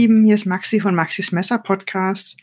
Lieben, 0.00 0.24
hier 0.24 0.36
ist 0.36 0.46
Maxi 0.46 0.80
von 0.80 0.94
Maxis 0.94 1.30
Messer 1.30 1.58
Podcast. 1.58 2.38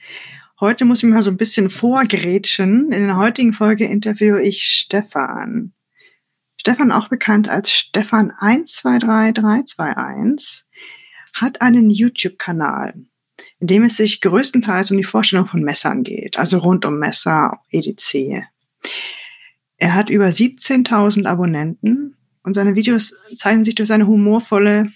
Heute 0.59 0.85
muss 0.85 1.01
ich 1.01 1.09
mal 1.09 1.23
so 1.23 1.31
ein 1.31 1.37
bisschen 1.37 1.71
vorgrätschen. 1.71 2.91
In 2.91 3.07
der 3.07 3.17
heutigen 3.17 3.51
Folge 3.51 3.85
interviewe 3.85 4.43
ich 4.43 4.61
Stefan. 4.61 5.73
Stefan, 6.57 6.91
auch 6.91 7.09
bekannt 7.09 7.49
als 7.49 7.71
Stefan 7.71 8.31
123321, 8.39 10.65
hat 11.33 11.63
einen 11.63 11.89
YouTube-Kanal, 11.89 12.93
in 13.57 13.65
dem 13.65 13.81
es 13.81 13.97
sich 13.97 14.21
größtenteils 14.21 14.91
um 14.91 14.97
die 14.97 15.03
Vorstellung 15.03 15.47
von 15.47 15.63
Messern 15.63 16.03
geht, 16.03 16.37
also 16.37 16.59
rund 16.59 16.85
um 16.85 16.99
Messer, 16.99 17.59
EDC. 17.71 18.43
Er 19.77 19.95
hat 19.95 20.11
über 20.11 20.27
17.000 20.27 21.25
Abonnenten 21.25 22.17
und 22.43 22.53
seine 22.53 22.75
Videos 22.75 23.15
zeichnen 23.35 23.63
sich 23.63 23.73
durch 23.73 23.87
seine 23.87 24.05
humorvolle, 24.05 24.91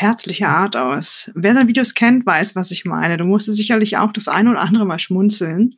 herzliche 0.00 0.46
Art 0.46 0.76
aus. 0.76 1.28
Wer 1.34 1.54
seine 1.54 1.66
Videos 1.66 1.92
kennt, 1.92 2.24
weiß, 2.24 2.54
was 2.54 2.70
ich 2.70 2.84
meine. 2.84 3.16
Du 3.16 3.24
musstest 3.24 3.56
sicherlich 3.56 3.96
auch 3.96 4.12
das 4.12 4.28
eine 4.28 4.50
oder 4.50 4.60
andere 4.60 4.86
Mal 4.86 5.00
schmunzeln. 5.00 5.74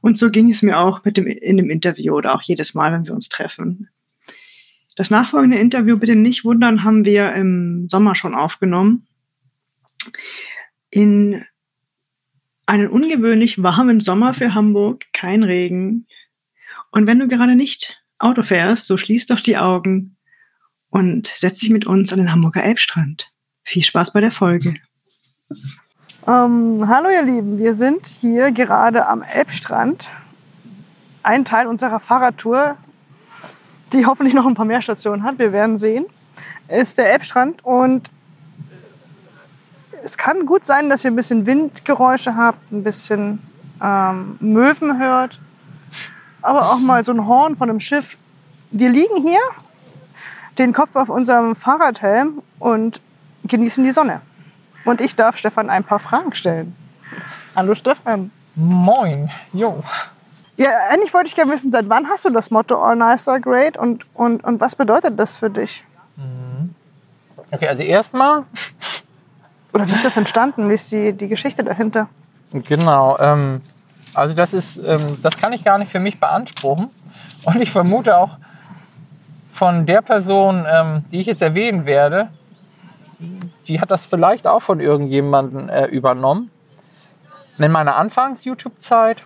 Und 0.00 0.16
so 0.16 0.30
ging 0.30 0.48
es 0.48 0.62
mir 0.62 0.78
auch 0.78 1.04
mit 1.04 1.16
dem, 1.16 1.26
in 1.26 1.56
dem 1.56 1.70
Interview 1.70 2.14
oder 2.14 2.36
auch 2.36 2.42
jedes 2.42 2.74
Mal, 2.74 2.92
wenn 2.92 3.04
wir 3.04 3.12
uns 3.12 3.28
treffen. 3.28 3.88
Das 4.94 5.10
nachfolgende 5.10 5.58
Interview, 5.58 5.98
bitte 5.98 6.14
nicht 6.14 6.44
wundern, 6.44 6.84
haben 6.84 7.04
wir 7.04 7.34
im 7.34 7.88
Sommer 7.88 8.14
schon 8.14 8.36
aufgenommen. 8.36 9.08
In 10.90 11.44
einen 12.66 12.86
ungewöhnlich 12.86 13.60
warmen 13.60 13.98
Sommer 13.98 14.34
für 14.34 14.54
Hamburg, 14.54 15.06
kein 15.12 15.42
Regen. 15.42 16.06
Und 16.92 17.08
wenn 17.08 17.18
du 17.18 17.26
gerade 17.26 17.56
nicht 17.56 18.00
Auto 18.20 18.44
fährst, 18.44 18.86
so 18.86 18.96
schließ 18.96 19.26
doch 19.26 19.40
die 19.40 19.56
Augen 19.56 20.16
und 20.90 21.26
setz 21.26 21.58
dich 21.58 21.70
mit 21.70 21.86
uns 21.86 22.12
an 22.12 22.20
den 22.20 22.30
Hamburger 22.30 22.62
Elbstrand. 22.62 23.33
Viel 23.64 23.82
Spaß 23.82 24.12
bei 24.12 24.20
der 24.20 24.30
Folge. 24.30 24.74
Ähm, 26.26 26.84
hallo 26.86 27.08
ihr 27.08 27.22
Lieben, 27.22 27.58
wir 27.58 27.74
sind 27.74 28.06
hier 28.06 28.52
gerade 28.52 29.08
am 29.08 29.22
Elbstrand. 29.22 30.10
Ein 31.22 31.46
Teil 31.46 31.66
unserer 31.66 31.98
Fahrradtour, 31.98 32.76
die 33.94 34.04
hoffentlich 34.04 34.34
noch 34.34 34.44
ein 34.44 34.54
paar 34.54 34.66
mehr 34.66 34.82
Stationen 34.82 35.22
hat, 35.22 35.38
wir 35.38 35.52
werden 35.52 35.78
sehen, 35.78 36.04
ist 36.68 36.98
der 36.98 37.10
Elbstrand. 37.10 37.64
Und 37.64 38.10
es 40.02 40.18
kann 40.18 40.44
gut 40.44 40.66
sein, 40.66 40.90
dass 40.90 41.02
ihr 41.02 41.10
ein 41.10 41.16
bisschen 41.16 41.46
Windgeräusche 41.46 42.36
habt, 42.36 42.70
ein 42.70 42.84
bisschen 42.84 43.38
ähm, 43.82 44.36
Möwen 44.40 44.98
hört, 44.98 45.40
aber 46.42 46.70
auch 46.70 46.80
mal 46.80 47.02
so 47.02 47.12
ein 47.12 47.26
Horn 47.26 47.56
von 47.56 47.70
einem 47.70 47.80
Schiff. 47.80 48.18
Wir 48.70 48.90
liegen 48.90 49.16
hier, 49.22 49.40
den 50.58 50.74
Kopf 50.74 50.96
auf 50.96 51.08
unserem 51.08 51.56
Fahrradhelm 51.56 52.42
und 52.58 53.00
genießen 53.44 53.84
die 53.84 53.92
Sonne. 53.92 54.20
Und 54.84 55.00
ich 55.00 55.16
darf 55.16 55.36
Stefan 55.36 55.70
ein 55.70 55.84
paar 55.84 55.98
Fragen 55.98 56.34
stellen. 56.34 56.76
Hallo 57.56 57.74
Stefan. 57.74 58.30
Moin, 58.54 59.30
jo. 59.52 59.82
Ja, 60.56 60.68
eigentlich 60.90 61.12
wollte 61.12 61.26
ich 61.26 61.34
gerne 61.34 61.52
wissen, 61.52 61.72
seit 61.72 61.88
wann 61.88 62.08
hast 62.08 62.24
du 62.24 62.30
das 62.30 62.50
Motto 62.50 62.80
All 62.80 62.96
Nice 62.96 63.28
are 63.28 63.40
Great 63.40 63.76
und, 63.76 64.06
und, 64.14 64.44
und 64.44 64.60
was 64.60 64.76
bedeutet 64.76 65.18
das 65.18 65.36
für 65.36 65.50
dich? 65.50 65.84
Mhm. 66.16 66.74
Okay, 67.50 67.68
also 67.68 67.82
erstmal. 67.82 68.44
Oder 69.72 69.88
wie 69.88 69.92
ist 69.92 70.04
das 70.04 70.16
entstanden? 70.16 70.68
Wie 70.68 70.74
ist 70.74 70.92
die, 70.92 71.12
die 71.12 71.26
Geschichte 71.26 71.64
dahinter? 71.64 72.08
Genau, 72.52 73.18
ähm, 73.18 73.60
also 74.14 74.34
das 74.34 74.54
ist, 74.54 74.76
ähm, 74.76 75.18
das 75.20 75.36
kann 75.36 75.52
ich 75.52 75.64
gar 75.64 75.78
nicht 75.78 75.90
für 75.90 75.98
mich 75.98 76.20
beanspruchen. 76.20 76.90
Und 77.44 77.60
ich 77.60 77.72
vermute 77.72 78.16
auch 78.16 78.36
von 79.52 79.86
der 79.86 80.02
Person, 80.02 80.64
ähm, 80.68 81.04
die 81.10 81.20
ich 81.20 81.26
jetzt 81.26 81.42
erwähnen 81.42 81.84
werde, 81.86 82.28
die 83.68 83.80
hat 83.80 83.90
das 83.90 84.04
vielleicht 84.04 84.46
auch 84.46 84.60
von 84.60 84.80
irgendjemandem 84.80 85.68
äh, 85.68 85.86
übernommen. 85.86 86.50
In 87.58 87.70
meiner 87.70 87.96
Anfangs-YouTube-Zeit 87.96 89.22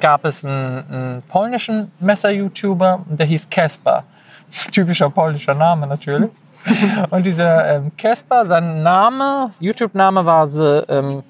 gab 0.00 0.24
es 0.24 0.44
einen, 0.44 0.84
einen 0.90 1.22
polnischen 1.28 1.90
Messer-YouTuber, 2.00 3.04
der 3.08 3.26
hieß 3.26 3.48
Casper. 3.50 4.04
Typischer 4.72 5.10
polnischer 5.10 5.54
Name 5.54 5.86
natürlich. 5.86 6.30
Und 7.10 7.26
dieser 7.26 7.82
Casper, 7.98 8.42
ähm, 8.42 8.46
sein 8.46 8.82
Name, 8.82 9.48
YouTube-Name 9.60 10.24
war 10.24 10.46
The, 10.48 10.82
ähm, 10.88 11.22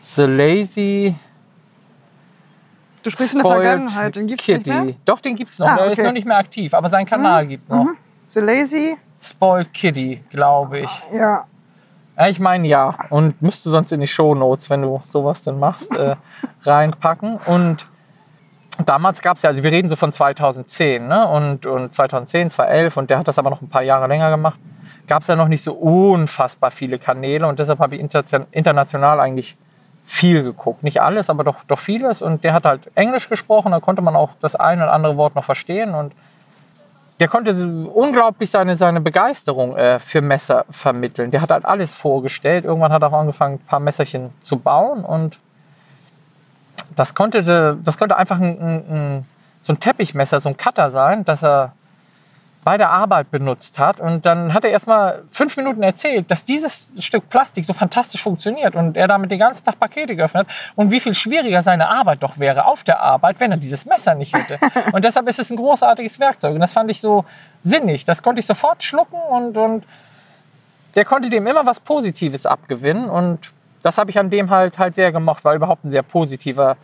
The 0.00 0.22
Lazy. 0.22 1.14
Du 3.02 3.10
sprichst 3.10 3.34
in 3.34 3.40
der 3.42 3.50
Vergangenheit, 3.50 4.16
den 4.16 4.26
gibt's 4.26 4.44
Kitty. 4.46 4.70
nicht 4.70 4.84
mehr? 4.84 4.94
Doch, 5.04 5.20
den 5.20 5.36
gibt's 5.36 5.58
noch. 5.58 5.68
Ah, 5.68 5.74
Der 5.76 5.84
okay. 5.84 5.92
ist 5.92 6.02
noch 6.02 6.12
nicht 6.12 6.26
mehr 6.26 6.38
aktiv, 6.38 6.72
aber 6.72 6.88
sein 6.88 7.04
Kanal 7.04 7.44
Mhm. 7.44 7.48
gibt's 7.48 7.68
noch. 7.68 7.84
Mhm. 7.84 7.96
The 8.26 8.40
Lazy, 8.40 8.96
Spoiled 9.24 9.72
Kitty, 9.72 10.22
glaube 10.30 10.80
ich. 10.80 11.02
ja. 11.12 11.46
Ja, 12.16 12.28
ich 12.28 12.38
meine 12.38 12.68
ja. 12.68 12.94
Und 13.10 13.42
müsste 13.42 13.70
sonst 13.70 13.90
in 13.90 14.00
die 14.00 14.06
Shownotes, 14.06 14.70
wenn 14.70 14.82
du 14.82 15.02
sowas 15.08 15.42
denn 15.42 15.58
machst, 15.58 15.96
äh, 15.98 16.14
reinpacken. 16.62 17.38
Und 17.46 17.86
damals 18.84 19.20
gab 19.20 19.38
es 19.38 19.42
ja, 19.42 19.50
also 19.50 19.64
wir 19.64 19.72
reden 19.72 19.88
so 19.88 19.96
von 19.96 20.12
2010, 20.12 21.08
ne? 21.08 21.26
Und, 21.26 21.66
und 21.66 21.92
2010, 21.92 22.50
2011, 22.50 22.96
und 22.96 23.10
der 23.10 23.18
hat 23.18 23.26
das 23.26 23.38
aber 23.38 23.50
noch 23.50 23.62
ein 23.62 23.68
paar 23.68 23.82
Jahre 23.82 24.06
länger 24.06 24.30
gemacht, 24.30 24.58
gab 25.08 25.22
es 25.22 25.28
ja 25.28 25.34
noch 25.36 25.48
nicht 25.48 25.64
so 25.64 25.72
unfassbar 25.72 26.70
viele 26.70 26.98
Kanäle. 26.98 27.48
Und 27.48 27.58
deshalb 27.58 27.80
habe 27.80 27.96
ich 27.96 28.00
inter 28.00 28.22
international 28.52 29.18
eigentlich 29.18 29.56
viel 30.04 30.42
geguckt. 30.42 30.84
Nicht 30.84 31.00
alles, 31.02 31.30
aber 31.30 31.42
doch, 31.44 31.64
doch 31.66 31.78
vieles. 31.78 32.22
Und 32.22 32.44
der 32.44 32.52
hat 32.52 32.64
halt 32.64 32.90
Englisch 32.94 33.28
gesprochen, 33.28 33.72
da 33.72 33.80
konnte 33.80 34.02
man 34.02 34.14
auch 34.14 34.30
das 34.40 34.54
eine 34.54 34.84
oder 34.84 34.92
andere 34.92 35.16
Wort 35.16 35.34
noch 35.34 35.44
verstehen. 35.44 35.94
Und 35.94 36.12
der 37.20 37.28
konnte 37.28 37.52
unglaublich 37.88 38.50
seine, 38.50 38.76
seine 38.76 39.00
Begeisterung 39.00 39.76
äh, 39.76 40.00
für 40.00 40.20
Messer 40.20 40.64
vermitteln. 40.68 41.30
Der 41.30 41.40
hat 41.40 41.50
halt 41.50 41.64
alles 41.64 41.92
vorgestellt. 41.92 42.64
Irgendwann 42.64 42.92
hat 42.92 43.02
er 43.02 43.12
auch 43.12 43.20
angefangen, 43.20 43.56
ein 43.56 43.66
paar 43.66 43.80
Messerchen 43.80 44.30
zu 44.40 44.58
bauen 44.58 45.04
und 45.04 45.38
das 46.96 47.14
konnte, 47.14 47.76
das 47.82 47.98
konnte 47.98 48.16
einfach 48.16 48.40
ein, 48.40 48.58
ein, 48.60 49.26
so 49.60 49.72
ein 49.72 49.80
Teppichmesser, 49.80 50.40
so 50.40 50.48
ein 50.48 50.56
Cutter 50.56 50.90
sein, 50.90 51.24
das 51.24 51.42
er 51.42 51.72
bei 52.64 52.78
der 52.78 52.90
Arbeit 52.90 53.30
benutzt 53.30 53.78
hat. 53.78 54.00
Und 54.00 54.24
dann 54.24 54.54
hat 54.54 54.64
er 54.64 54.70
erst 54.70 54.86
mal 54.86 55.22
fünf 55.30 55.56
Minuten 55.56 55.82
erzählt, 55.82 56.30
dass 56.30 56.44
dieses 56.44 56.92
Stück 56.98 57.28
Plastik 57.28 57.64
so 57.66 57.74
fantastisch 57.74 58.22
funktioniert 58.22 58.74
und 58.74 58.96
er 58.96 59.06
damit 59.06 59.30
den 59.30 59.38
ganzen 59.38 59.64
Tag 59.64 59.78
Pakete 59.78 60.16
geöffnet 60.16 60.48
hat 60.48 60.54
und 60.74 60.90
wie 60.90 61.00
viel 61.00 61.14
schwieriger 61.14 61.62
seine 61.62 61.88
Arbeit 61.88 62.22
doch 62.22 62.38
wäre 62.38 62.64
auf 62.64 62.82
der 62.82 63.00
Arbeit, 63.00 63.38
wenn 63.38 63.50
er 63.50 63.58
dieses 63.58 63.84
Messer 63.84 64.14
nicht 64.14 64.34
hätte. 64.34 64.58
Und 64.92 65.04
deshalb 65.04 65.28
ist 65.28 65.38
es 65.38 65.50
ein 65.50 65.56
großartiges 65.56 66.18
Werkzeug. 66.18 66.54
Und 66.54 66.60
das 66.60 66.72
fand 66.72 66.90
ich 66.90 67.00
so 67.00 67.24
sinnig. 67.62 68.04
Das 68.04 68.22
konnte 68.22 68.40
ich 68.40 68.46
sofort 68.46 68.82
schlucken 68.82 69.18
und, 69.30 69.56
und 69.56 69.84
der 70.94 71.04
konnte 71.04 71.28
dem 71.28 71.46
immer 71.46 71.66
was 71.66 71.80
Positives 71.80 72.46
abgewinnen. 72.46 73.10
Und 73.10 73.52
das 73.82 73.98
habe 73.98 74.10
ich 74.10 74.18
an 74.18 74.30
dem 74.30 74.50
halt, 74.50 74.78
halt 74.78 74.94
sehr 74.94 75.12
gemocht, 75.12 75.44
war 75.44 75.54
überhaupt 75.54 75.84
ein 75.84 75.90
sehr 75.90 76.02
positiver 76.02 76.76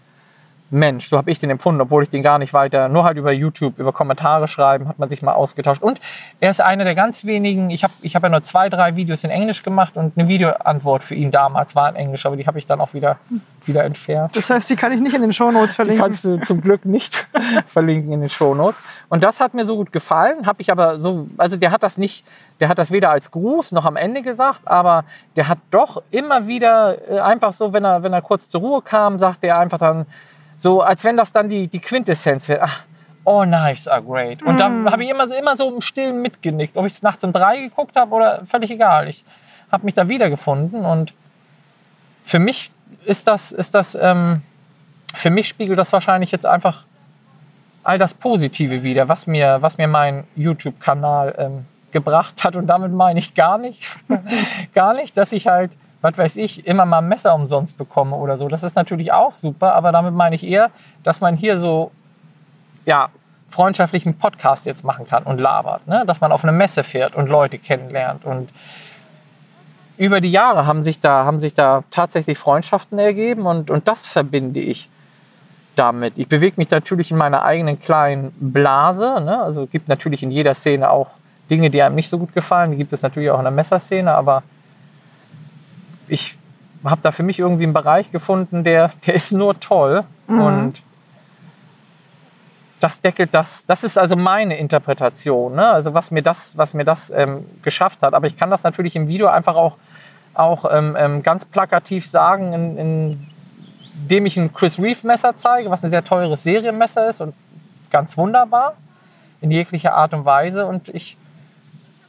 Mensch, 0.70 1.08
so 1.08 1.16
habe 1.16 1.30
ich 1.30 1.38
den 1.38 1.50
empfunden, 1.50 1.80
obwohl 1.80 2.04
ich 2.04 2.10
den 2.10 2.22
gar 2.22 2.38
nicht 2.38 2.52
weiter, 2.52 2.88
nur 2.88 3.04
halt 3.04 3.16
über 3.16 3.32
YouTube, 3.32 3.78
über 3.78 3.92
Kommentare 3.92 4.46
schreiben, 4.46 4.88
hat 4.88 4.98
man 4.98 5.08
sich 5.08 5.20
mal 5.20 5.32
ausgetauscht. 5.32 5.82
Und 5.82 6.00
er 6.38 6.50
ist 6.50 6.60
einer 6.60 6.84
der 6.84 6.94
ganz 6.94 7.24
wenigen, 7.24 7.70
ich 7.70 7.82
habe 7.82 7.92
ich 8.02 8.14
hab 8.14 8.22
ja 8.22 8.28
nur 8.28 8.42
zwei, 8.44 8.68
drei 8.68 8.94
Videos 8.94 9.24
in 9.24 9.30
Englisch 9.30 9.62
gemacht 9.62 9.96
und 9.96 10.16
eine 10.16 10.28
Videoantwort 10.28 11.02
für 11.02 11.14
ihn 11.16 11.30
damals 11.30 11.74
war 11.74 11.88
in 11.88 11.96
Englisch, 11.96 12.24
aber 12.24 12.36
die 12.36 12.46
habe 12.46 12.58
ich 12.58 12.66
dann 12.66 12.80
auch 12.80 12.94
wieder, 12.94 13.18
wieder 13.64 13.84
entfernt. 13.84 14.36
Das 14.36 14.48
heißt, 14.48 14.70
die 14.70 14.76
kann 14.76 14.92
ich 14.92 15.00
nicht 15.00 15.14
in 15.16 15.22
den 15.22 15.32
Shownotes 15.32 15.70
Die 15.70 15.76
verlinken. 15.76 16.02
kannst 16.02 16.24
du 16.24 16.40
zum 16.40 16.60
Glück 16.60 16.84
nicht 16.84 17.28
verlinken 17.66 18.12
in 18.12 18.20
den 18.20 18.28
Shownotes. 18.28 18.80
Und 19.08 19.24
das 19.24 19.40
hat 19.40 19.54
mir 19.54 19.64
so 19.64 19.76
gut 19.76 19.90
gefallen, 19.90 20.46
habe 20.46 20.62
ich 20.62 20.70
aber 20.70 21.00
so, 21.00 21.26
also 21.36 21.56
der 21.56 21.72
hat 21.72 21.82
das 21.82 21.98
nicht, 21.98 22.24
der 22.60 22.68
hat 22.68 22.78
das 22.78 22.92
weder 22.92 23.10
als 23.10 23.32
Gruß 23.32 23.72
noch 23.72 23.86
am 23.86 23.96
Ende 23.96 24.22
gesagt, 24.22 24.60
aber 24.66 25.04
der 25.34 25.48
hat 25.48 25.58
doch 25.72 26.02
immer 26.12 26.46
wieder 26.46 27.10
äh, 27.10 27.18
einfach 27.18 27.52
so, 27.52 27.72
wenn 27.72 27.84
er, 27.84 28.02
wenn 28.04 28.12
er 28.12 28.22
kurz 28.22 28.48
zur 28.48 28.60
Ruhe 28.60 28.82
kam, 28.82 29.18
sagt 29.18 29.42
er 29.42 29.58
einfach 29.58 29.78
dann, 29.78 30.06
so 30.60 30.82
als 30.82 31.04
wenn 31.04 31.16
das 31.16 31.32
dann 31.32 31.48
die, 31.48 31.68
die 31.68 31.80
Quintessenz 31.80 32.48
wäre. 32.48 32.62
Ach, 32.64 32.82
all 33.24 33.46
knives 33.46 33.88
are 33.88 34.02
great. 34.02 34.42
Und 34.42 34.56
Mm. 34.56 34.84
da 34.84 34.92
habe 34.92 35.04
ich 35.04 35.10
immer 35.10 35.26
so, 35.26 35.34
immer 35.34 35.56
so 35.56 35.74
im 35.74 35.80
Stillen 35.80 36.20
mitgenickt. 36.20 36.76
Ob 36.76 36.84
ich 36.86 36.92
es 36.92 37.02
nachts 37.02 37.24
um 37.24 37.32
drei 37.32 37.62
geguckt 37.62 37.96
habe 37.96 38.14
oder 38.14 38.42
völlig 38.44 38.70
egal. 38.70 39.08
Ich 39.08 39.24
habe 39.72 39.84
mich 39.84 39.94
da 39.94 40.06
wiedergefunden 40.08 40.84
und 40.84 41.14
für 42.24 42.38
mich 42.38 42.70
ist 43.06 43.26
das, 43.26 43.52
ist 43.52 43.74
das 43.74 43.94
ähm, 43.94 44.42
für 45.14 45.30
mich 45.30 45.48
spiegelt 45.48 45.78
das 45.78 45.92
wahrscheinlich 45.92 46.30
jetzt 46.30 46.44
einfach 46.46 46.84
all 47.82 47.96
das 47.98 48.12
Positive 48.12 48.82
wieder, 48.82 49.08
was 49.08 49.26
mir, 49.26 49.62
was 49.62 49.78
mir 49.78 49.88
mein 49.88 50.24
YouTube-Kanal 50.36 51.34
ähm, 51.38 51.64
gebracht 51.92 52.44
hat. 52.44 52.54
Und 52.56 52.66
damit 52.66 52.92
meine 52.92 53.18
ich 53.18 53.34
gar 53.34 53.56
nicht, 53.58 53.82
gar 54.74 54.92
nicht, 54.94 55.16
dass 55.16 55.32
ich 55.32 55.46
halt, 55.46 55.72
was 56.02 56.16
weiß 56.16 56.36
ich, 56.36 56.66
immer 56.66 56.86
mal 56.86 56.98
ein 56.98 57.08
Messer 57.08 57.34
umsonst 57.34 57.76
bekomme 57.76 58.16
oder 58.16 58.38
so. 58.38 58.48
Das 58.48 58.62
ist 58.62 58.76
natürlich 58.76 59.12
auch 59.12 59.34
super, 59.34 59.74
aber 59.74 59.92
damit 59.92 60.14
meine 60.14 60.34
ich 60.34 60.46
eher, 60.46 60.70
dass 61.02 61.20
man 61.20 61.36
hier 61.36 61.58
so, 61.58 61.90
ja, 62.86 63.10
freundschaftlichen 63.50 64.16
Podcast 64.16 64.64
jetzt 64.66 64.84
machen 64.84 65.06
kann 65.06 65.24
und 65.24 65.38
labert. 65.38 65.86
Ne? 65.86 66.04
Dass 66.06 66.20
man 66.20 66.32
auf 66.32 66.44
eine 66.44 66.52
Messe 66.52 66.84
fährt 66.84 67.14
und 67.14 67.28
Leute 67.28 67.58
kennenlernt. 67.58 68.24
Und 68.24 68.48
über 69.98 70.20
die 70.20 70.30
Jahre 70.30 70.66
haben 70.66 70.84
sich 70.84 71.00
da, 71.00 71.24
haben 71.24 71.40
sich 71.40 71.54
da 71.54 71.82
tatsächlich 71.90 72.38
Freundschaften 72.38 72.98
ergeben 72.98 73.46
und, 73.46 73.70
und 73.70 73.88
das 73.88 74.06
verbinde 74.06 74.60
ich 74.60 74.88
damit. 75.74 76.18
Ich 76.18 76.28
bewege 76.28 76.54
mich 76.56 76.70
natürlich 76.70 77.10
in 77.10 77.16
meiner 77.16 77.42
eigenen 77.42 77.80
kleinen 77.80 78.32
Blase. 78.38 79.20
Ne? 79.20 79.42
Also 79.42 79.66
gibt 79.66 79.88
natürlich 79.88 80.22
in 80.22 80.30
jeder 80.30 80.54
Szene 80.54 80.90
auch 80.90 81.08
Dinge, 81.50 81.70
die 81.70 81.82
einem 81.82 81.96
nicht 81.96 82.08
so 82.08 82.18
gut 82.18 82.32
gefallen. 82.32 82.70
Die 82.70 82.76
gibt 82.76 82.92
es 82.92 83.02
natürlich 83.02 83.30
auch 83.30 83.38
in 83.38 83.44
der 83.44 83.50
Messerszene, 83.50 84.14
aber 84.14 84.42
ich 86.10 86.36
habe 86.84 87.00
da 87.02 87.12
für 87.12 87.22
mich 87.22 87.38
irgendwie 87.38 87.64
einen 87.64 87.72
Bereich 87.72 88.10
gefunden, 88.10 88.64
der, 88.64 88.90
der 89.06 89.14
ist 89.14 89.32
nur 89.32 89.58
toll. 89.60 90.04
Mhm. 90.26 90.40
Und 90.40 90.82
das 92.80 93.00
deckelt 93.00 93.34
das. 93.34 93.66
Das 93.66 93.84
ist 93.84 93.98
also 93.98 94.16
meine 94.16 94.56
Interpretation. 94.56 95.54
Ne? 95.54 95.66
Also 95.66 95.92
was 95.92 96.10
mir 96.10 96.22
das, 96.22 96.56
was 96.56 96.72
mir 96.74 96.84
das 96.84 97.10
ähm, 97.10 97.44
geschafft 97.62 98.02
hat. 98.02 98.14
Aber 98.14 98.26
ich 98.26 98.36
kann 98.36 98.50
das 98.50 98.62
natürlich 98.62 98.96
im 98.96 99.06
Video 99.06 99.28
einfach 99.28 99.54
auch, 99.54 99.76
auch 100.34 100.64
ähm, 100.70 100.96
ähm, 100.98 101.22
ganz 101.22 101.44
plakativ 101.44 102.06
sagen, 102.08 102.52
in, 102.54 102.78
in, 102.78 103.26
indem 104.02 104.26
ich 104.26 104.38
ein 104.38 104.52
Chris 104.54 104.78
Reeve 104.78 105.06
Messer 105.06 105.36
zeige, 105.36 105.70
was 105.70 105.84
ein 105.84 105.90
sehr 105.90 106.04
teures 106.04 106.42
Serienmesser 106.42 107.08
ist 107.08 107.20
und 107.20 107.34
ganz 107.90 108.16
wunderbar 108.16 108.74
in 109.42 109.50
jeglicher 109.50 109.94
Art 109.94 110.14
und 110.14 110.24
Weise. 110.24 110.64
Und 110.64 110.88
ich 110.88 111.18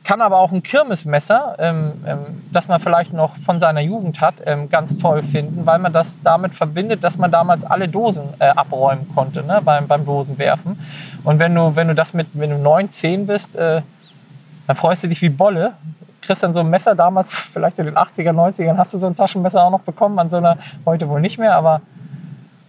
kann 0.04 0.22
aber 0.22 0.38
auch 0.40 0.52
ein 0.52 0.64
Kirmesmesser, 0.64 1.56
ähm, 1.60 1.94
ähm, 2.08 2.42
das 2.52 2.68
man 2.68 2.80
vielleicht 2.80 3.14
noch 3.14 3.36
von 3.38 3.60
seiner 3.60 3.82
Jugend 3.82 4.20
hat, 4.20 4.36
ähm, 4.46 4.70
ganz 4.70 4.98
toll 4.98 5.22
finden, 5.22 5.66
weil 5.66 5.80
man 5.80 5.94
das 5.94 6.20
damit 6.24 6.56
verbindet, 6.56 7.04
dass 7.04 7.18
man 7.18 7.32
damals 7.32 7.66
alle 7.66 7.88
Dosen 7.88 8.24
äh, 8.40 8.48
abräumen 8.48 9.08
konnte 9.14 9.44
ne, 9.44 9.62
beim, 9.64 9.88
beim 9.88 10.06
Dosenwerfen. 10.06 10.80
Und 11.24 11.40
wenn 11.40 11.54
du, 11.54 11.76
wenn 11.76 11.88
du 11.88 11.96
das 11.96 12.14
mit, 12.14 12.28
wenn 12.34 12.50
du 12.50 12.58
9, 12.58 12.90
10 12.90 13.28
bist, 13.28 13.56
äh, 13.56 13.82
dann 14.66 14.76
freust 14.76 15.04
du 15.04 15.08
dich 15.08 15.22
wie 15.22 15.30
Bolle. 15.30 15.74
Kriegst 16.22 16.44
dann 16.44 16.54
so 16.54 16.62
ein 16.62 16.70
Messer 16.70 16.96
damals, 16.96 17.34
vielleicht 17.54 17.78
in 17.78 17.86
den 17.86 17.96
80er, 17.96 18.32
90ern, 18.32 18.78
hast 18.78 18.94
du 18.94 18.98
so 18.98 19.08
ein 19.08 19.16
Taschenmesser 19.16 19.64
auch 19.64 19.72
noch 19.72 19.82
bekommen, 19.82 20.18
an 20.18 20.30
so 20.30 20.38
einer, 20.38 20.58
heute 20.86 21.10
wohl 21.10 21.22
nicht 21.22 21.38
mehr, 21.38 21.56
aber 21.56 21.82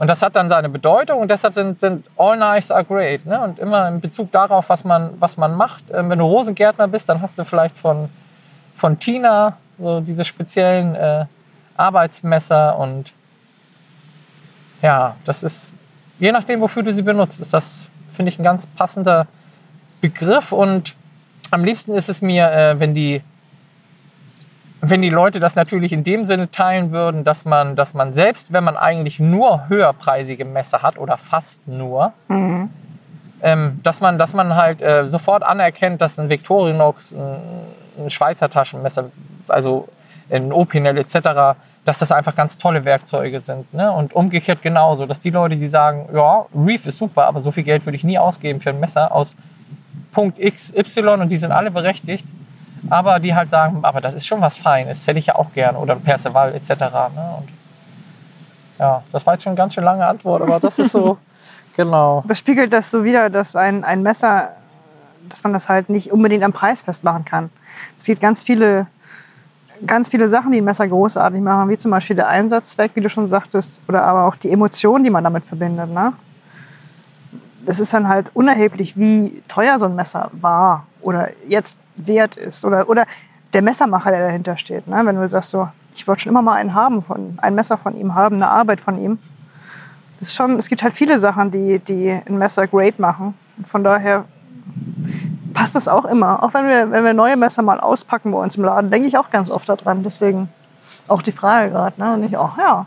und 0.02 0.08
das 0.08 0.20
hat 0.20 0.34
dann 0.34 0.49
seine 0.49 0.69
Bedeutung 0.69 1.20
und 1.20 1.31
deshalb 1.31 1.54
sind, 1.54 1.78
sind 1.78 2.04
all 2.16 2.37
knives 2.37 2.72
are 2.72 2.82
great. 2.82 3.25
Ne? 3.25 3.40
Und 3.40 3.60
immer 3.60 3.87
in 3.87 4.00
Bezug 4.00 4.32
darauf, 4.32 4.69
was 4.69 4.82
man, 4.82 5.12
was 5.20 5.37
man 5.37 5.54
macht. 5.54 5.84
Ähm, 5.93 6.10
wenn 6.10 6.19
du 6.19 6.25
Rosengärtner 6.25 6.88
bist, 6.88 7.08
dann 7.08 7.22
hast 7.22 7.38
du 7.38 7.44
vielleicht 7.44 7.78
von, 7.78 8.08
von 8.75 8.99
Tina 8.99 9.58
so 9.78 10.00
diese 10.00 10.25
speziellen 10.25 10.96
äh, 10.96 11.26
Arbeitsmesser 11.76 12.76
und 12.81 13.12
ja, 14.82 15.14
das 15.25 15.44
ist, 15.44 15.72
je 16.19 16.32
nachdem, 16.32 16.60
wofür 16.62 16.82
du 16.82 16.93
sie 16.93 17.02
benutzt, 17.02 17.40
ist 17.40 17.55
das, 17.55 17.87
finde 18.10 18.31
ich, 18.31 18.40
ein 18.40 18.43
ganz 18.43 18.66
passender 18.66 19.28
Begriff 20.00 20.50
und 20.50 20.96
am 21.52 21.62
liebsten 21.62 21.94
ist 21.94 22.08
es 22.08 22.20
mir, 22.20 22.50
äh, 22.50 22.81
wenn 22.81 22.93
die 22.93 23.22
wenn 24.84 25.00
die 25.00 25.11
Leute 25.11 25.38
das 25.38 25.55
natürlich 25.55 25.93
in 25.93 26.02
dem 26.02 26.25
Sinne 26.25 26.50
teilen 26.50 26.90
würden, 26.90 27.23
dass 27.23 27.44
man, 27.44 27.76
dass 27.76 27.94
man 27.94 28.12
selbst, 28.14 28.52
wenn 28.52 28.64
man 28.64 28.76
eigentlich 28.76 29.20
nur 29.20 29.69
höherpreisige 29.69 30.44
Messer 30.44 30.82
hat 30.82 30.99
oder 30.99 31.17
fast 31.17 31.67
nur, 31.69 32.12
Mhm. 32.26 32.69
ähm, 33.43 33.81
dass, 33.84 34.00
man, 34.00 34.19
dass 34.19 34.34
man 34.34 34.56
halt 34.56 34.82
äh, 34.82 35.08
sofort 35.08 35.44
anerkennt, 35.44 36.00
dass 36.00 36.19
ein 36.19 36.29
Victorinox, 36.29 37.14
ein, 37.14 37.37
ein 38.06 38.11
Schweizer 38.11 38.50
Taschenmesser, 38.50 39.11
also 39.46 39.88
ein 40.29 40.52
Opinel 40.52 40.99
etc., 40.99 41.56
dass 41.84 42.00
das 42.00 42.11
einfach 42.11 42.34
ganz 42.34 42.58
tolle 42.58 42.84
Werkzeuge 42.84 43.38
sind. 43.38 43.73
Ne? 43.73 43.90
Und 43.90 44.14
umgekehrt 44.14 44.62
genauso, 44.62 45.06
dass 45.06 45.20
die 45.20 45.31
Leute, 45.31 45.56
die 45.56 45.69
sagen, 45.69 46.08
ja, 46.12 46.46
Reef 46.56 46.87
ist 46.87 46.99
super, 46.99 47.26
aber 47.26 47.40
so 47.40 47.52
viel 47.52 47.64
Geld 47.64 47.87
würde 47.87 47.96
ich 47.96 48.05
nie 48.05 48.19
ausgeben 48.19 48.61
für 48.61 48.70
ein 48.70 48.81
Messer 48.81 49.12
aus 49.12 49.37
Punkt 50.12 50.40
XY 50.40 51.20
und 51.20 51.29
die 51.31 51.38
sind 51.38 51.52
alle 51.52 51.70
berechtigt, 51.70 52.26
aber 52.90 53.20
die 53.20 53.34
halt 53.34 53.50
sagen, 53.50 53.81
aber 53.82 54.00
das 54.00 54.14
ist 54.14 54.26
schon 54.26 54.40
was 54.40 54.56
Feines, 54.56 55.06
hätte 55.06 55.19
ich 55.19 55.26
ja 55.26 55.37
auch 55.37 55.52
gern 55.52 55.76
oder 55.76 55.96
Perceval 55.96 56.55
etc. 56.55 56.70
Ne? 56.70 57.34
Und 57.38 57.49
ja, 58.79 59.02
das 59.12 59.25
war 59.25 59.34
jetzt 59.34 59.44
schon 59.44 59.50
eine 59.50 59.56
ganz 59.56 59.75
schön 59.75 59.84
lange 59.84 60.06
Antwort, 60.06 60.43
aber 60.43 60.58
das 60.58 60.79
ist 60.79 60.93
so, 60.93 61.19
genau. 61.76 62.25
Das 62.26 62.38
spiegelt 62.38 62.73
das 62.73 62.90
so 62.90 63.05
wieder, 63.05 63.31
dass 63.31 63.55
ein, 63.55 63.84
ein 63.84 64.02
Messer, 64.02 64.50
dass 65.29 65.44
man 65.44 65.52
das 65.52 65.69
halt 65.69 65.88
nicht 65.88 66.11
unbedingt 66.11 66.43
am 66.43 66.52
Preis 66.52 66.82
festmachen 66.82 67.25
kann. 67.25 67.50
Es 67.99 68.06
gibt 68.06 68.20
ganz 68.20 68.43
viele, 68.43 68.87
ganz 69.87 70.08
viele 70.08 70.26
Sachen, 70.29 70.52
die 70.52 70.61
ein 70.61 70.64
Messer 70.64 70.88
großartig 70.88 71.40
machen, 71.40 71.69
wie 71.69 71.76
zum 71.76 71.90
Beispiel 71.90 72.17
der 72.17 72.29
Einsatzzweck, 72.29 72.93
wie 72.94 73.00
du 73.00 73.08
schon 73.08 73.29
sagtest, 73.29 73.82
oder 73.88 74.05
aber 74.05 74.26
auch 74.26 74.37
die 74.37 74.50
Emotionen, 74.50 75.05
die 75.05 75.11
man 75.11 75.23
damit 75.23 75.44
verbindet. 75.44 75.90
Ne? 75.90 76.12
Das 77.64 77.79
ist 77.79 77.94
dann 77.94 78.08
halt 78.08 78.26
unerheblich, 78.34 78.96
wie 78.96 79.43
teuer 79.46 79.79
so 79.79 79.87
ein 79.87 79.94
Messer 79.94 80.31
war 80.32 80.87
oder 81.00 81.29
jetzt 81.46 81.79
wert 81.97 82.37
ist 82.37 82.65
oder, 82.65 82.89
oder 82.89 83.06
der 83.53 83.62
Messermacher, 83.62 84.11
der 84.11 84.27
dahinter 84.27 84.56
steht. 84.56 84.87
Ne? 84.87 85.00
Wenn 85.05 85.17
du 85.17 85.29
sagst 85.29 85.50
so, 85.50 85.69
ich 85.94 86.06
wollte 86.09 86.23
schon 86.23 86.31
immer 86.31 86.43
mal 86.43 86.55
einen 86.55 86.75
haben, 86.75 87.03
von, 87.03 87.39
ein 87.41 87.55
Messer 87.55 87.77
von 87.77 87.97
ihm 87.97 88.15
haben, 88.15 88.37
eine 88.37 88.49
Arbeit 88.49 88.81
von 88.81 88.99
ihm. 88.99 89.19
Das 90.19 90.29
ist 90.29 90.35
schon, 90.35 90.56
es 90.56 90.69
gibt 90.69 90.83
halt 90.83 90.94
viele 90.94 91.19
Sachen, 91.19 91.50
die, 91.50 91.79
die 91.79 92.11
ein 92.11 92.39
Messer 92.39 92.67
great 92.67 92.99
machen. 92.99 93.35
Und 93.59 93.69
von 93.69 93.85
daher 93.85 94.25
passt 95.53 95.75
das 95.75 95.89
auch 95.89 96.05
immer. 96.06 96.43
Auch 96.43 96.55
wenn 96.55 96.67
wir, 96.67 96.91
wenn 96.91 97.05
wir 97.05 97.12
neue 97.12 97.37
Messer 97.37 97.62
mal 97.62 97.81
auspacken 97.81 98.33
bei 98.33 98.39
uns 98.39 98.56
im 98.56 98.65
Laden, 98.65 98.91
denke 98.91 99.06
ich 99.06 99.19
auch 99.19 99.31
ganz 99.31 99.50
oft 99.50 99.69
daran. 99.69 100.03
Deswegen 100.03 100.49
auch 101.09 101.23
die 101.23 101.33
Frage 101.33 101.71
gerade. 101.73 102.00
Ne? 102.00 102.15
Und 102.15 102.23
ich 102.23 102.37
auch, 102.37 102.56
ja, 102.56 102.87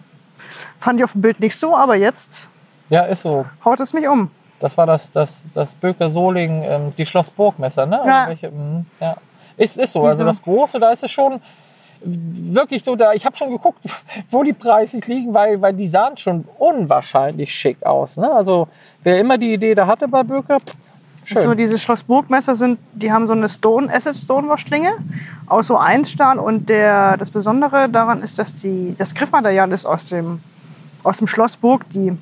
fand 0.80 1.00
ich 1.00 1.04
auf 1.04 1.12
dem 1.12 1.22
Bild 1.22 1.40
nicht 1.40 1.58
so, 1.58 1.76
aber 1.76 1.96
jetzt 1.96 2.48
Ja, 2.90 3.04
ist 3.04 3.22
so. 3.22 3.46
haut 3.64 3.80
es 3.80 3.94
mich 3.94 4.08
um. 4.08 4.32
Das 4.60 4.78
war 4.78 4.86
das, 4.86 5.12
das, 5.12 5.46
das 5.54 5.76
Böker 5.76 6.10
Soling, 6.10 6.64
ähm, 6.64 6.94
die 6.98 7.06
Schloss 7.06 7.30
Burgmesser, 7.30 7.86
ne? 7.86 7.98
Also 8.00 8.10
Ja. 8.10 8.28
welche, 8.28 8.52
mh, 8.52 8.86
ja. 9.02 9.16
Ist, 9.58 9.78
ist 9.78 9.92
so. 9.94 10.02
Die 10.02 10.08
Also 10.08 10.20
so- 10.24 10.30
das 10.30 10.42
Große, 10.42 10.80
da 10.80 10.92
ist 10.92 11.04
es 11.04 11.12
schon 11.12 11.42
wirklich 12.02 12.84
so, 12.84 12.96
da, 12.96 13.14
ich 13.14 13.26
habe 13.26 13.36
schon 13.36 13.50
geguckt, 13.50 13.80
wo 14.32 14.44
die 14.44 14.54
preislich 14.54 15.08
liegen, 15.08 15.34
weil, 15.34 15.62
weil 15.62 15.74
die 15.74 15.88
sahen 15.88 16.18
schon 16.18 16.46
unwahrscheinlich 16.58 17.54
schick 17.54 17.84
aus. 17.86 18.18
Ne? 18.18 18.32
Also 18.32 18.68
wer 19.04 19.20
immer 19.20 19.38
die 19.38 19.54
Idee 19.54 19.74
da 19.76 19.88
hatte 19.88 20.08
bei 20.08 20.24
Böker, 20.24 20.60
schön. 21.24 21.38
So 21.42 21.54
diese 21.56 21.80
Schlossburgmesser 21.80 22.56
sind, 22.56 22.80
die 22.94 23.12
haben 23.12 23.26
so 23.28 23.34
eine 23.34 23.50
Stone, 23.50 23.92
Acid 23.94 24.16
Stoneware 24.16 24.60
Schlinge 24.60 24.92
aus 25.48 25.68
so 25.68 25.78
Einstahl 25.78 26.38
und 26.38 26.70
der, 26.70 27.18
das 27.18 27.32
Besondere 27.32 27.90
daran 27.90 28.22
ist, 28.22 28.38
dass 28.40 28.56
die, 28.56 28.94
das 28.98 29.16
Griffmaterial 29.16 29.72
ist 29.72 29.86
aus 29.86 30.06
dem, 30.06 30.42
aus 31.04 31.18
dem 31.18 31.28
Schlossburg, 31.28 31.90
die 31.92 32.16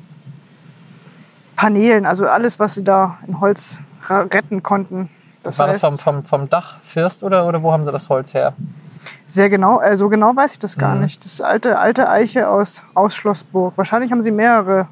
Paneelen, 1.63 2.05
also 2.05 2.27
alles, 2.27 2.59
was 2.59 2.75
sie 2.75 2.83
da 2.83 3.17
in 3.25 3.39
Holz 3.39 3.79
retten 4.09 4.61
konnten. 4.63 5.09
Das 5.43 5.59
war 5.59 5.69
heißt, 5.69 5.81
das 5.81 6.01
vom, 6.01 6.15
vom, 6.15 6.25
vom 6.25 6.49
Dach 6.49 6.75
Fürst 6.83 7.23
oder, 7.23 7.47
oder 7.47 7.63
wo 7.63 7.71
haben 7.71 7.85
sie 7.85 7.91
das 7.93 8.09
Holz 8.09 8.33
her? 8.33 8.51
sehr 9.27 9.49
genau, 9.49 9.79
äh, 9.81 9.95
so 9.95 10.09
genau 10.09 10.35
weiß 10.35 10.51
ich 10.53 10.59
das 10.59 10.77
gar 10.77 10.93
Mhm. 10.95 11.01
nicht. 11.03 11.19
Das 11.23 11.31
ist 11.33 11.41
alte, 11.41 11.79
alte 11.79 12.09
Eiche 12.09 12.49
aus, 12.49 12.83
aus 12.93 13.15
Schlossburg. 13.15 13.73
Wahrscheinlich 13.77 14.11
haben 14.11 14.21
sie 14.21 14.31
mehrere 14.31 14.87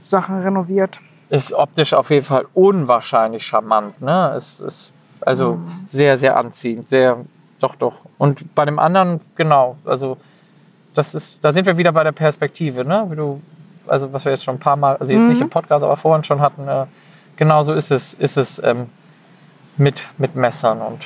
Sachen 0.00 0.40
renoviert. 0.42 1.00
Ist 1.28 1.52
optisch 1.52 1.92
auf 1.92 2.08
jeden 2.10 2.24
Fall 2.24 2.46
unwahrscheinlich 2.54 3.44
charmant. 3.44 4.00
Ne? 4.00 4.32
Es 4.36 4.60
ist 4.60 4.92
also 5.22 5.54
Mhm. 5.56 5.70
sehr, 5.88 6.16
sehr 6.18 6.36
anziehend. 6.36 6.88
Sehr, 6.88 7.16
doch, 7.58 7.74
doch. 7.74 7.94
Und 8.18 8.54
bei 8.54 8.64
dem 8.64 8.78
anderen, 8.78 9.20
genau, 9.34 9.76
also 9.84 10.16
das 10.94 11.16
ist, 11.16 11.38
da 11.42 11.52
sind 11.52 11.66
wir 11.66 11.76
wieder 11.76 11.90
bei 11.90 12.04
der 12.04 12.12
Perspektive, 12.12 12.84
ne? 12.84 13.04
Wie 13.10 13.16
du, 13.16 13.40
also 13.88 14.12
was 14.12 14.24
wir 14.24 14.32
jetzt 14.32 14.44
schon 14.44 14.56
ein 14.56 14.60
paar 14.60 14.76
Mal, 14.76 14.96
also 14.96 15.12
jetzt 15.12 15.22
Mhm. 15.22 15.28
nicht 15.28 15.40
im 15.40 15.50
Podcast, 15.50 15.84
aber 15.84 15.96
vorhin 15.96 16.24
schon 16.24 16.40
hatten, 16.40 16.66
äh, 16.68 16.86
genau 17.36 17.62
so 17.62 17.72
ist 17.72 17.90
es, 17.90 18.14
ist 18.14 18.36
es 18.36 18.62
ähm, 18.62 18.90
mit, 19.76 20.02
mit 20.18 20.34
Messern. 20.34 20.80
Und 20.80 21.04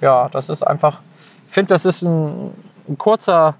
ja, 0.00 0.28
das 0.30 0.48
ist 0.48 0.62
einfach, 0.62 1.00
ich 1.46 1.52
finde, 1.54 1.68
das 1.74 1.84
ist 1.84 2.02
ein, 2.02 2.52
ein 2.88 2.98
kurzer, 2.98 3.54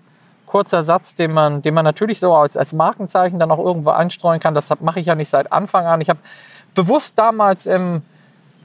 kurzer 0.47 0.83
Satz, 0.83 1.15
den 1.15 1.33
man, 1.33 1.63
den 1.63 1.75
man 1.75 1.85
natürlich 1.85 2.21
so 2.21 2.35
als, 2.35 2.57
als 2.57 2.73
Markenzeichen 2.73 3.39
dann 3.39 3.51
auch 3.51 3.59
irgendwo 3.59 3.91
einstreuen 3.91 4.41
kann. 4.41 4.55
Das 4.55 4.71
mache 4.81 5.01
ich 5.01 5.07
ja 5.07 5.15
nicht 5.15 5.29
seit 5.31 5.53
Anfang 5.53 5.87
an. 5.87 6.01
Ich 6.01 6.09
habe 6.09 6.21
bewusst 6.75 7.19
damals 7.19 7.67
ähm, 7.67 8.03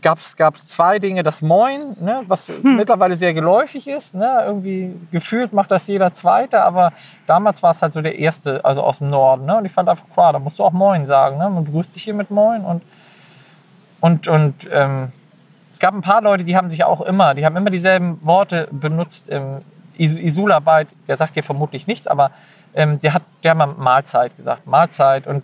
gab 0.01 0.17
es 0.20 0.65
zwei 0.65 1.00
Dinge. 1.00 1.24
Das 1.24 1.41
Moin, 1.41 1.96
ne, 2.00 2.22
was 2.27 2.51
mittlerweile 2.63 3.15
sehr 3.15 3.34
geläufig 3.34 3.88
ist. 3.88 4.15
Ne, 4.15 4.43
irgendwie 4.46 4.96
gefühlt 5.12 5.53
macht 5.53 5.72
das 5.72 5.88
jeder 5.88 6.13
Zweite, 6.13 6.63
aber 6.63 6.93
damals 7.27 7.62
war 7.63 7.72
es 7.72 7.81
halt 7.81 7.93
so 7.93 8.01
der 8.01 8.17
erste, 8.17 8.63
also 8.65 8.81
aus 8.81 9.00
dem 9.00 9.10
Norden. 9.10 9.46
Ne, 9.46 9.58
und 9.58 9.65
ich 9.65 9.72
fand 9.72 9.89
einfach, 9.89 10.05
klar, 10.13 10.34
da 10.34 10.39
musst 10.39 10.60
du 10.60 10.63
auch 10.63 10.72
Moin 10.72 11.05
sagen. 11.05 11.38
Ne, 11.38 11.50
man 11.50 11.65
begrüßt 11.65 11.96
dich 11.96 12.03
hier 12.03 12.13
mit 12.13 12.31
Moin 12.31 12.62
und 12.62 12.84
und, 14.01 14.27
und 14.27 14.67
ähm, 14.72 15.10
es 15.72 15.79
gab 15.79 15.93
ein 15.93 16.01
paar 16.01 16.22
Leute, 16.22 16.43
die 16.43 16.58
haben 16.58 16.72
sich 16.72 16.84
auch 16.84 17.01
immer, 17.01 17.36
die 17.36 17.46
haben 17.46 17.55
immer 17.55 17.70
dieselben 17.70 18.20
Worte 18.25 18.67
benutzt. 18.72 19.29
Im 19.29 19.62
Is 19.98 20.17
Isularbeit, 20.17 20.88
der 21.08 21.17
sagt 21.17 21.36
dir 21.36 21.43
vermutlich 21.43 21.86
nichts, 21.86 22.08
aber 22.08 22.31
ähm, 22.74 23.00
der 23.01 23.13
hat, 23.13 23.24
der 23.43 23.51
hat 23.51 23.58
mal 23.58 23.67
Mahlzeit 23.67 24.36
gesagt, 24.36 24.65
Mahlzeit. 24.65 25.27
Und 25.27 25.43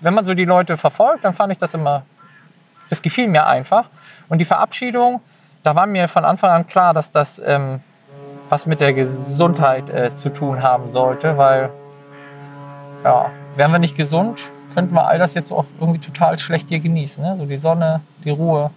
wenn 0.00 0.14
man 0.14 0.24
so 0.26 0.34
die 0.34 0.44
Leute 0.44 0.76
verfolgt, 0.76 1.24
dann 1.24 1.34
fand 1.34 1.52
ich 1.52 1.58
das 1.58 1.74
immer, 1.74 2.02
das 2.90 3.00
gefiel 3.00 3.28
mir 3.28 3.46
einfach. 3.46 3.86
Und 4.28 4.38
die 4.38 4.44
Verabschiedung, 4.44 5.20
da 5.62 5.74
war 5.74 5.86
mir 5.86 6.08
von 6.08 6.24
Anfang 6.24 6.50
an 6.50 6.66
klar, 6.66 6.92
dass 6.92 7.10
das 7.10 7.40
ähm, 7.44 7.80
was 8.50 8.66
mit 8.66 8.80
der 8.80 8.92
Gesundheit 8.92 9.88
äh, 9.88 10.14
zu 10.14 10.30
tun 10.30 10.62
haben 10.62 10.88
sollte, 10.88 11.38
weil 11.38 11.70
ja, 13.04 13.30
wären 13.56 13.72
wir 13.72 13.78
nicht 13.78 13.96
gesund, 13.96 14.40
könnten 14.74 14.94
wir 14.94 15.06
all 15.06 15.18
das 15.18 15.34
jetzt 15.34 15.52
auch 15.52 15.64
irgendwie 15.80 16.00
total 16.00 16.38
schlecht 16.38 16.68
hier 16.68 16.80
genießen. 16.80 17.22
Ne? 17.22 17.36
So 17.38 17.46
die 17.46 17.58
Sonne, 17.58 18.00
die 18.24 18.30
Ruhe, 18.30 18.70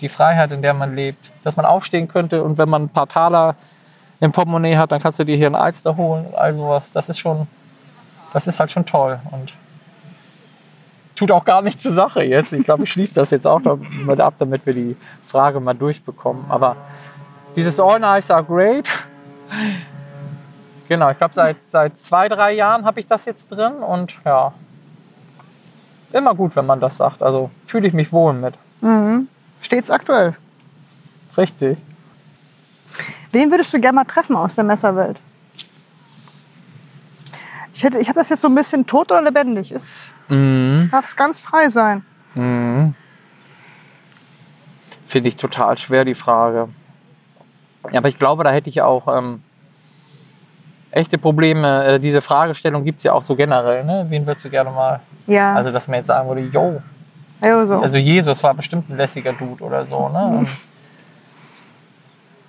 die 0.00 0.08
Freiheit, 0.08 0.52
in 0.52 0.62
der 0.62 0.74
man 0.74 0.94
lebt. 0.94 1.30
Dass 1.42 1.56
man 1.56 1.66
aufstehen 1.66 2.08
könnte 2.08 2.42
und 2.42 2.56
wenn 2.56 2.68
man 2.68 2.84
ein 2.84 2.88
paar 2.88 3.08
Taler 3.08 3.56
im 4.20 4.32
Portemonnaie 4.32 4.76
hat, 4.76 4.92
dann 4.92 5.00
kannst 5.00 5.18
du 5.18 5.24
dir 5.24 5.36
hier 5.36 5.48
ein 5.48 5.54
Alster 5.54 5.96
holen 5.96 6.26
und 6.26 6.34
all 6.34 6.54
sowas. 6.54 6.92
Das 6.92 7.08
ist 7.08 7.18
schon, 7.18 7.48
das 8.32 8.46
ist 8.46 8.60
halt 8.60 8.70
schon 8.70 8.86
toll 8.86 9.18
und 9.32 9.54
tut 11.20 11.32
auch 11.32 11.44
gar 11.44 11.60
nichts 11.60 11.82
zur 11.82 11.92
Sache 11.92 12.22
jetzt. 12.22 12.54
Ich 12.54 12.64
glaube, 12.64 12.84
ich 12.84 12.92
schließe 12.92 13.14
das 13.14 13.30
jetzt 13.30 13.46
auch 13.46 13.60
noch 13.60 13.78
mal 14.04 14.18
ab, 14.22 14.34
damit 14.38 14.64
wir 14.64 14.72
die 14.72 14.96
Frage 15.22 15.60
mal 15.60 15.74
durchbekommen. 15.74 16.46
Aber 16.48 16.76
dieses 17.56 17.78
All 17.78 17.98
Knives 17.98 18.30
are 18.30 18.42
great 18.42 18.90
Genau, 20.88 21.10
ich 21.10 21.18
glaube, 21.18 21.34
seit, 21.34 21.62
seit 21.68 21.98
zwei, 21.98 22.28
drei 22.28 22.52
Jahren 22.52 22.86
habe 22.86 23.00
ich 23.00 23.06
das 23.06 23.26
jetzt 23.26 23.48
drin 23.48 23.74
und 23.74 24.14
ja, 24.24 24.54
immer 26.10 26.34
gut, 26.34 26.56
wenn 26.56 26.64
man 26.64 26.80
das 26.80 26.96
sagt. 26.96 27.22
Also 27.22 27.50
fühle 27.66 27.86
ich 27.86 27.92
mich 27.92 28.12
wohl 28.12 28.32
mit. 28.32 28.54
Mhm. 28.80 29.28
Stets 29.60 29.90
aktuell. 29.90 30.34
Richtig. 31.36 31.76
Wen 33.30 33.50
würdest 33.50 33.74
du 33.74 33.78
gerne 33.78 33.96
mal 33.96 34.04
treffen 34.04 34.34
aus 34.34 34.54
der 34.54 34.64
Messerwelt? 34.64 35.20
Ich, 37.74 37.84
hätte, 37.84 37.98
ich 37.98 38.08
habe 38.08 38.18
das 38.18 38.30
jetzt 38.30 38.40
so 38.40 38.48
ein 38.48 38.54
bisschen 38.54 38.86
tot 38.86 39.12
oder 39.12 39.22
lebendig. 39.22 39.70
Es 39.70 40.08
Mhm. 40.30 40.88
darf 40.90 41.06
es 41.06 41.16
ganz 41.16 41.40
frei 41.40 41.68
sein. 41.68 42.04
Mhm. 42.34 42.94
Finde 45.06 45.28
ich 45.28 45.36
total 45.36 45.76
schwer, 45.76 46.04
die 46.04 46.14
Frage. 46.14 46.68
Aber 47.82 48.08
ich 48.08 48.18
glaube, 48.18 48.44
da 48.44 48.50
hätte 48.50 48.70
ich 48.70 48.82
auch 48.82 49.08
ähm, 49.08 49.42
echte 50.90 51.18
Probleme. 51.18 51.84
Äh, 51.84 51.98
diese 51.98 52.20
Fragestellung 52.20 52.84
gibt 52.84 52.98
es 52.98 53.04
ja 53.04 53.12
auch 53.12 53.22
so 53.22 53.34
generell. 53.34 53.84
Ne? 53.84 54.06
Wen 54.08 54.26
würdest 54.26 54.44
du 54.44 54.50
gerne 54.50 54.70
mal? 54.70 55.00
Ja, 55.26 55.54
Also, 55.54 55.70
dass 55.70 55.88
man 55.88 55.98
jetzt 55.98 56.08
sagen 56.08 56.28
würde, 56.28 56.42
yo, 56.42 56.80
also. 57.40 57.80
also 57.80 57.98
Jesus 57.98 58.42
war 58.42 58.54
bestimmt 58.54 58.90
ein 58.90 58.96
lässiger 58.96 59.32
Dude 59.32 59.64
oder 59.64 59.84
so. 59.84 60.08
Ne? 60.08 60.24
Und, 60.26 60.48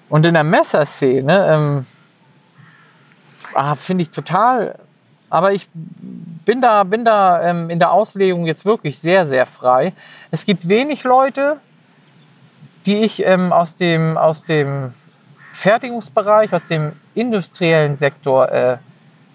und 0.10 0.26
in 0.26 0.34
der 0.34 0.44
Messerszene 0.44 1.48
ähm, 1.48 1.86
ah, 3.54 3.76
finde 3.76 4.04
ich 4.04 4.12
total. 4.12 4.76
Aber 5.32 5.54
ich 5.54 5.70
bin 6.46 6.62
da, 6.62 6.84
bin 6.84 7.06
da 7.06 7.42
ähm, 7.42 7.70
in 7.70 7.80
der 7.80 7.92
Auslegung 7.92 8.46
jetzt 8.46 8.66
wirklich 8.66 9.00
sehr, 9.00 9.26
sehr 9.26 9.46
frei. 9.46 9.94
Es 10.30 10.46
gibt 10.46 10.68
wenig 10.68 11.04
Leute, 11.06 11.58
die 12.86 12.98
ich 12.98 13.26
ähm, 13.26 13.54
aus, 13.54 13.76
dem, 13.76 14.18
aus 14.18 14.44
dem 14.44 14.94
Fertigungsbereich, 15.54 16.54
aus 16.54 16.66
dem 16.66 16.92
industriellen 17.16 17.96
Sektor 17.96 18.52
äh, 18.52 18.78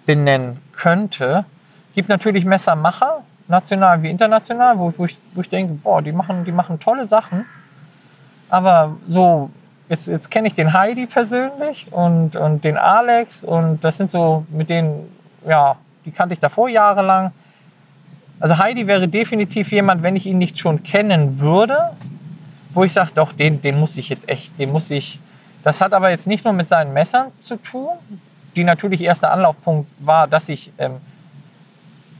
benennen 0.04 0.60
könnte. 0.72 1.46
Es 1.88 1.94
gibt 1.94 2.10
natürlich 2.10 2.44
Messermacher, 2.44 3.22
national 3.48 4.02
wie 4.02 4.10
international, 4.10 4.78
wo, 4.78 4.92
wo, 4.98 5.06
ich, 5.06 5.18
wo 5.34 5.40
ich 5.40 5.48
denke, 5.48 5.72
boah, 5.74 6.02
die 6.02 6.12
machen, 6.12 6.44
die 6.44 6.52
machen 6.52 6.78
tolle 6.78 7.06
Sachen. 7.06 7.46
Aber 8.50 8.96
so, 9.08 9.48
jetzt, 9.88 10.08
jetzt 10.08 10.30
kenne 10.30 10.48
ich 10.48 10.54
den 10.54 10.74
Heidi 10.74 11.06
persönlich 11.06 11.86
und, 11.90 12.36
und 12.36 12.64
den 12.64 12.76
Alex 12.76 13.44
und 13.44 13.82
das 13.82 13.96
sind 13.96 14.10
so 14.10 14.44
mit 14.50 14.68
denen, 14.68 15.10
ja, 15.48 15.76
die 16.06 16.12
kannte 16.12 16.32
ich 16.32 16.40
davor 16.40 16.68
jahrelang. 16.68 17.32
Also 18.40 18.58
Heidi 18.58 18.86
wäre 18.86 19.08
definitiv 19.08 19.72
jemand, 19.72 20.02
wenn 20.02 20.16
ich 20.16 20.26
ihn 20.26 20.38
nicht 20.38 20.58
schon 20.58 20.82
kennen 20.82 21.40
würde, 21.40 21.90
wo 22.72 22.84
ich 22.84 22.92
sage, 22.92 23.10
doch, 23.14 23.32
den, 23.32 23.60
den 23.60 23.78
muss 23.80 23.96
ich 23.96 24.08
jetzt 24.08 24.28
echt, 24.28 24.58
den 24.58 24.72
muss 24.72 24.90
ich. 24.90 25.18
Das 25.62 25.80
hat 25.80 25.92
aber 25.92 26.10
jetzt 26.10 26.26
nicht 26.26 26.44
nur 26.44 26.52
mit 26.52 26.68
seinen 26.68 26.92
Messern 26.92 27.32
zu 27.40 27.56
tun, 27.56 27.88
die 28.54 28.64
natürlich 28.64 29.02
erster 29.02 29.32
Anlaufpunkt 29.32 29.90
war, 29.98 30.28
dass 30.28 30.48
ich 30.48 30.72
ähm, 30.78 31.00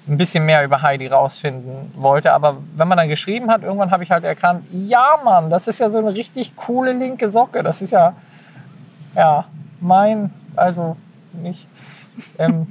ein 0.09 0.17
bisschen 0.17 0.45
mehr 0.45 0.65
über 0.65 0.83
Heidi 0.83 1.07
rausfinden 1.07 1.93
wollte. 1.95 2.33
Aber 2.33 2.59
wenn 2.75 2.89
man 2.89 2.99
dann 2.99 3.09
geschrieben 3.09 3.51
hat, 3.51 3.63
irgendwann 3.63 3.91
habe 3.91 4.03
ich 4.03 4.11
halt 4.11 4.25
erkannt, 4.25 4.65
ja 4.73 5.17
Mann, 5.25 5.51
das 5.51 5.69
ist 5.69 5.81
ja 5.81 5.91
so 5.91 5.99
eine 5.99 6.15
richtig 6.15 6.57
coole 6.57 6.93
linke 6.93 7.31
Socke. 7.31 7.63
Das 7.63 7.83
ist 7.83 7.91
ja, 7.91 8.15
ja, 9.15 9.45
mein, 9.81 10.33
also 10.55 10.97
nicht. 11.33 11.67
Ähm, 12.39 12.67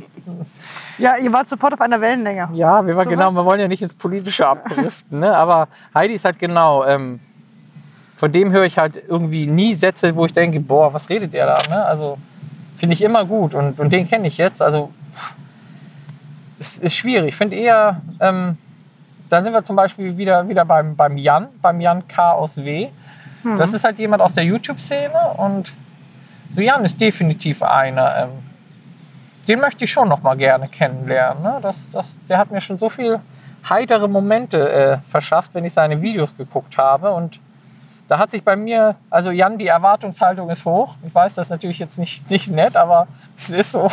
Ja, 0.98 1.18
ihr 1.18 1.32
wart 1.32 1.48
sofort 1.48 1.74
auf 1.74 1.82
einer 1.82 2.02
Wellenlänge. 2.02 2.50
ja, 2.54 2.86
wir, 2.86 2.96
waren 2.96 3.04
So 3.04 3.10
genau, 3.10 3.28
was? 3.28 3.36
wir 3.36 3.46
wollen 3.46 3.60
ja 3.60 3.68
nicht 3.68 3.82
ins 3.82 3.94
Politische 3.96 4.48
abdriften, 4.48 5.20
ne? 5.20 5.36
aber 5.36 5.68
Heidi 5.94 6.14
ist 6.14 6.26
halt 6.26 6.40
genau, 6.40 6.84
ähm, 6.86 7.20
von 8.16 8.32
dem 8.32 8.52
höre 8.52 8.64
ich 8.64 8.78
halt 8.78 9.02
irgendwie 9.08 9.46
nie 9.46 9.74
Sätze, 9.74 10.16
wo 10.16 10.26
ich 10.26 10.34
denke, 10.34 10.60
boah, 10.60 10.94
was 10.94 11.10
redet 11.10 11.34
der 11.34 11.46
da? 11.46 11.58
Ne? 11.70 11.86
Also 11.86 12.18
finde 12.78 12.94
ich 12.94 13.02
immer 13.02 13.26
gut 13.26 13.54
und, 13.54 13.80
und 13.80 13.92
den 13.92 14.08
kenne 14.08 14.28
ich 14.28 14.38
jetzt. 14.38 14.62
Also 14.62 14.92
es 16.60 16.78
ist 16.80 16.96
schwierig. 16.96 17.30
Ich 17.30 17.36
finde 17.36 17.58
eher, 17.58 18.02
ähm, 18.20 18.58
da 19.30 19.44
sind 19.44 19.54
wir 19.54 19.64
zum 19.64 19.76
Beispiel 19.76 20.16
wieder, 20.18 20.48
wieder 20.48 20.64
beim, 20.66 20.96
beim 20.96 21.18
Jan, 21.18 21.48
beim 21.62 21.82
Jan 21.82 22.08
K. 22.08 22.32
aus 22.32 22.58
W. 22.58 22.90
Das 23.58 23.76
ist 23.76 23.84
halt 23.84 24.00
jemand 24.00 24.24
aus 24.24 24.34
der 24.34 24.44
YouTube-Szene 24.44 25.34
und 25.38 25.72
so 26.56 26.62
Jan 26.62 26.84
ist 26.84 27.00
definitiv 27.00 27.62
einer. 27.62 28.24
Ähm, 28.24 28.30
den 29.48 29.60
möchte 29.60 29.86
ich 29.86 29.92
schon 29.92 30.10
noch 30.10 30.22
mal 30.22 30.36
gerne 30.36 30.68
kennenlernen. 30.68 31.44
Ne? 31.44 31.60
Das, 31.62 31.90
das, 31.92 32.18
der 32.28 32.38
hat 32.38 32.52
mir 32.52 32.62
schon 32.62 32.80
so 32.80 32.90
viel 32.90 33.20
heitere 33.70 34.08
Momente 34.08 34.72
äh, 34.72 34.98
verschafft, 35.08 35.52
wenn 35.54 35.66
ich 35.66 35.74
seine 35.74 36.02
Videos 36.02 36.36
geguckt 36.36 36.78
habe. 36.78 37.12
Und 37.12 37.40
da 38.08 38.20
hat 38.20 38.32
sich 38.32 38.44
bei 38.44 38.56
mir, 38.56 38.96
also 39.10 39.32
Jan, 39.32 39.58
die 39.58 39.68
Erwartungshaltung 39.68 40.50
ist 40.50 40.66
hoch. 40.66 40.96
Ich 41.06 41.14
weiß, 41.14 41.34
das 41.34 41.48
ist 41.48 41.52
natürlich 41.52 41.80
jetzt 41.80 41.98
nicht, 41.98 42.30
nicht 42.30 42.50
nett, 42.50 42.76
aber 42.76 43.08
es 43.38 43.50
ist 43.50 43.72
so. 43.72 43.90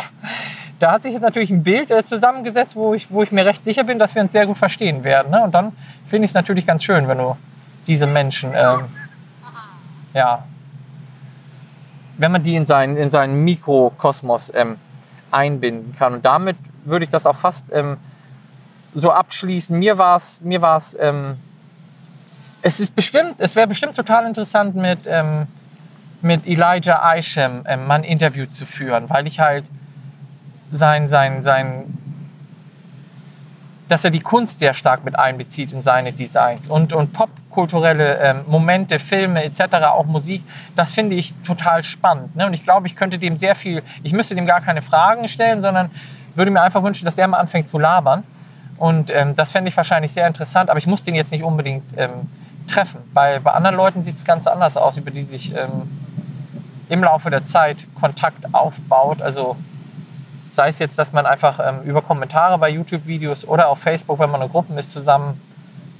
Da 0.79 0.91
hat 0.91 1.03
sich 1.03 1.13
jetzt 1.13 1.21
natürlich 1.21 1.49
ein 1.49 1.63
Bild 1.63 1.91
äh, 1.91 2.03
zusammengesetzt, 2.03 2.75
wo 2.75 2.93
ich, 2.93 3.11
wo 3.11 3.23
ich 3.23 3.31
mir 3.31 3.45
recht 3.45 3.63
sicher 3.63 3.83
bin, 3.83 3.99
dass 3.99 4.15
wir 4.15 4.21
uns 4.21 4.31
sehr 4.31 4.45
gut 4.45 4.57
verstehen 4.57 5.03
werden. 5.03 5.31
Ne? 5.31 5.43
Und 5.43 5.53
dann 5.53 5.73
finde 6.07 6.25
ich 6.25 6.31
es 6.31 6.35
natürlich 6.35 6.65
ganz 6.65 6.83
schön, 6.83 7.07
wenn 7.07 7.19
du 7.19 7.37
diese 7.87 8.07
Menschen, 8.07 8.51
ähm, 8.55 8.85
ja, 10.13 10.43
wenn 12.17 12.31
man 12.31 12.43
die 12.43 12.55
in 12.55 12.65
seinen, 12.65 12.97
in 12.97 13.09
seinen 13.11 13.43
Mikrokosmos 13.43 14.53
ähm, 14.53 14.77
einbinden 15.33 15.95
kann. 15.97 16.13
Und 16.13 16.25
damit 16.25 16.57
würde 16.85 17.03
ich 17.03 17.09
das 17.09 17.25
auch 17.25 17.35
fast 17.35 17.65
ähm, 17.71 17.97
so 18.93 19.11
abschließen. 19.11 19.77
Mir 19.77 19.97
war 19.97 20.17
es, 20.17 20.41
mir 20.41 20.61
war's, 20.61 20.95
ähm, 20.99 21.37
es 22.61 22.79
ist 22.79 22.95
bestimmt, 22.95 23.35
es 23.39 23.55
wäre 23.55 23.67
bestimmt 23.67 23.95
total 23.95 24.25
interessant 24.25 24.75
mit, 24.75 24.99
ähm, 25.05 25.47
mit 26.21 26.47
Elijah 26.47 27.03
Eichem 27.03 27.63
ähm, 27.67 27.87
mal 27.87 27.95
ein 27.95 28.03
Interview 28.03 28.45
zu 28.45 28.65
führen, 28.65 29.09
weil 29.09 29.27
ich 29.27 29.39
halt 29.39 29.65
sein, 30.71 31.09
sein, 31.09 31.43
sein, 31.43 31.97
dass 33.87 34.05
er 34.05 34.11
die 34.11 34.21
Kunst 34.21 34.59
sehr 34.59 34.73
stark 34.73 35.03
mit 35.03 35.17
einbezieht 35.17 35.73
in 35.73 35.81
seine 35.81 36.13
Designs 36.13 36.67
und, 36.67 36.93
und 36.93 37.13
popkulturelle 37.13 38.17
ähm, 38.19 38.41
Momente, 38.47 38.99
Filme 38.99 39.43
etc., 39.43 39.61
auch 39.85 40.05
Musik, 40.05 40.43
das 40.75 40.91
finde 40.91 41.15
ich 41.15 41.33
total 41.43 41.83
spannend. 41.83 42.35
Ne? 42.35 42.45
Und 42.45 42.53
ich 42.53 42.63
glaube, 42.63 42.87
ich 42.87 42.95
könnte 42.95 43.19
dem 43.19 43.37
sehr 43.37 43.55
viel, 43.55 43.83
ich 44.03 44.13
müsste 44.13 44.35
dem 44.35 44.45
gar 44.45 44.61
keine 44.61 44.81
Fragen 44.81 45.27
stellen, 45.27 45.61
sondern 45.61 45.91
würde 46.35 46.51
mir 46.51 46.61
einfach 46.61 46.83
wünschen, 46.83 47.05
dass 47.05 47.17
er 47.17 47.27
mal 47.27 47.37
anfängt 47.37 47.69
zu 47.69 47.77
labern. 47.77 48.23
Und 48.77 49.11
ähm, 49.13 49.35
das 49.35 49.51
fände 49.51 49.69
ich 49.69 49.77
wahrscheinlich 49.77 50.11
sehr 50.11 50.27
interessant, 50.27 50.69
aber 50.69 50.79
ich 50.79 50.87
muss 50.87 51.03
den 51.03 51.15
jetzt 51.15 51.31
nicht 51.31 51.43
unbedingt 51.43 51.83
ähm, 51.97 52.29
treffen. 52.67 53.01
Bei, 53.13 53.39
bei 53.39 53.51
anderen 53.51 53.75
Leuten 53.75 54.03
sieht 54.03 54.17
es 54.17 54.25
ganz 54.25 54.47
anders 54.47 54.77
aus, 54.77 54.97
über 54.97 55.11
die 55.11 55.23
sich 55.23 55.53
ähm, 55.55 55.89
im 56.89 57.03
Laufe 57.03 57.29
der 57.29 57.43
Zeit 57.43 57.85
Kontakt 57.99 58.53
aufbaut. 58.53 59.21
Also 59.21 59.55
sei 60.53 60.69
es 60.69 60.79
jetzt, 60.79 60.99
dass 60.99 61.11
man 61.13 61.25
einfach 61.25 61.59
ähm, 61.59 61.81
über 61.83 62.01
Kommentare 62.01 62.57
bei 62.57 62.69
YouTube-Videos 62.69 63.47
oder 63.47 63.69
auf 63.69 63.79
Facebook, 63.79 64.19
wenn 64.19 64.29
man 64.29 64.41
in 64.41 64.49
Gruppen 64.49 64.77
ist, 64.77 64.91
zusammen 64.91 65.41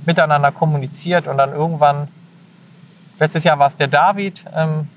miteinander 0.05 0.51
kommuniziert 0.51 1.27
und 1.27 1.37
dann 1.37 1.53
irgendwann, 1.53 2.07
letztes 3.19 3.43
Jahr 3.43 3.57
war 3.57 3.67
es 3.67 3.77
der 3.77 3.87
David, 3.87 4.43
ähm, 4.55 4.87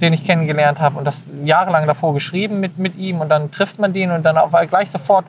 den 0.00 0.12
ich 0.12 0.24
kennengelernt 0.24 0.80
habe 0.80 0.98
und 0.98 1.04
das 1.04 1.28
jahrelang 1.44 1.86
davor 1.86 2.14
geschrieben 2.14 2.60
mit, 2.60 2.78
mit 2.78 2.96
ihm 2.96 3.20
und 3.20 3.28
dann 3.28 3.50
trifft 3.50 3.78
man 3.80 3.92
den 3.92 4.12
und 4.12 4.22
dann 4.24 4.38
auf, 4.38 4.52
gleich 4.68 4.90
sofort 4.90 5.26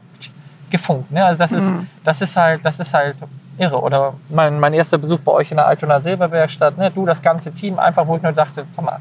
gefunkt. 0.69 1.11
Ne? 1.11 1.25
Also 1.25 1.39
das 1.39 1.51
ist, 1.51 1.73
das 2.03 2.21
ist 2.21 2.37
halt, 2.37 2.63
das 2.63 2.79
ist 2.79 2.93
halt 2.93 3.15
irre. 3.57 3.81
Oder 3.81 4.13
mein, 4.29 4.59
mein 4.59 4.73
erster 4.73 4.99
Besuch 4.99 5.19
bei 5.19 5.31
euch 5.31 5.49
in 5.49 5.57
der 5.57 5.65
Altona 5.65 5.99
Silberwerkstatt, 5.99 6.77
ne? 6.77 6.91
du, 6.91 7.07
das 7.07 7.21
ganze 7.23 7.51
Team, 7.51 7.79
einfach, 7.79 8.05
wo 8.05 8.15
ich 8.15 8.21
nur 8.21 8.31
dachte, 8.31 8.65
sag 8.75 8.85
mal, 8.85 8.99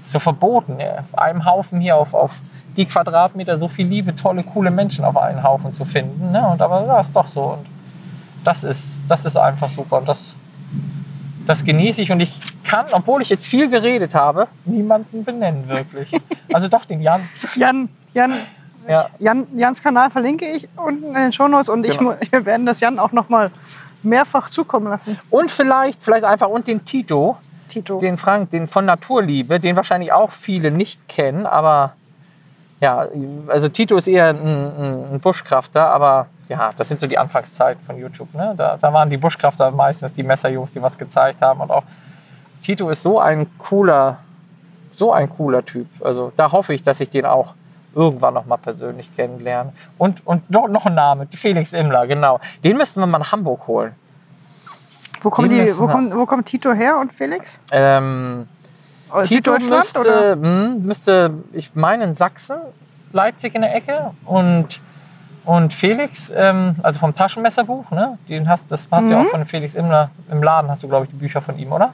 ist 0.00 0.12
so 0.12 0.18
verboten, 0.18 0.76
ne? 0.76 1.04
auf 1.12 1.18
einem 1.18 1.44
Haufen 1.44 1.80
hier 1.80 1.96
auf, 1.96 2.14
auf 2.14 2.40
die 2.76 2.86
Quadratmeter 2.86 3.58
so 3.58 3.68
viel 3.68 3.86
liebe, 3.86 4.14
tolle, 4.16 4.42
coole 4.44 4.70
Menschen 4.70 5.04
auf 5.04 5.16
einen 5.16 5.42
Haufen 5.42 5.72
zu 5.74 5.84
finden. 5.84 6.30
Ne? 6.32 6.46
Und 6.48 6.62
aber 6.62 6.84
ja, 6.86 7.00
ist 7.00 7.14
doch 7.14 7.26
so. 7.28 7.42
Und 7.54 7.66
das 8.44 8.64
ist, 8.64 9.02
das 9.08 9.26
ist 9.26 9.36
einfach 9.36 9.68
super. 9.70 9.98
Und 9.98 10.08
das, 10.08 10.34
das 11.46 11.64
genieße 11.64 12.02
ich. 12.02 12.12
Und 12.12 12.20
ich 12.20 12.40
kann, 12.64 12.86
obwohl 12.92 13.22
ich 13.22 13.28
jetzt 13.28 13.46
viel 13.46 13.68
geredet 13.68 14.14
habe, 14.14 14.46
niemanden 14.64 15.24
benennen 15.24 15.68
wirklich. 15.68 16.10
Also 16.52 16.66
doch 16.66 16.84
den 16.84 17.00
Jan. 17.00 17.20
Jan, 17.54 17.88
Jan, 18.12 18.32
Ja. 18.88 19.06
Jan, 19.20 19.46
Jans 19.56 19.80
Kanal 19.80 20.10
verlinke 20.10 20.46
ich 20.50 20.68
unten 20.76 21.04
in 21.08 21.14
den 21.14 21.32
Shownotes 21.32 21.68
und 21.68 21.86
ich, 21.86 21.96
Genau. 21.96 22.10
mu- 22.10 22.16
wir 22.30 22.44
werden 22.44 22.66
das 22.66 22.80
Jan 22.80 22.98
auch 22.98 23.12
noch 23.12 23.28
mal 23.28 23.52
mehrfach 24.02 24.50
zukommen 24.50 24.88
lassen. 24.88 25.16
Und 25.30 25.50
vielleicht, 25.52 26.02
vielleicht 26.02 26.24
einfach 26.24 26.48
und 26.48 26.66
den 26.66 26.84
Tito, 26.84 27.36
Tito. 27.70 27.98
den 27.98 28.18
Frank, 28.18 28.50
den 28.50 28.68
von 28.68 28.84
Naturliebe, 28.84 29.60
den 29.60 29.76
wahrscheinlich 29.76 30.12
auch 30.12 30.30
viele 30.30 30.70
nicht 30.70 31.08
kennen, 31.08 31.46
aber 31.46 31.94
ja, 32.80 33.06
also 33.48 33.68
Tito 33.68 33.96
ist 33.96 34.08
eher 34.08 34.28
ein, 34.28 35.12
ein, 35.12 35.20
Buschkrafter, 35.20 35.90
aber 35.90 36.26
ja, 36.48 36.70
das 36.74 36.88
sind 36.88 36.98
so 36.98 37.06
die 37.06 37.18
Anfangszeiten 37.18 37.84
von 37.84 37.98
YouTube. 37.98 38.32
Ne? 38.34 38.54
Da, 38.56 38.78
da 38.80 38.92
waren 38.92 39.10
die 39.10 39.18
Buschkrafter 39.18 39.70
meistens 39.70 40.14
die 40.14 40.22
Messerjungs, 40.22 40.72
die 40.72 40.80
was 40.80 40.96
gezeigt 40.96 41.42
haben 41.42 41.60
und 41.60 41.70
auch 41.70 41.84
Tito 42.62 42.88
ist 42.90 43.02
so 43.02 43.18
ein 43.18 43.46
cooler, 43.58 44.18
so 44.92 45.12
ein 45.12 45.28
cooler 45.30 45.64
Typ. 45.64 45.86
Also 46.04 46.32
da 46.36 46.52
hoffe 46.52 46.74
ich, 46.74 46.82
dass 46.82 47.00
ich 47.00 47.10
den 47.10 47.26
auch 47.26 47.54
irgendwann 47.94 48.34
noch 48.34 48.46
mal 48.46 48.56
persönlich 48.56 49.14
kennenlerne. 49.14 49.72
Und, 49.98 50.26
und 50.26 50.50
noch, 50.50 50.86
ein 50.86 50.94
Name, 50.94 51.26
Felix 51.34 51.72
Immler, 51.72 52.06
genau. 52.06 52.38
Den 52.62 52.76
müssten 52.76 53.00
wir 53.00 53.06
mal 53.06 53.18
nach 53.18 53.32
Hamburg 53.32 53.66
holen. 53.66 53.94
Wo, 55.20 55.30
kommen 55.30 55.48
die, 55.48 55.76
wo, 55.78 55.86
kommt, 55.86 56.14
wo 56.14 56.26
kommt 56.26 56.46
Tito 56.46 56.72
her 56.72 56.98
und 56.98 57.12
Felix? 57.12 57.60
Ähm, 57.72 58.46
Aus 59.10 59.28
Tito 59.28 59.52
Süddeutschland? 59.58 59.96
oder? 60.06 60.36
müsste, 60.36 60.36
mh, 60.36 60.68
müsste, 60.86 61.34
ich 61.52 61.74
meine, 61.74 62.04
in 62.04 62.14
Sachsen, 62.14 62.56
Leipzig 63.12 63.54
in 63.54 63.62
der 63.62 63.74
Ecke 63.74 64.12
und, 64.24 64.80
und 65.44 65.72
Felix, 65.72 66.32
ähm, 66.34 66.76
also 66.82 66.98
vom 67.00 67.14
Taschenmesserbuch, 67.14 67.90
ne? 67.90 68.18
Den 68.28 68.48
hast, 68.48 68.70
das 68.70 68.88
hast 68.90 69.02
du 69.02 69.06
Mhm. 69.06 69.10
ja 69.12 69.20
auch 69.22 69.26
von 69.26 69.44
Felix 69.46 69.74
Immler 69.74 70.10
im 70.30 70.42
Laden, 70.42 70.70
hast 70.70 70.82
du, 70.82 70.88
glaube 70.88 71.06
ich, 71.06 71.10
die 71.10 71.16
Bücher 71.16 71.40
von 71.40 71.58
ihm, 71.58 71.72
oder? 71.72 71.92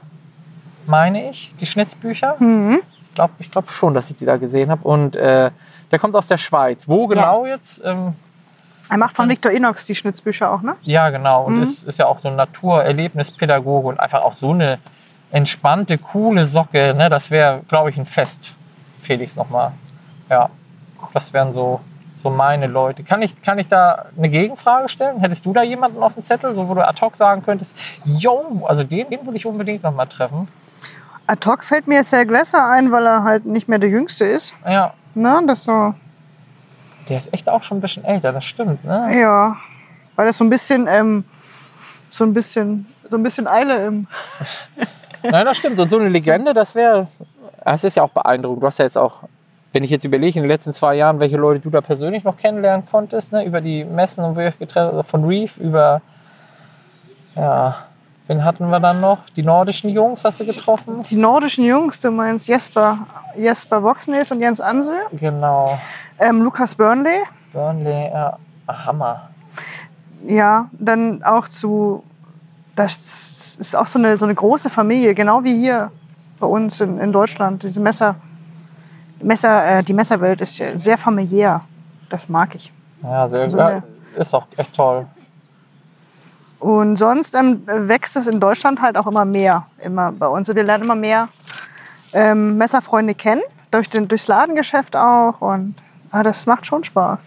Meine 0.85 1.29
ich, 1.29 1.53
die 1.59 1.65
Schnitzbücher. 1.65 2.35
Mhm. 2.39 2.79
Ich 3.09 3.15
glaube 3.15 3.33
ich 3.39 3.49
glaub 3.51 3.71
schon, 3.71 3.93
dass 3.95 4.09
ich 4.11 4.15
die 4.17 4.25
da 4.25 4.37
gesehen 4.37 4.69
habe. 4.69 4.87
Und 4.87 5.15
äh, 5.15 5.49
der 5.91 5.99
kommt 5.99 6.15
aus 6.15 6.27
der 6.27 6.37
Schweiz. 6.37 6.87
Wo 6.87 7.07
genau 7.07 7.45
jetzt? 7.47 7.81
Ähm, 7.83 8.13
Er 8.89 8.97
macht 8.97 9.15
von 9.15 9.27
Victor 9.27 9.51
Inox 9.51 9.85
die 9.85 9.95
Schnitzbücher 9.95 10.49
auch, 10.49 10.61
ne? 10.61 10.75
ja, 10.83 11.09
genau. 11.09 11.43
Und 11.45 11.55
Mhm. 11.57 11.63
ist, 11.63 11.83
ist 11.83 11.99
ja 11.99 12.05
auch 12.05 12.19
so 12.19 12.29
ein 12.29 12.35
Naturerlebnispädagoge 12.37 13.87
und 13.89 13.99
einfach 13.99 14.21
auch 14.21 14.33
so 14.33 14.51
eine 14.51 14.79
entspannte, 15.31 15.97
coole 15.97 16.45
Socke. 16.45 16.93
Ne? 16.95 17.09
Das 17.09 17.29
wäre, 17.29 17.61
glaube 17.67 17.89
ich, 17.89 17.97
ein 17.97 18.05
Fest. 18.05 18.51
Felix 19.01 19.35
nochmal. 19.35 19.71
Ja, 20.29 20.49
das 21.13 21.33
wären 21.33 21.53
so, 21.53 21.81
so 22.15 22.29
meine 22.29 22.67
Leute. 22.67 23.03
Kann 23.03 23.21
ich, 23.21 23.41
kann 23.41 23.59
ich 23.59 23.67
da 23.67 24.05
eine 24.17 24.29
Gegenfrage 24.29 24.89
stellen? 24.89 25.19
Hättest 25.19 25.45
du 25.45 25.53
da 25.53 25.63
jemanden 25.63 26.01
auf 26.01 26.13
dem 26.13 26.23
Zettel, 26.23 26.55
so, 26.55 26.67
wo 26.67 26.73
du 26.73 26.85
ad 26.85 26.99
hoc 27.01 27.15
sagen 27.17 27.43
könntest, 27.43 27.75
yo, 28.05 28.65
also 28.67 28.83
den, 28.83 29.09
den 29.09 29.25
würde 29.25 29.37
ich 29.37 29.45
unbedingt 29.45 29.83
nochmal 29.83 30.07
treffen? 30.07 30.47
Ad 31.25 31.49
hoc 31.49 31.63
fällt 31.63 31.87
mir 31.87 32.03
Sal 32.03 32.25
Glasser 32.25 32.69
ein, 32.69 32.91
weil 32.91 33.05
er 33.05 33.23
halt 33.23 33.45
nicht 33.45 33.67
mehr 33.67 33.79
der 33.79 33.89
Jüngste 33.89 34.25
ist. 34.25 34.55
Ja, 34.65 34.93
Ne? 35.13 35.41
Das 35.47 35.63
so, 35.63 35.93
der 37.09 37.17
ist 37.17 37.33
echt 37.33 37.49
auch 37.49 37.63
schon 37.63 37.77
ein 37.77 37.81
bisschen 37.81 38.03
älter, 38.05 38.31
das 38.31 38.45
stimmt. 38.45 38.83
Ne? 38.85 39.19
ja. 39.19 39.57
Weil 40.15 40.25
das 40.25 40.37
so 40.37 40.43
ein 40.43 40.49
bisschen, 40.49 40.87
ähm, 40.87 41.23
so 42.09 42.23
ein 42.23 42.33
bisschen, 42.33 42.87
so 43.09 43.17
ein 43.17 43.23
bisschen 43.23 43.47
Eile 43.47 43.85
im. 43.85 44.07
Nein, 45.23 45.45
das 45.45 45.57
stimmt. 45.57 45.79
Und 45.79 45.89
so 45.89 45.97
eine 45.99 46.09
Legende, 46.09 46.53
das 46.53 46.75
wäre, 46.75 47.07
es 47.63 47.83
ist 47.83 47.95
ja 47.95 48.03
auch 48.03 48.09
beeindruckend. 48.09 48.63
Du 48.63 48.67
hast 48.67 48.79
ja 48.79 48.85
jetzt 48.85 48.97
auch, 48.97 49.23
wenn 49.73 49.83
ich 49.83 49.89
jetzt 49.89 50.05
überlege, 50.05 50.39
in 50.39 50.43
den 50.43 50.49
letzten 50.49 50.73
zwei 50.73 50.95
Jahren, 50.95 51.19
welche 51.19 51.37
Leute 51.37 51.59
du 51.59 51.69
da 51.69 51.81
persönlich 51.81 52.23
noch 52.23 52.37
kennenlernen 52.37 52.85
konntest, 52.89 53.31
ne, 53.31 53.45
über 53.45 53.61
die 53.61 53.83
Messen 53.83 54.23
und 54.23 54.35
wo 54.35 54.39
ihr 54.39 54.47
euch 54.47 54.59
getrennt 54.59 54.93
habt, 54.93 55.09
von 55.09 55.25
Reef 55.25 55.57
über, 55.57 56.01
ja, 57.35 57.85
wen 58.27 58.43
hatten 58.43 58.69
wir 58.69 58.79
dann 58.79 58.99
noch? 59.01 59.19
Die 59.35 59.43
nordischen 59.43 59.89
Jungs 59.89 60.23
hast 60.25 60.39
du 60.39 60.45
getroffen? 60.45 61.01
Die 61.01 61.15
nordischen 61.15 61.65
Jungs, 61.65 61.99
du 62.01 62.11
meinst 62.11 62.47
Jesper, 62.47 62.99
Jesper 63.35 63.81
Voxnes 63.83 64.31
und 64.31 64.41
Jens 64.41 64.61
Ansel, 64.61 64.97
Genau. 65.13 65.77
ähm, 66.19 66.41
Lukas 66.41 66.75
Burnley, 66.75 67.19
Burnley, 67.53 68.09
ja, 68.11 68.37
ah, 68.67 68.85
Hammer. 68.85 69.29
ja, 70.27 70.69
dann 70.73 71.23
auch 71.23 71.47
zu, 71.47 72.03
das 72.75 73.57
ist 73.59 73.75
auch 73.75 73.87
so 73.87 73.99
eine, 73.99 74.17
so 74.17 74.25
eine 74.25 74.35
große 74.35 74.69
Familie, 74.69 75.13
genau 75.15 75.43
wie 75.43 75.57
hier 75.59 75.91
bei 76.39 76.47
uns 76.47 76.81
in, 76.81 76.99
in 76.99 77.11
Deutschland. 77.11 77.63
Diese 77.63 77.79
Messer, 77.79 78.15
Messer 79.21 79.65
äh, 79.65 79.83
die 79.83 79.93
Messerwelt 79.93 80.41
ist 80.41 80.57
ja 80.59 80.77
sehr 80.77 80.97
familiär. 80.97 81.61
Das 82.09 82.29
mag 82.29 82.53
ich. 82.55 82.71
Ja, 83.01 83.27
sehr 83.27 83.49
So 83.49 83.57
eine- 83.59 83.83
Ist 84.15 84.33
auch 84.35 84.45
echt 84.55 84.73
toll. 84.75 85.05
Und 86.59 86.95
sonst 86.95 87.35
ähm, 87.35 87.61
wächst 87.67 88.17
es 88.17 88.27
in 88.27 88.39
Deutschland 88.39 88.81
halt 88.81 88.97
auch 88.97 89.07
immer 89.07 89.25
mehr. 89.25 89.67
Immer 89.83 90.11
bei 90.11 90.27
uns. 90.27 90.47
Wir 90.47 90.63
lernen 90.63 90.83
immer 90.83 90.95
mehr 90.95 91.29
ähm, 92.13 92.57
Messerfreunde 92.57 93.13
kennen, 93.13 93.43
durch 93.71 93.89
den, 93.89 94.07
durchs 94.07 94.27
Ladengeschäft 94.27 94.95
auch. 94.95 95.41
Und 95.41 95.75
ah, 96.11 96.23
das 96.23 96.45
macht 96.45 96.65
schon 96.65 96.83
Spaß. 96.83 97.19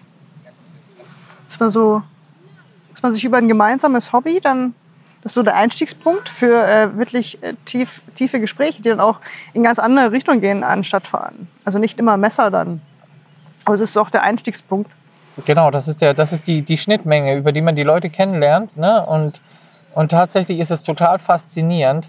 Dass 1.49 1.61
man, 1.61 1.71
so, 1.71 2.03
dass 2.93 3.03
man 3.03 3.15
sich 3.15 3.25
über 3.25 3.39
ein 3.39 3.49
gemeinsames 3.49 4.13
Hobby 4.13 4.41
dann, 4.41 4.75
das 5.23 5.33
ist 5.33 5.35
so 5.35 5.43
der 5.43 5.55
Einstiegspunkt 5.55 6.29
für 6.29 6.67
äh, 6.67 6.97
wirklich 6.97 7.43
äh, 7.43 7.55
tief, 7.65 8.03
tiefe 8.15 8.41
Gespräche, 8.41 8.83
die 8.83 8.89
dann 8.89 9.01
auch 9.01 9.21
in 9.53 9.63
ganz 9.63 9.79
andere 9.79 10.13
Richtungen 10.13 10.41
gehen, 10.41 10.65
anstatt 10.65 11.07
fahren. 11.07 11.49
Also 11.65 11.79
nicht 11.79 11.99
immer 11.99 12.17
Messer 12.17 12.51
dann. 12.51 12.81
Aber 13.65 13.75
es 13.75 13.81
ist 13.81 13.97
auch 13.97 14.11
der 14.11 14.23
Einstiegspunkt. 14.23 14.91
Genau, 15.45 15.71
das 15.71 15.89
ist, 15.89 16.01
der, 16.01 16.15
das 16.15 16.33
ist 16.33 16.47
die, 16.47 16.63
die 16.63 16.79
Schnittmenge, 16.79 17.37
über 17.37 17.53
die 17.53 17.63
man 17.63 17.77
die 17.77 17.83
Leute 17.83 18.11
kennenlernt. 18.11 18.77
Ne? 18.77 19.05
Und, 19.05 19.41
und 19.95 20.11
tatsächlich 20.11 20.59
ist 20.59 20.71
es 20.71 20.83
total 20.83 21.19
faszinierend, 21.19 22.09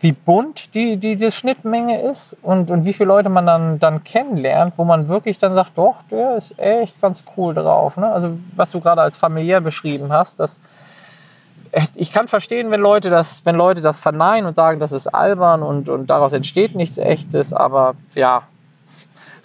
wie 0.00 0.12
bunt 0.12 0.74
die, 0.74 0.98
die, 0.98 1.16
die 1.16 1.32
Schnittmenge 1.32 2.02
ist 2.02 2.36
und, 2.42 2.70
und 2.70 2.84
wie 2.84 2.92
viele 2.92 3.08
Leute 3.08 3.28
man 3.28 3.46
dann, 3.46 3.78
dann 3.78 4.04
kennenlernt, 4.04 4.74
wo 4.76 4.84
man 4.84 5.08
wirklich 5.08 5.38
dann 5.38 5.54
sagt, 5.54 5.76
doch, 5.76 5.96
der 6.10 6.36
ist 6.36 6.58
echt 6.58 7.00
ganz 7.00 7.24
cool 7.36 7.54
drauf. 7.54 7.96
Ne? 7.96 8.06
Also 8.06 8.38
was 8.54 8.70
du 8.70 8.80
gerade 8.80 9.00
als 9.00 9.16
familiär 9.16 9.60
beschrieben 9.60 10.12
hast, 10.12 10.38
das, 10.38 10.60
ich 11.94 12.12
kann 12.12 12.28
verstehen, 12.28 12.70
wenn 12.70 12.80
Leute 12.80 13.10
das, 13.10 13.44
wenn 13.46 13.56
Leute 13.56 13.80
das 13.80 13.98
verneinen 13.98 14.46
und 14.46 14.54
sagen, 14.54 14.80
das 14.80 14.92
ist 14.92 15.08
albern 15.08 15.62
und, 15.62 15.88
und 15.88 16.08
daraus 16.08 16.32
entsteht 16.34 16.74
nichts 16.74 16.98
Echtes, 16.98 17.52
aber 17.52 17.94
ja, 18.14 18.42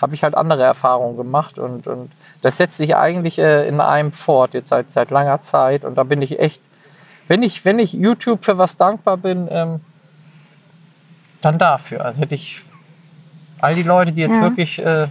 habe 0.01 0.15
ich 0.15 0.23
halt 0.23 0.35
andere 0.35 0.63
Erfahrungen 0.63 1.15
gemacht 1.15 1.59
und, 1.59 1.87
und 1.87 2.11
das 2.41 2.57
setzt 2.57 2.77
sich 2.77 2.95
eigentlich 2.95 3.39
äh, 3.39 3.67
in 3.67 3.79
einem 3.81 4.11
fort, 4.11 4.53
jetzt 4.53 4.69
seit, 4.69 4.91
seit 4.91 5.11
langer 5.11 5.41
Zeit. 5.41 5.85
Und 5.85 5.95
da 5.95 6.03
bin 6.03 6.21
ich 6.21 6.39
echt, 6.39 6.61
wenn 7.27 7.43
ich, 7.43 7.63
wenn 7.65 7.79
ich 7.79 7.93
YouTube 7.93 8.43
für 8.45 8.57
was 8.57 8.77
dankbar 8.77 9.17
bin, 9.17 9.47
ähm, 9.51 9.81
dann 11.41 11.57
dafür. 11.57 12.05
Also 12.05 12.21
hätte 12.21 12.35
ich 12.35 12.61
all 13.59 13.75
die 13.75 13.83
Leute, 13.83 14.11
die 14.11 14.21
jetzt 14.21 14.35
Ja. 14.35 14.41
wirklich 14.41 14.83
äh, 14.83 15.07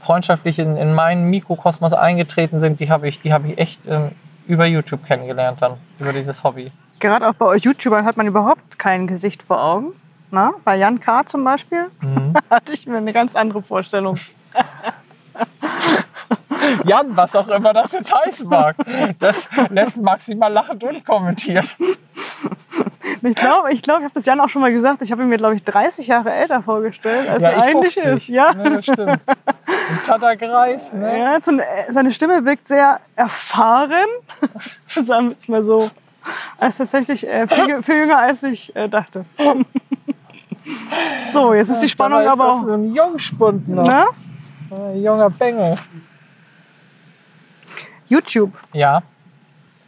freundschaftlich 0.00 0.58
in, 0.58 0.76
in 0.76 0.94
meinen 0.94 1.30
Mikrokosmos 1.30 1.92
eingetreten 1.92 2.60
sind, 2.60 2.80
die 2.80 2.90
habe 2.90 3.08
ich, 3.08 3.20
die 3.20 3.32
habe 3.32 3.48
ich 3.48 3.58
echt 3.58 3.80
ähm, 3.88 4.10
über 4.46 4.66
YouTube 4.66 5.04
kennengelernt 5.06 5.62
dann, 5.62 5.74
über 5.98 6.12
dieses 6.12 6.42
Hobby. 6.44 6.72
Gerade 6.98 7.28
auch 7.28 7.34
bei 7.34 7.46
euch 7.46 7.62
YouTubern 7.64 8.04
hat 8.04 8.16
man 8.16 8.26
überhaupt 8.26 8.78
kein 8.78 9.06
Gesicht 9.06 9.42
vor 9.42 9.62
Augen. 9.62 9.92
Na, 10.30 10.52
bei 10.64 10.76
Jan 10.76 10.98
K. 11.00 11.24
zum 11.26 11.44
Beispiel 11.44 11.86
hatte 12.50 12.72
ich 12.72 12.86
mir 12.86 12.96
eine 12.98 13.12
ganz 13.12 13.36
andere 13.36 13.62
Vorstellung. 13.62 14.16
Jan, 16.84 17.16
was 17.16 17.34
auch 17.36 17.48
immer 17.48 17.72
das 17.72 17.92
jetzt 17.92 18.14
heißen 18.14 18.48
mag, 18.48 18.76
das 19.18 19.48
lässt 19.70 19.96
maximal 20.00 20.52
lachend 20.52 20.82
unkommentiert. 20.84 21.76
Ich 23.22 23.34
glaube, 23.34 23.72
ich, 23.72 23.82
glaube, 23.82 24.00
ich 24.00 24.04
habe 24.04 24.14
das 24.14 24.26
Jan 24.26 24.40
auch 24.40 24.48
schon 24.48 24.62
mal 24.62 24.72
gesagt. 24.72 25.02
Ich 25.02 25.12
habe 25.12 25.22
ihn 25.22 25.28
mir, 25.28 25.36
glaube 25.36 25.54
ich, 25.54 25.62
30 25.64 26.06
Jahre 26.06 26.32
älter 26.32 26.62
vorgestellt, 26.62 27.28
als 27.28 27.42
er 27.42 27.56
ich 27.56 27.62
eigentlich 27.62 27.94
50. 27.94 28.12
ist. 28.12 28.28
Ja. 28.28 28.54
Ne, 28.54 28.70
das 28.70 28.84
stimmt. 28.84 29.10
Ein 29.10 30.00
Tatterkreis, 30.04 30.92
ne? 30.92 31.18
Ja, 31.18 31.38
seine 31.88 32.12
Stimme 32.12 32.44
wirkt 32.44 32.66
sehr 32.66 33.00
erfahren, 33.14 34.06
sagen 34.86 35.30
wir 35.30 35.36
es 35.38 35.48
mal 35.48 35.62
so. 35.62 35.90
Als 36.58 36.76
tatsächlich 36.76 37.26
äh, 37.26 37.48
viel, 37.48 37.82
viel 37.82 37.96
jünger, 37.96 38.18
als 38.18 38.42
ich 38.44 38.74
äh, 38.76 38.88
dachte. 38.88 39.24
So, 41.24 41.54
jetzt 41.54 41.70
ist 41.70 41.80
die 41.80 41.88
Spannung 41.88 42.20
ist 42.20 42.28
aber 42.28 42.44
das 42.44 42.54
auch. 42.54 42.62
so 42.62 42.72
ein 42.74 42.94
Jungspund 42.94 43.68
noch. 43.68 43.86
Ne? 43.86 44.04
Ein 44.70 45.02
junger 45.02 45.30
Bengel. 45.30 45.76
YouTube. 48.12 48.52
Ja, 48.72 49.02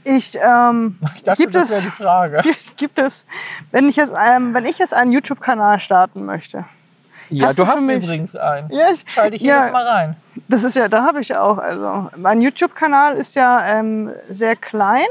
Ich, 0.05 0.37
ähm, 0.43 0.99
ich 1.17 1.23
dachte, 1.23 1.43
gibt 1.43 1.55
das 1.55 1.71
wäre 1.71 1.79
es, 1.79 1.85
die 1.85 1.91
Frage. 1.91 2.41
gibt, 2.43 2.77
gibt 2.77 2.99
es, 2.99 3.25
wenn 3.71 3.89
ich 3.89 3.97
jetzt, 3.97 4.13
ähm, 4.27 4.53
wenn 4.55 4.67
ich 4.67 4.79
jetzt 4.79 4.95
einen 4.95 5.13
YouTube-Kanal 5.13 5.79
starten 5.81 6.25
möchte. 6.25 6.65
Ja, 7.31 7.47
Hast 7.47 7.59
du 7.59 7.65
du 7.65 7.69
hast 7.71 7.81
mich- 7.81 7.97
übrigens 8.05 8.37
einen. 8.37 8.71
Ja, 8.71 8.87
ich, 8.93 9.03
Schalte 9.11 9.37
ich 9.37 9.43
ja, 9.43 9.61
jedes 9.61 9.73
Mal 9.73 9.87
rein. 9.87 10.17
Das 10.49 10.63
ist 10.63 10.77
ja, 10.77 10.89
da 10.89 11.05
habe 11.05 11.21
ich 11.23 11.35
auch. 11.37 11.57
Also 11.59 12.11
mein 12.19 12.43
YouTube-Kanal 12.43 13.17
ist 13.17 13.35
ja 13.35 13.65
ähm, 13.67 14.11
sehr 14.29 14.57
klein 14.57 15.07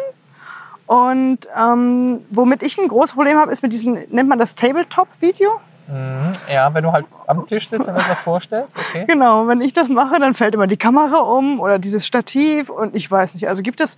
und 0.86 1.40
ähm, 1.58 2.20
womit 2.30 2.62
ich 2.62 2.78
ein 2.78 2.88
großes 2.88 3.16
Problem 3.16 3.38
habe, 3.40 3.52
ist 3.52 3.64
mit 3.64 3.74
diesem 3.74 3.94
nennt 4.10 4.30
man 4.30 4.38
das 4.38 4.54
Tabletop-Video. 4.54 5.60
Mhm. 5.88 6.32
Ja, 6.52 6.74
wenn 6.74 6.84
du 6.84 6.92
halt 6.92 7.06
am 7.28 7.46
Tisch 7.46 7.68
sitzt 7.68 7.88
und 7.90 7.96
etwas 7.96 8.20
vorstellst, 8.20 8.78
okay. 8.78 9.06
Genau, 9.08 9.48
wenn 9.48 9.62
ich 9.62 9.74
das 9.74 9.90
mache, 9.90 10.20
dann 10.20 10.34
fällt 10.34 10.56
immer 10.56 10.68
die 10.68 10.78
Kamera 10.78 11.18
um 11.18 11.60
oder 11.60 11.80
dieses 11.80 12.06
Stativ 12.06 12.70
und 12.70 12.96
ich 12.96 13.10
weiß 13.10 13.34
nicht. 13.36 13.48
Also 13.48 13.62
gibt 13.62 13.82
es. 13.82 13.98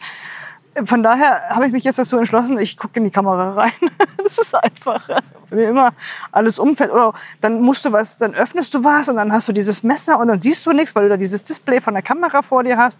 Von 0.84 1.04
daher 1.04 1.41
habe 1.52 1.67
ich 1.67 1.71
mich 1.71 1.86
jetzt 1.86 2.00
dazu 2.00 2.17
entschlossen, 2.17 2.60
ich 2.60 2.76
gucke 2.76 3.00
in 3.00 3.06
die 3.06 3.12
Kamera 3.12 3.54
rein. 3.54 3.71
Das 4.26 4.39
ist 4.39 4.56
einfacher. 4.56 5.21
Wenn 5.50 5.60
mir 5.60 5.69
immer 5.69 5.93
alles 6.32 6.58
umfällt. 6.58 6.89
Oder 6.91 7.13
dann 7.41 7.62
musst 7.62 7.86
du 7.86 7.93
was, 7.93 8.17
dann 8.17 8.34
öffnest 8.34 8.74
du 8.74 8.84
was 8.84 9.08
und 9.08 9.17
dann 9.17 9.32
hast 9.32 9.48
du 9.48 9.54
dieses 9.54 9.84
Messer 9.84 10.17
und 10.17 10.28
dann 10.30 10.39
siehst 10.39 10.65
du 10.65 10.74
nichts, 10.74 10.95
weil 10.95 11.04
du 11.04 11.10
da 11.10 11.17
dieses 11.17 11.43
Display 11.43 11.80
von 11.80 11.93
der 11.93 12.02
Kamera 12.02 12.41
vor 12.41 12.63
dir 12.63 12.76
hast. 12.76 13.00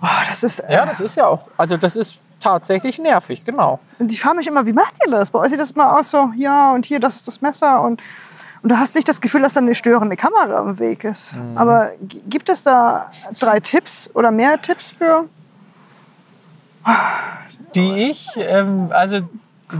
Oh, 0.00 0.06
das 0.30 0.42
ist. 0.42 0.64
Ja, 0.66 0.86
das 0.86 1.00
ist 1.00 1.14
ja 1.16 1.26
auch, 1.26 1.48
also 1.58 1.76
das 1.76 1.94
ist 1.94 2.22
tatsächlich 2.42 2.98
nervig, 2.98 3.44
genau. 3.44 3.78
Und 3.98 4.10
ich 4.12 4.20
frage 4.20 4.36
mich 4.36 4.46
immer, 4.46 4.66
wie 4.66 4.72
macht 4.72 4.94
ihr 5.04 5.10
das? 5.10 5.30
Bei 5.30 5.38
euch 5.40 5.50
sieht 5.50 5.60
das 5.60 5.74
mal 5.74 5.98
aus 5.98 6.10
so, 6.10 6.30
ja, 6.36 6.72
und 6.72 6.84
hier, 6.86 7.00
das 7.00 7.16
ist 7.16 7.28
das 7.28 7.40
Messer. 7.40 7.80
Und, 7.80 8.02
und 8.62 8.70
du 8.72 8.76
hast 8.78 8.94
nicht 8.94 9.08
das 9.08 9.20
Gefühl, 9.20 9.42
dass 9.42 9.54
da 9.54 9.60
eine 9.60 9.74
störende 9.74 10.16
Kamera 10.16 10.60
im 10.60 10.78
Weg 10.78 11.04
ist. 11.04 11.36
Aber 11.54 11.90
g- 12.02 12.20
gibt 12.26 12.48
es 12.48 12.62
da 12.62 13.10
drei 13.40 13.60
Tipps 13.60 14.10
oder 14.14 14.30
mehr 14.30 14.60
Tipps 14.60 14.90
für? 14.90 15.24
Die 17.74 18.10
ich, 18.10 18.28
ähm, 18.36 18.88
also 18.92 19.20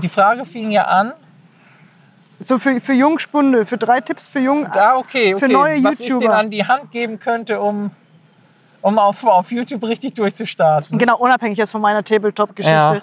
die 0.02 0.08
Frage 0.08 0.44
fing 0.46 0.70
ja 0.70 0.84
an, 0.84 1.12
So 2.38 2.58
für, 2.58 2.80
für 2.80 2.92
Jungspunde, 2.94 3.66
für 3.66 3.76
drei 3.76 4.00
Tipps 4.00 4.26
für 4.26 4.38
Jung. 4.40 4.66
da 4.72 4.96
okay, 4.96 5.34
okay, 5.34 5.36
Für 5.46 5.48
neue 5.52 5.82
was 5.84 5.92
ich 6.00 6.06
denen 6.06 6.20
YouTuber. 6.20 6.36
an 6.36 6.50
die 6.50 6.64
Hand 6.66 6.90
geben 6.90 7.20
könnte, 7.20 7.60
um, 7.60 7.90
um 8.82 8.98
auf, 8.98 9.24
auf 9.24 9.50
YouTube 9.50 9.84
richtig 9.84 10.14
durchzustarten. 10.14 10.98
Genau, 10.98 11.16
unabhängig 11.16 11.58
jetzt 11.58 11.72
von 11.72 11.80
meiner 11.80 12.04
Tabletop-Geschichte. 12.04 12.70
Ja. 12.70 13.02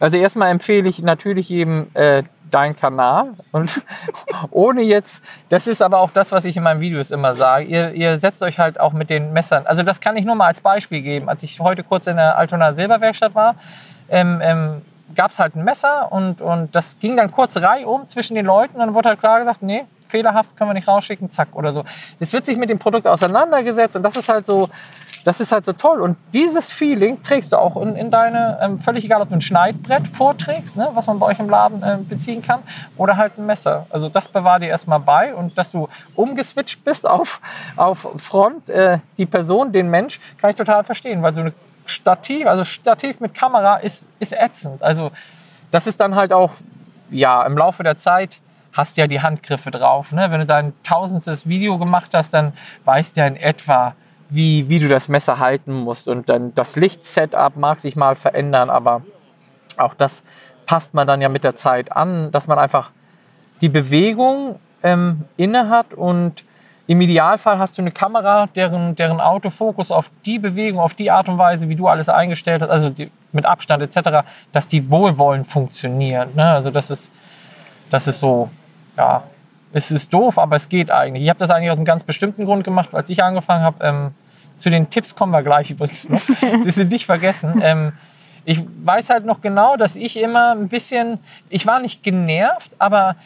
Also 0.00 0.16
erstmal 0.16 0.50
empfehle 0.50 0.88
ich 0.88 1.02
natürlich 1.02 1.48
jedem, 1.48 1.88
äh, 1.94 2.22
dein 2.50 2.74
Kanal 2.76 3.34
und 3.52 3.82
ohne 4.50 4.82
jetzt, 4.82 5.22
das 5.48 5.66
ist 5.66 5.82
aber 5.82 5.98
auch 5.98 6.10
das, 6.10 6.32
was 6.32 6.44
ich 6.44 6.56
in 6.56 6.62
meinen 6.62 6.80
Videos 6.80 7.10
immer 7.10 7.34
sage, 7.34 7.64
ihr, 7.64 7.92
ihr 7.92 8.18
setzt 8.18 8.42
euch 8.42 8.58
halt 8.58 8.80
auch 8.80 8.92
mit 8.92 9.10
den 9.10 9.32
Messern, 9.32 9.66
also 9.66 9.82
das 9.82 10.00
kann 10.00 10.16
ich 10.16 10.24
nur 10.24 10.34
mal 10.34 10.46
als 10.46 10.60
Beispiel 10.60 11.02
geben. 11.02 11.28
Als 11.28 11.42
ich 11.42 11.60
heute 11.60 11.84
kurz 11.84 12.06
in 12.06 12.16
der 12.16 12.38
Altona 12.38 12.74
Silberwerkstatt 12.74 13.34
war, 13.34 13.56
ähm, 14.08 14.40
ähm, 14.42 14.82
gab 15.14 15.32
es 15.32 15.38
halt 15.38 15.56
ein 15.56 15.64
Messer 15.64 16.10
und, 16.12 16.40
und 16.40 16.74
das 16.74 16.98
ging 17.00 17.16
dann 17.16 17.30
kurz 17.30 17.56
reihum 17.56 18.06
zwischen 18.06 18.34
den 18.34 18.46
Leuten 18.46 18.74
und 18.74 18.80
dann 18.80 18.94
wurde 18.94 19.10
halt 19.10 19.20
klar 19.20 19.40
gesagt, 19.40 19.62
nee, 19.62 19.84
fehlerhaft 20.08 20.56
können 20.56 20.70
wir 20.70 20.74
nicht 20.74 20.88
rausschicken, 20.88 21.30
zack 21.30 21.48
oder 21.52 21.72
so. 21.72 21.84
Es 22.20 22.32
wird 22.32 22.46
sich 22.46 22.56
mit 22.56 22.70
dem 22.70 22.78
Produkt 22.78 23.06
auseinandergesetzt 23.06 23.96
und 23.96 24.02
das 24.02 24.16
ist 24.16 24.28
halt 24.28 24.46
so, 24.46 24.68
das 25.24 25.40
ist 25.40 25.52
halt 25.52 25.64
so 25.64 25.72
toll. 25.72 26.00
Und 26.00 26.16
dieses 26.32 26.72
Feeling 26.72 27.22
trägst 27.22 27.52
du 27.52 27.56
auch 27.56 27.80
in, 27.80 27.96
in 27.96 28.10
deine, 28.10 28.58
ähm, 28.62 28.80
völlig 28.80 29.04
egal, 29.04 29.22
ob 29.22 29.28
du 29.28 29.34
ein 29.34 29.40
Schneidbrett 29.40 30.08
vorträgst, 30.08 30.76
ne, 30.76 30.88
was 30.94 31.06
man 31.06 31.18
bei 31.18 31.26
euch 31.26 31.38
im 31.38 31.48
Laden 31.48 31.82
äh, 31.82 31.98
beziehen 32.00 32.42
kann, 32.42 32.60
oder 32.96 33.16
halt 33.16 33.38
ein 33.38 33.46
Messer. 33.46 33.86
Also 33.90 34.08
das 34.08 34.28
bewahr 34.28 34.58
dir 34.58 34.68
erstmal 34.68 35.00
bei 35.00 35.34
und 35.34 35.56
dass 35.58 35.70
du 35.70 35.88
umgeswitcht 36.14 36.84
bist 36.84 37.06
auf, 37.06 37.40
auf 37.76 38.06
Front, 38.16 38.68
äh, 38.70 38.98
die 39.18 39.26
Person, 39.26 39.72
den 39.72 39.90
Mensch, 39.90 40.20
kann 40.38 40.50
ich 40.50 40.56
total 40.56 40.84
verstehen, 40.84 41.22
weil 41.22 41.34
so 41.34 41.42
eine 41.42 41.52
Stativ, 41.86 42.46
also 42.46 42.64
Stativ 42.64 43.20
mit 43.20 43.34
Kamera 43.34 43.76
ist, 43.76 44.08
ist 44.18 44.32
ätzend. 44.32 44.82
Also 44.82 45.10
das 45.70 45.86
ist 45.86 46.00
dann 46.00 46.14
halt 46.14 46.32
auch, 46.32 46.52
ja, 47.10 47.44
im 47.44 47.56
Laufe 47.56 47.82
der 47.82 47.98
Zeit 47.98 48.40
hast 48.72 48.96
ja 48.96 49.06
die 49.06 49.20
Handgriffe 49.20 49.70
drauf. 49.70 50.12
Ne? 50.12 50.30
Wenn 50.30 50.40
du 50.40 50.46
dein 50.46 50.72
tausendstes 50.82 51.48
Video 51.48 51.78
gemacht 51.78 52.12
hast, 52.14 52.32
dann 52.34 52.52
weißt 52.84 53.16
du 53.16 53.20
ja 53.20 53.26
in 53.26 53.36
etwa, 53.36 53.94
wie, 54.28 54.68
wie 54.68 54.78
du 54.78 54.88
das 54.88 55.08
Messer 55.08 55.38
halten 55.38 55.72
musst. 55.72 56.08
Und 56.08 56.28
dann 56.28 56.54
das 56.54 56.76
Lichtsetup 56.76 57.56
mag 57.56 57.78
sich 57.78 57.96
mal 57.96 58.14
verändern, 58.14 58.70
aber 58.70 59.02
auch 59.76 59.94
das 59.94 60.22
passt 60.66 60.94
man 60.94 61.06
dann 61.06 61.20
ja 61.20 61.28
mit 61.28 61.44
der 61.44 61.56
Zeit 61.56 61.92
an, 61.92 62.30
dass 62.30 62.46
man 62.46 62.58
einfach 62.58 62.90
die 63.60 63.68
Bewegung 63.68 64.60
ähm, 64.82 65.24
inne 65.36 65.68
hat 65.68 65.94
und 65.94 66.44
im 66.88 67.02
Idealfall 67.02 67.58
hast 67.58 67.76
du 67.76 67.82
eine 67.82 67.90
Kamera, 67.90 68.46
deren, 68.46 68.96
deren 68.96 69.20
Autofokus 69.20 69.92
auf 69.92 70.10
die 70.24 70.38
Bewegung, 70.38 70.80
auf 70.80 70.94
die 70.94 71.10
Art 71.10 71.28
und 71.28 71.36
Weise, 71.36 71.68
wie 71.68 71.76
du 71.76 71.86
alles 71.86 72.08
eingestellt 72.08 72.62
hast, 72.62 72.70
also 72.70 72.88
die, 72.88 73.10
mit 73.30 73.44
Abstand 73.44 73.82
etc., 73.82 74.26
dass 74.52 74.68
die 74.68 74.90
wohlwollend 74.90 75.46
funktionieren. 75.46 76.30
Ne? 76.34 76.50
Also 76.50 76.70
das 76.70 76.90
ist, 76.90 77.12
das 77.90 78.06
ist 78.06 78.20
so, 78.20 78.50
ja, 78.96 79.22
es 79.72 79.90
ist 79.90 80.12
doof, 80.12 80.38
aber 80.38 80.56
es 80.56 80.68
geht 80.68 80.90
eigentlich. 80.90 81.24
Ich 81.24 81.28
habe 81.28 81.38
das 81.38 81.50
eigentlich 81.50 81.70
aus 81.70 81.76
einem 81.76 81.84
ganz 81.84 82.02
bestimmten 82.04 82.44
Grund 82.44 82.64
gemacht, 82.64 82.94
als 82.94 83.10
ich 83.10 83.22
angefangen 83.22 83.62
habe. 83.62 83.84
Ähm, 83.84 84.10
zu 84.56 84.70
den 84.70 84.90
Tipps 84.90 85.14
kommen 85.14 85.32
wir 85.32 85.42
gleich 85.42 85.70
übrigens 85.70 86.08
noch. 86.08 86.20
Sie 86.62 86.70
sind 86.70 86.90
nicht 86.90 87.06
vergessen. 87.06 87.60
Ähm, 87.62 87.92
ich 88.44 88.60
weiß 88.84 89.10
halt 89.10 89.26
noch 89.26 89.40
genau, 89.40 89.76
dass 89.76 89.94
ich 89.94 90.18
immer 90.18 90.52
ein 90.52 90.68
bisschen, 90.68 91.18
ich 91.48 91.66
war 91.66 91.80
nicht 91.80 92.02
genervt, 92.02 92.70
aber 92.78 93.16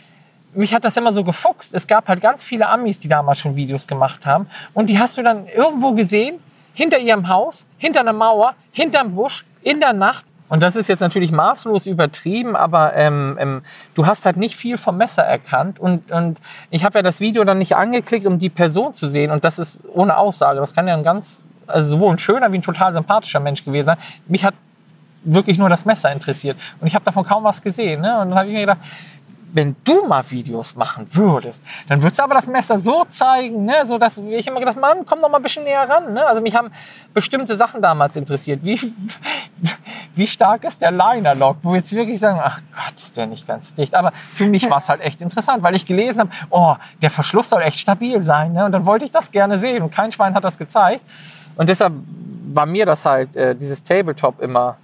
mich 0.54 0.74
hat 0.74 0.84
das 0.84 0.96
immer 0.96 1.12
so 1.12 1.24
gefuchst. 1.24 1.74
Es 1.74 1.86
gab 1.86 2.08
halt 2.08 2.20
ganz 2.20 2.42
viele 2.42 2.68
Amis, 2.68 2.98
die 2.98 3.08
damals 3.08 3.38
schon 3.38 3.56
Videos 3.56 3.86
gemacht 3.86 4.26
haben. 4.26 4.48
Und 4.74 4.90
die 4.90 4.98
hast 4.98 5.16
du 5.16 5.22
dann 5.22 5.46
irgendwo 5.46 5.92
gesehen, 5.92 6.40
hinter 6.74 6.98
ihrem 6.98 7.28
Haus, 7.28 7.66
hinter 7.78 8.00
einer 8.00 8.12
Mauer, 8.12 8.54
hinterm 8.72 9.14
Busch, 9.14 9.44
in 9.62 9.80
der 9.80 9.92
Nacht. 9.92 10.26
Und 10.52 10.62
das 10.62 10.76
ist 10.76 10.86
jetzt 10.88 11.00
natürlich 11.00 11.32
maßlos 11.32 11.86
übertrieben, 11.86 12.56
aber 12.56 12.94
ähm, 12.94 13.38
ähm, 13.40 13.62
du 13.94 14.04
hast 14.04 14.26
halt 14.26 14.36
nicht 14.36 14.54
viel 14.54 14.76
vom 14.76 14.98
Messer 14.98 15.22
erkannt. 15.22 15.80
Und, 15.80 16.12
und 16.12 16.38
ich 16.68 16.84
habe 16.84 16.98
ja 16.98 17.02
das 17.02 17.20
Video 17.20 17.42
dann 17.44 17.56
nicht 17.56 17.74
angeklickt, 17.74 18.26
um 18.26 18.38
die 18.38 18.50
Person 18.50 18.92
zu 18.92 19.08
sehen. 19.08 19.30
Und 19.30 19.46
das 19.46 19.58
ist 19.58 19.80
ohne 19.94 20.14
Aussage. 20.14 20.60
Das 20.60 20.74
kann 20.74 20.86
ja 20.86 20.92
ein 20.92 21.04
ganz, 21.04 21.42
also 21.66 21.88
sowohl 21.88 22.10
ein 22.12 22.18
schöner 22.18 22.52
wie 22.52 22.58
ein 22.58 22.62
total 22.62 22.92
sympathischer 22.92 23.40
Mensch 23.40 23.64
gewesen 23.64 23.86
sein. 23.86 23.96
Mich 24.26 24.44
hat 24.44 24.52
wirklich 25.24 25.56
nur 25.56 25.70
das 25.70 25.86
Messer 25.86 26.12
interessiert. 26.12 26.58
Und 26.82 26.86
ich 26.86 26.94
habe 26.94 27.04
davon 27.06 27.24
kaum 27.24 27.44
was 27.44 27.62
gesehen. 27.62 28.02
Ne? 28.02 28.20
Und 28.20 28.28
dann 28.28 28.38
habe 28.38 28.48
ich 28.48 28.52
mir 28.52 28.60
gedacht, 28.60 28.80
wenn 29.52 29.76
du 29.84 30.06
mal 30.06 30.24
Videos 30.30 30.74
machen 30.76 31.06
würdest, 31.10 31.62
dann 31.86 32.02
würdest 32.02 32.18
du 32.18 32.24
aber 32.24 32.34
das 32.34 32.46
Messer 32.46 32.78
so 32.78 33.04
zeigen, 33.04 33.64
ne, 33.64 33.84
so 33.86 33.98
dass 33.98 34.18
ich 34.18 34.46
immer 34.46 34.60
gedacht, 34.60 34.78
Mann, 34.78 35.04
komm 35.06 35.20
doch 35.20 35.28
mal 35.28 35.36
ein 35.36 35.42
bisschen 35.42 35.64
näher 35.64 35.88
ran. 35.88 36.12
Ne? 36.12 36.24
Also 36.26 36.40
mich 36.40 36.54
haben 36.54 36.70
bestimmte 37.12 37.56
Sachen 37.56 37.82
damals 37.82 38.16
interessiert. 38.16 38.60
Wie, 38.64 38.80
wie 40.14 40.26
stark 40.26 40.64
ist 40.64 40.80
der 40.80 40.90
Liner-Lock, 40.90 41.58
wo 41.62 41.72
wir 41.72 41.78
jetzt 41.78 41.92
wirklich 41.92 42.18
sagen, 42.18 42.40
ach 42.42 42.60
Gott, 42.74 42.94
ist 42.96 43.16
der 43.16 43.26
nicht 43.26 43.46
ganz 43.46 43.74
dicht. 43.74 43.94
Aber 43.94 44.12
für 44.32 44.46
mich 44.46 44.68
war 44.70 44.78
es 44.78 44.88
halt 44.88 45.02
echt 45.02 45.20
interessant, 45.20 45.62
weil 45.62 45.74
ich 45.76 45.84
gelesen 45.84 46.20
habe, 46.20 46.30
oh, 46.50 46.74
der 47.02 47.10
Verschluss 47.10 47.50
soll 47.50 47.62
echt 47.62 47.78
stabil 47.78 48.22
sein. 48.22 48.54
Ne? 48.54 48.64
Und 48.64 48.72
dann 48.72 48.86
wollte 48.86 49.04
ich 49.04 49.10
das 49.10 49.30
gerne 49.30 49.58
sehen 49.58 49.82
und 49.82 49.92
kein 49.92 50.12
Schwein 50.12 50.34
hat 50.34 50.44
das 50.44 50.56
gezeigt. 50.56 51.02
Und 51.56 51.68
deshalb 51.68 51.92
war 52.54 52.66
mir 52.66 52.86
das 52.86 53.04
halt, 53.04 53.36
äh, 53.36 53.54
dieses 53.54 53.82
Tabletop 53.82 54.40
immer 54.40 54.76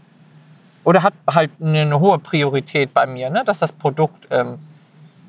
oder 0.88 1.02
hat 1.02 1.12
halt 1.30 1.50
eine 1.60 2.00
hohe 2.00 2.18
Priorität 2.18 2.94
bei 2.94 3.06
mir, 3.06 3.28
ne? 3.28 3.44
dass 3.44 3.58
das 3.58 3.72
Produkt 3.72 4.26
ähm, 4.30 4.58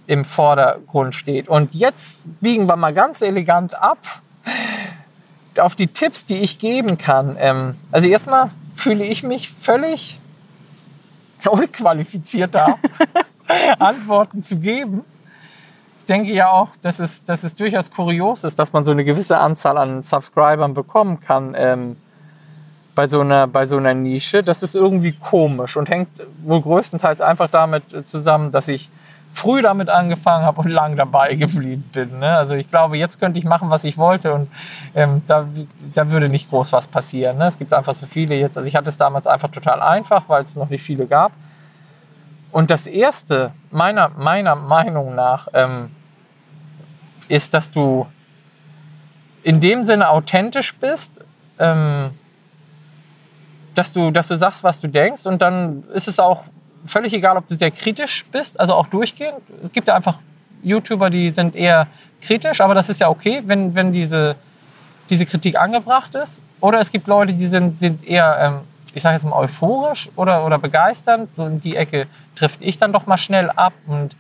im 0.08 0.24
Vordergrund 0.24 1.14
steht. 1.14 1.50
Und 1.50 1.76
jetzt 1.76 2.30
biegen 2.40 2.70
wir 2.70 2.78
mal 2.78 2.94
ganz 2.94 3.22
elegant 3.22 3.76
ab 3.76 3.98
auf 5.58 5.76
die 5.76 5.88
Tipps, 5.88 6.26
die 6.26 6.38
ich 6.38 6.60
geben 6.60 6.98
kann. 6.98 7.36
Ähm, 7.38 7.76
also 7.92 8.08
erstmal 8.08 8.52
fühle 8.74 9.04
ich 9.04 9.24
mich 9.24 9.52
völlig 9.52 10.18
unqualifiziert 11.46 12.56
da, 12.56 12.76
Antworten 13.80 14.42
zu 14.42 14.60
geben. 14.60 15.04
Ich 16.00 16.06
denke 16.06 16.32
ja 16.32 16.50
auch, 16.50 16.70
dass 16.82 17.00
es, 17.00 17.26
dass 17.26 17.44
es 17.44 17.58
durchaus 17.58 17.92
kurios 17.92 18.46
ist, 18.46 18.58
dass 18.58 18.72
man 18.72 18.86
so 18.86 18.94
eine 18.94 19.04
gewisse 19.04 19.38
Anzahl 19.38 19.78
an 19.78 20.02
Subscribern 20.02 20.74
bekommen 20.74 21.20
kann. 21.20 21.54
Ähm, 21.58 21.98
bei 23.00 23.08
so 23.08 23.22
einer, 23.22 23.48
bei 23.48 23.66
so 23.66 23.78
einer 23.78 23.94
Nische. 23.94 24.44
Das 24.44 24.62
ist 24.62 24.76
irgendwie 24.76 25.14
komisch 25.14 25.78
und 25.78 25.90
hängt 25.90 26.10
wohl 26.44 26.62
größtenteils 26.62 27.22
einfach 27.22 27.50
damit 27.50 27.84
zusammen, 28.04 28.52
dass 28.52 28.68
ich 28.68 28.90
früh 29.32 29.62
damit 29.62 29.88
angefangen 29.88 30.44
habe 30.44 30.60
und 30.60 30.68
lang 30.68 30.98
dabei 30.98 31.36
geblieben 31.46 31.90
bin. 31.94 32.20
Ne? 32.20 32.36
Also 32.36 32.56
ich 32.56 32.70
glaube, 32.70 32.98
jetzt 32.98 33.18
könnte 33.18 33.40
ich 33.40 33.46
machen, 33.46 33.70
was 33.70 33.86
ich 33.86 33.98
wollte 33.98 34.34
und 34.34 34.52
ähm, 34.96 35.22
da, 35.28 35.48
da 35.94 36.12
würde 36.12 36.28
nicht 36.28 36.50
groß 36.50 36.74
was 36.74 36.88
passieren. 36.88 37.38
Ne? 37.38 37.48
Es 37.48 37.58
gibt 37.58 37.74
einfach 37.74 37.96
so 37.96 38.06
viele 38.06 38.36
jetzt. 38.36 38.58
Also 38.58 38.68
ich 38.68 38.76
hatte 38.76 38.90
es 38.90 38.98
damals 38.98 39.28
einfach 39.28 39.50
total 39.50 39.82
einfach, 39.82 40.28
weil 40.28 40.44
es 40.44 40.58
noch 40.58 40.70
nicht 40.70 40.84
viele 40.84 41.08
gab. 41.08 41.32
Und 42.52 42.70
das 42.70 42.86
Erste, 42.86 43.54
meiner, 43.72 44.10
meiner 44.10 44.56
Meinung 44.56 45.16
nach, 45.16 45.48
ähm, 45.54 45.92
ist, 47.30 47.54
dass 47.54 47.72
du 47.72 48.08
in 49.44 49.62
dem 49.62 49.86
Sinne 49.86 50.10
authentisch 50.10 50.76
bist, 50.76 51.14
ähm, 51.60 52.10
dass 53.76 53.94
du, 53.94 54.12
dass 54.12 54.28
du 54.28 54.36
sagst, 54.36 54.64
was 54.64 54.80
du 54.80 54.88
denkst 54.88 55.26
und 55.26 55.42
dann 55.42 55.84
ist 55.94 56.08
es 56.08 56.20
auch 56.20 56.44
völlig 56.86 57.14
egal, 57.14 57.38
ob 57.38 57.48
du 57.48 57.56
sehr 57.56 57.72
kritisch 57.72 58.26
bist, 58.32 58.60
also 58.60 58.74
auch 58.74 58.88
durchgehend. 58.88 59.40
Es 59.64 59.72
gibt 59.72 59.88
ja 59.88 59.96
einfach 59.96 60.18
YouTuber, 60.64 61.10
die 61.10 61.30
sind 61.30 61.56
eher 61.56 61.88
kritisch, 62.22 62.62
aber 62.62 62.74
das 62.74 62.90
ist 62.90 63.02
ja 63.02 63.10
okay, 63.10 63.42
wenn, 63.46 63.76
wenn 63.76 63.92
diese, 63.92 64.36
diese 65.10 65.26
Kritik 65.26 65.58
angebracht 65.60 66.16
ist. 66.16 66.42
Oder 66.62 66.80
es 66.80 66.92
gibt 66.92 67.08
Leute, 67.08 67.34
die 67.34 67.48
sind, 67.48 67.80
sind 67.80 68.06
eher, 68.06 68.38
ähm, 68.40 68.60
ich 68.94 69.02
sage 69.02 69.16
jetzt 69.16 69.24
mal, 69.24 69.38
euphorisch 69.38 70.10
oder, 70.16 70.46
oder 70.46 70.58
begeisternd. 70.58 71.30
So 71.38 71.46
in 71.46 71.62
die 71.62 71.76
Ecke 71.76 72.08
trifft 72.36 72.62
ich 72.62 72.78
dann 72.78 72.92
doch 72.92 73.06
mal 73.06 73.18
schnell 73.18 73.50
ab 73.50 73.74
und, 73.88 74.16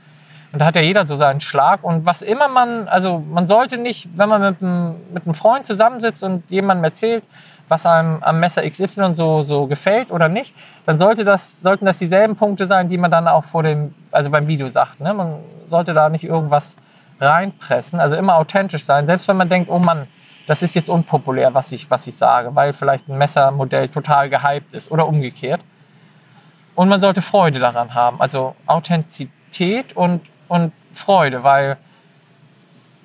und 0.51 0.59
da 0.59 0.65
hat 0.65 0.75
ja 0.75 0.81
jeder 0.81 1.05
so 1.05 1.17
seinen 1.17 1.41
Schlag. 1.41 1.83
Und 1.83 2.05
was 2.05 2.21
immer 2.21 2.47
man, 2.47 2.87
also 2.87 3.19
man 3.19 3.45
sollte 3.47 3.77
nicht, 3.77 4.09
wenn 4.15 4.29
man 4.29 4.41
mit 4.41 4.61
einem, 4.61 4.95
mit 5.13 5.25
einem 5.25 5.35
Freund 5.35 5.65
zusammensitzt 5.65 6.23
und 6.23 6.43
jemandem 6.49 6.85
erzählt, 6.85 7.23
was 7.69 7.85
einem 7.85 8.21
am 8.21 8.39
Messer 8.39 8.69
XY 8.69 9.13
so, 9.13 9.43
so 9.43 9.67
gefällt 9.67 10.11
oder 10.11 10.27
nicht, 10.27 10.55
dann 10.85 10.97
sollte 10.97 11.23
das, 11.23 11.61
sollten 11.61 11.85
das 11.85 11.99
dieselben 11.99 12.35
Punkte 12.35 12.65
sein, 12.65 12.89
die 12.89 12.97
man 12.97 13.11
dann 13.11 13.27
auch 13.27 13.45
vor 13.45 13.63
dem, 13.63 13.93
also 14.11 14.29
beim 14.29 14.47
Video 14.47 14.67
sagt. 14.69 14.99
Ne? 14.99 15.13
Man 15.13 15.35
sollte 15.67 15.93
da 15.93 16.09
nicht 16.09 16.23
irgendwas 16.23 16.77
reinpressen, 17.19 17.99
also 17.99 18.15
immer 18.15 18.35
authentisch 18.35 18.83
sein, 18.85 19.05
selbst 19.05 19.27
wenn 19.27 19.37
man 19.37 19.49
denkt, 19.49 19.69
oh 19.69 19.79
Mann, 19.79 20.07
das 20.47 20.63
ist 20.63 20.73
jetzt 20.73 20.89
unpopulär, 20.89 21.53
was 21.53 21.71
ich, 21.71 21.91
was 21.91 22.07
ich 22.07 22.15
sage, 22.15 22.55
weil 22.55 22.73
vielleicht 22.73 23.07
ein 23.07 23.17
Messermodell 23.17 23.87
total 23.89 24.29
gehypt 24.29 24.73
ist 24.73 24.89
oder 24.91 25.07
umgekehrt. 25.07 25.61
Und 26.75 26.89
man 26.89 26.99
sollte 26.99 27.21
Freude 27.21 27.59
daran 27.59 27.93
haben, 27.93 28.19
also 28.19 28.55
Authentizität 28.65 29.95
und, 29.95 30.21
und 30.47 30.71
Freude, 30.93 31.43
weil 31.43 31.77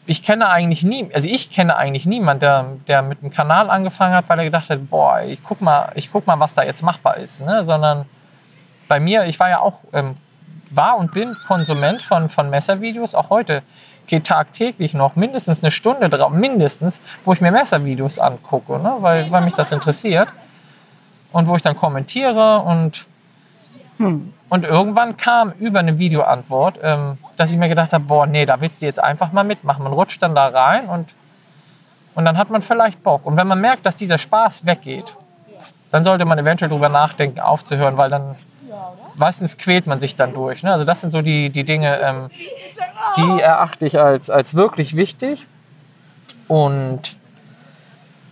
ich 0.06 0.22
kenne 0.22 0.48
eigentlich 0.48 0.82
nie, 0.82 1.08
also 1.14 1.28
ich 1.28 1.50
kenne 1.50 1.76
eigentlich 1.76 2.06
niemanden, 2.06 2.40
der, 2.40 2.66
der 2.88 3.02
mit 3.02 3.22
einem 3.22 3.30
Kanal 3.30 3.70
angefangen 3.70 4.14
hat, 4.14 4.28
weil 4.28 4.38
er 4.38 4.44
gedacht 4.44 4.68
hat, 4.68 4.90
boah, 4.90 5.22
ich 5.22 5.42
guck 5.42 5.60
mal, 5.60 5.92
ich 5.94 6.12
guck 6.12 6.26
mal, 6.26 6.38
was 6.38 6.54
da 6.54 6.62
jetzt 6.62 6.82
machbar 6.82 7.16
ist, 7.16 7.40
ne? 7.44 7.64
sondern 7.64 8.04
bei 8.86 9.00
mir, 9.00 9.24
ich 9.24 9.40
war 9.40 9.48
ja 9.48 9.60
auch, 9.60 9.80
ähm, 9.92 10.16
war 10.70 10.98
und 10.98 11.12
bin 11.12 11.34
Konsument 11.46 12.02
von, 12.02 12.28
von 12.28 12.50
Messervideos, 12.50 13.14
auch 13.14 13.30
heute 13.30 13.62
geht 14.06 14.26
tagtäglich 14.26 14.92
noch 14.92 15.16
mindestens 15.16 15.62
eine 15.62 15.70
Stunde 15.70 16.10
drauf, 16.10 16.30
mindestens, 16.30 17.00
wo 17.24 17.32
ich 17.32 17.40
mir 17.40 17.50
Messervideos 17.50 18.18
angucke, 18.18 18.78
ne? 18.78 18.96
weil, 18.98 19.30
weil 19.30 19.42
mich 19.42 19.54
das 19.54 19.72
interessiert 19.72 20.28
und 21.32 21.48
wo 21.48 21.56
ich 21.56 21.62
dann 21.62 21.76
kommentiere 21.76 22.58
und 22.60 23.06
hm. 23.98 24.32
Und 24.48 24.64
irgendwann 24.64 25.16
kam 25.16 25.52
über 25.58 25.80
eine 25.80 25.98
Videoantwort, 25.98 26.78
ähm, 26.82 27.18
dass 27.36 27.50
ich 27.50 27.56
mir 27.56 27.68
gedacht 27.68 27.92
habe, 27.92 28.04
boah, 28.04 28.26
nee, 28.26 28.46
da 28.46 28.60
willst 28.60 28.82
du 28.82 28.86
jetzt 28.86 29.02
einfach 29.02 29.32
mal 29.32 29.44
mitmachen. 29.44 29.84
Man 29.84 29.92
rutscht 29.92 30.22
dann 30.22 30.34
da 30.34 30.48
rein 30.48 30.86
und, 30.86 31.12
und 32.14 32.24
dann 32.24 32.38
hat 32.38 32.50
man 32.50 32.62
vielleicht 32.62 33.02
Bock. 33.02 33.26
Und 33.26 33.36
wenn 33.36 33.46
man 33.46 33.60
merkt, 33.60 33.86
dass 33.86 33.96
dieser 33.96 34.18
Spaß 34.18 34.66
weggeht, 34.66 35.16
dann 35.90 36.04
sollte 36.04 36.24
man 36.24 36.38
eventuell 36.38 36.68
darüber 36.68 36.88
nachdenken, 36.88 37.40
aufzuhören, 37.40 37.96
weil 37.96 38.10
dann 38.10 38.36
meistens 39.16 39.56
quält 39.56 39.86
man 39.86 40.00
sich 40.00 40.16
dann 40.16 40.34
durch. 40.34 40.62
Ne? 40.62 40.72
Also 40.72 40.84
das 40.84 41.00
sind 41.00 41.12
so 41.12 41.22
die, 41.22 41.50
die 41.50 41.64
Dinge, 41.64 42.00
ähm, 42.00 42.30
die 43.16 43.40
erachte 43.40 43.86
ich 43.86 43.98
als, 43.98 44.30
als 44.30 44.54
wirklich 44.54 44.96
wichtig. 44.96 45.46
Und 46.48 47.16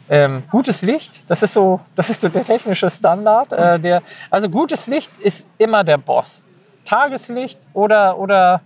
ähm, 0.08 0.44
gutes 0.50 0.82
Licht, 0.82 1.30
das 1.30 1.42
ist 1.42 1.54
so, 1.54 1.80
das 1.94 2.10
ist 2.10 2.20
so 2.20 2.28
der 2.28 2.44
technische 2.44 2.90
Standard. 2.90 3.52
Äh, 3.52 3.78
der, 3.78 4.02
also 4.30 4.48
gutes 4.48 4.86
Licht 4.86 5.10
ist 5.20 5.46
immer 5.58 5.84
der 5.84 5.98
Boss. 5.98 6.42
Tageslicht 6.84 7.60
oder, 7.72 8.18
oder 8.18 8.60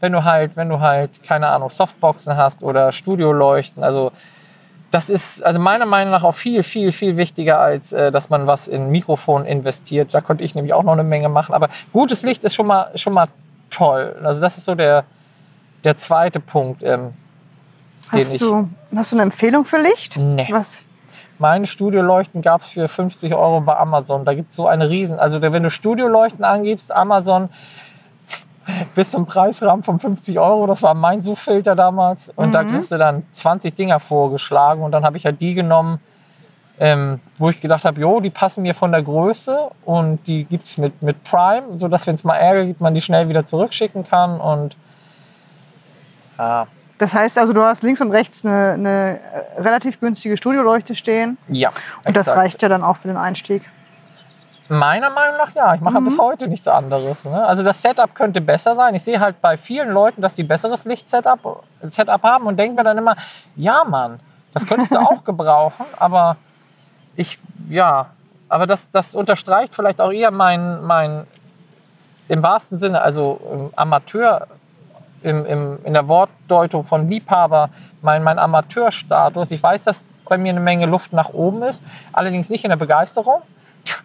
wenn 0.00 0.12
du 0.12 0.24
halt, 0.24 0.56
wenn 0.56 0.68
du 0.68 0.80
halt, 0.80 1.22
keine 1.22 1.48
Ahnung, 1.48 1.70
Softboxen 1.70 2.36
hast 2.36 2.62
oder 2.62 2.92
Studioleuchten, 2.92 3.82
also 3.82 4.12
das 4.90 5.10
ist 5.10 5.44
also 5.44 5.58
meiner 5.58 5.86
Meinung 5.86 6.12
nach 6.12 6.22
auch 6.22 6.34
viel, 6.34 6.62
viel, 6.62 6.92
viel 6.92 7.16
wichtiger, 7.16 7.60
als 7.60 7.92
äh, 7.92 8.12
dass 8.12 8.30
man 8.30 8.46
was 8.46 8.68
in 8.68 8.90
Mikrofon 8.90 9.44
investiert. 9.44 10.14
Da 10.14 10.20
konnte 10.20 10.44
ich 10.44 10.54
nämlich 10.54 10.72
auch 10.72 10.84
noch 10.84 10.92
eine 10.92 11.02
Menge 11.02 11.28
machen. 11.28 11.54
Aber 11.54 11.68
gutes 11.92 12.22
Licht 12.22 12.44
ist 12.44 12.54
schon 12.54 12.66
mal, 12.66 12.90
schon 12.94 13.12
mal 13.12 13.26
toll. 13.70 14.16
Also 14.22 14.40
das 14.40 14.58
ist 14.58 14.64
so 14.64 14.74
der, 14.74 15.04
der 15.84 15.96
zweite 15.96 16.40
Punkt. 16.40 16.82
Ähm, 16.82 17.14
hast, 18.10 18.40
du, 18.40 18.70
hast 18.94 19.12
du 19.12 19.16
eine 19.16 19.24
Empfehlung 19.24 19.64
für 19.64 19.80
Licht? 19.80 20.16
Nee. 20.18 20.48
Was? 20.50 20.84
Meine 21.38 21.66
Studioleuchten 21.66 22.40
gab 22.40 22.62
es 22.62 22.68
für 22.68 22.88
50 22.88 23.34
Euro 23.34 23.60
bei 23.60 23.76
Amazon. 23.76 24.24
Da 24.24 24.34
gibt 24.34 24.50
es 24.50 24.56
so 24.56 24.66
eine 24.66 24.88
riesen, 24.88 25.18
also 25.18 25.42
wenn 25.42 25.62
du 25.62 25.68
Studioleuchten 25.68 26.44
angibst, 26.44 26.94
Amazon 26.94 27.50
bis 28.94 29.10
zum 29.10 29.26
Preisrahmen 29.26 29.82
von 29.82 29.98
50 30.00 30.38
Euro, 30.38 30.66
das 30.66 30.82
war 30.82 30.94
mein 30.94 31.22
Suchfilter 31.22 31.74
damals. 31.74 32.30
Und 32.34 32.48
mhm. 32.48 32.52
da 32.52 32.64
kriegst 32.64 32.92
du 32.92 32.98
dann 32.98 33.24
20 33.32 33.74
Dinger 33.74 34.00
vorgeschlagen 34.00 34.82
und 34.82 34.92
dann 34.92 35.04
habe 35.04 35.16
ich 35.16 35.24
halt 35.24 35.40
die 35.40 35.54
genommen, 35.54 36.00
ähm, 36.78 37.20
wo 37.38 37.48
ich 37.48 37.60
gedacht 37.60 37.84
habe, 37.84 38.00
jo, 38.00 38.20
die 38.20 38.30
passen 38.30 38.62
mir 38.62 38.74
von 38.74 38.92
der 38.92 39.02
Größe 39.02 39.70
und 39.84 40.26
die 40.26 40.44
gibt 40.44 40.66
es 40.66 40.78
mit, 40.78 41.00
mit 41.02 41.24
Prime, 41.24 41.78
sodass, 41.78 42.06
wenn 42.06 42.16
es 42.16 42.24
mal 42.24 42.36
Ärger 42.36 42.66
gibt, 42.66 42.80
man 42.80 42.94
die 42.94 43.00
schnell 43.00 43.28
wieder 43.28 43.46
zurückschicken 43.46 44.04
kann 44.04 44.40
und 44.40 44.76
ja, 46.38 46.66
das 46.98 47.14
heißt 47.14 47.38
also, 47.38 47.52
du 47.52 47.62
hast 47.62 47.82
links 47.82 48.00
und 48.00 48.10
rechts 48.10 48.44
eine, 48.44 48.72
eine 48.72 49.20
äh, 49.20 49.60
relativ 49.60 50.00
günstige 50.00 50.36
Studioleuchte 50.36 50.94
stehen. 50.94 51.36
Ja. 51.48 51.70
Und 52.04 52.16
das 52.16 52.34
reicht 52.36 52.62
ja 52.62 52.68
dann 52.68 52.82
auch 52.82 52.96
für 52.96 53.08
den 53.08 53.18
Einstieg. 53.18 53.62
Meiner 54.68 55.10
Meinung 55.10 55.36
nach 55.36 55.54
ja. 55.54 55.74
Ich 55.74 55.80
mache 55.80 56.00
mhm. 56.00 56.04
bis 56.04 56.18
heute 56.18 56.48
nichts 56.48 56.66
anderes. 56.66 57.24
Ne? 57.24 57.44
Also 57.44 57.62
das 57.62 57.80
Setup 57.80 58.14
könnte 58.14 58.40
besser 58.40 58.74
sein. 58.74 58.94
Ich 58.94 59.04
sehe 59.04 59.20
halt 59.20 59.40
bei 59.40 59.56
vielen 59.56 59.90
Leuten, 59.90 60.22
dass 60.22 60.34
die 60.34 60.44
besseres 60.44 60.84
Licht-Setup 60.84 61.62
Setup 61.82 62.22
haben 62.22 62.46
und 62.46 62.58
denke 62.58 62.76
mir 62.76 62.84
dann 62.84 62.98
immer, 62.98 63.16
ja 63.54 63.84
Mann, 63.84 64.20
das 64.52 64.66
könntest 64.66 64.92
du 64.94 64.98
auch 64.98 65.24
gebrauchen. 65.24 65.86
Aber 65.98 66.36
ich, 67.14 67.38
ja, 67.68 68.10
aber 68.48 68.66
das, 68.66 68.90
das 68.90 69.14
unterstreicht 69.14 69.74
vielleicht 69.74 70.00
auch 70.00 70.12
eher 70.12 70.30
mein, 70.30 70.82
mein 70.84 71.26
im 72.28 72.42
wahrsten 72.42 72.78
Sinne, 72.78 73.00
also 73.02 73.70
Amateur 73.76 74.48
im, 75.22 75.44
im, 75.46 75.78
in 75.84 75.94
der 75.94 76.08
Wortdeutung 76.08 76.84
von 76.84 77.08
Liebhaber 77.08 77.70
mein, 78.02 78.22
mein 78.22 78.38
Amateurstatus. 78.38 79.50
Ich 79.50 79.62
weiß, 79.62 79.84
dass 79.84 80.10
bei 80.28 80.38
mir 80.38 80.50
eine 80.50 80.60
Menge 80.60 80.86
Luft 80.86 81.12
nach 81.12 81.30
oben 81.30 81.62
ist, 81.62 81.84
allerdings 82.12 82.48
nicht 82.48 82.64
in 82.64 82.70
der 82.70 82.76
Begeisterung. 82.76 83.42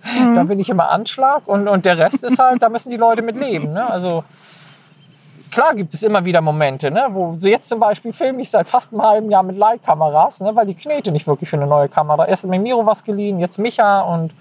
Mhm. 0.03 0.35
Da 0.35 0.43
bin 0.43 0.59
ich 0.59 0.69
immer 0.69 0.89
Anschlag 0.89 1.43
und, 1.45 1.67
und 1.67 1.85
der 1.85 1.97
Rest 1.97 2.23
ist 2.23 2.39
halt, 2.39 2.61
da 2.61 2.69
müssen 2.69 2.89
die 2.89 2.97
Leute 2.97 3.21
mit 3.21 3.37
leben. 3.37 3.73
Ne? 3.73 3.89
Also 3.89 4.23
klar 5.51 5.75
gibt 5.75 5.93
es 5.93 6.03
immer 6.03 6.23
wieder 6.25 6.41
Momente, 6.41 6.91
ne, 6.91 7.07
wo 7.11 7.35
jetzt 7.39 7.69
zum 7.69 7.79
Beispiel 7.79 8.13
filme 8.13 8.41
ich 8.41 8.49
seit 8.49 8.67
fast 8.67 8.93
einem 8.93 9.03
halben 9.03 9.31
Jahr 9.31 9.43
mit 9.43 9.57
Leihkameras, 9.57 10.41
ne, 10.41 10.55
weil 10.55 10.65
die 10.65 10.75
Knete 10.75 11.11
nicht 11.11 11.27
wirklich 11.27 11.49
für 11.49 11.57
eine 11.57 11.67
neue 11.67 11.89
Kamera. 11.89 12.25
Erst 12.25 12.45
mir 12.45 12.59
Miro 12.59 12.85
was 12.85 13.03
geliehen, 13.03 13.39
jetzt 13.39 13.57
Micha 13.57 14.01
und 14.01 14.33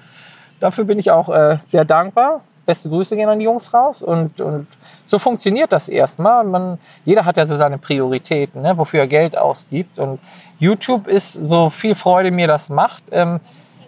dafür 0.60 0.84
bin 0.84 0.98
ich 0.98 1.10
auch 1.10 1.28
äh, 1.28 1.58
sehr 1.66 1.84
dankbar 1.84 2.42
beste 2.70 2.88
Grüße 2.88 3.16
gehen 3.16 3.28
an 3.28 3.40
die 3.40 3.46
Jungs 3.46 3.74
raus. 3.74 4.00
Und, 4.00 4.40
und 4.40 4.68
so 5.04 5.18
funktioniert 5.18 5.72
das 5.72 5.88
erstmal. 5.88 6.44
Man, 6.44 6.78
jeder 7.04 7.24
hat 7.24 7.36
ja 7.36 7.44
so 7.44 7.56
seine 7.56 7.78
Prioritäten, 7.78 8.62
ne, 8.62 8.78
wofür 8.78 9.00
er 9.00 9.06
Geld 9.08 9.36
ausgibt. 9.36 9.98
Und 9.98 10.20
YouTube 10.60 11.08
ist, 11.08 11.32
so 11.32 11.68
viel 11.68 11.96
Freude 11.96 12.30
mir 12.30 12.46
das 12.46 12.68
macht, 12.68 13.02
ähm, 13.10 13.40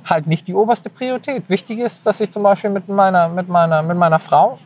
halt 0.05 0.27
nicht 0.27 0.49
die 0.49 0.55
oberste 0.55 0.91
Priorität. 0.91 1.49
Wichtig 1.49 1.79
ist, 1.79 2.07
dass 2.07 2.21
ich 2.21 2.31
zum 2.31 2.43
Beispiel 2.43 2.71
mit 2.71 2.89
meiner, 2.89 3.29
mit 3.29 3.49
meiner, 3.49 3.83
mit 3.83 3.97
meiner 3.97 4.19
Frau 4.19 4.59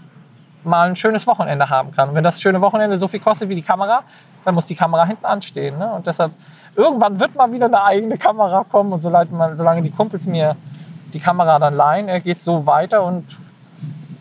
mal 0.64 0.88
ein 0.88 0.96
schönes 0.96 1.26
Wochenende 1.26 1.70
haben 1.70 1.92
kann. 1.92 2.10
Und 2.10 2.14
wenn 2.14 2.24
das 2.24 2.40
schöne 2.40 2.60
Wochenende 2.60 2.98
so 2.98 3.08
viel 3.08 3.20
kostet 3.20 3.48
wie 3.48 3.54
die 3.54 3.62
Kamera, 3.62 4.02
dann 4.44 4.54
muss 4.54 4.66
die 4.66 4.74
Kamera 4.74 5.04
hinten 5.04 5.24
anstehen. 5.24 5.78
Ne? 5.78 5.92
Und 5.92 6.06
deshalb, 6.06 6.32
irgendwann 6.74 7.18
wird 7.18 7.34
mal 7.34 7.52
wieder 7.52 7.66
eine 7.66 7.82
eigene 7.82 8.18
Kamera 8.18 8.64
kommen. 8.64 8.92
Und 8.92 9.00
solange, 9.00 9.82
die 9.82 9.90
Kumpels 9.90 10.26
mir 10.26 10.56
die 11.12 11.20
Kamera 11.20 11.58
dann 11.58 11.74
leihen, 11.74 12.08
äh, 12.08 12.20
geht 12.20 12.38
es 12.38 12.44
so 12.44 12.66
weiter. 12.66 13.02
Und 13.04 13.24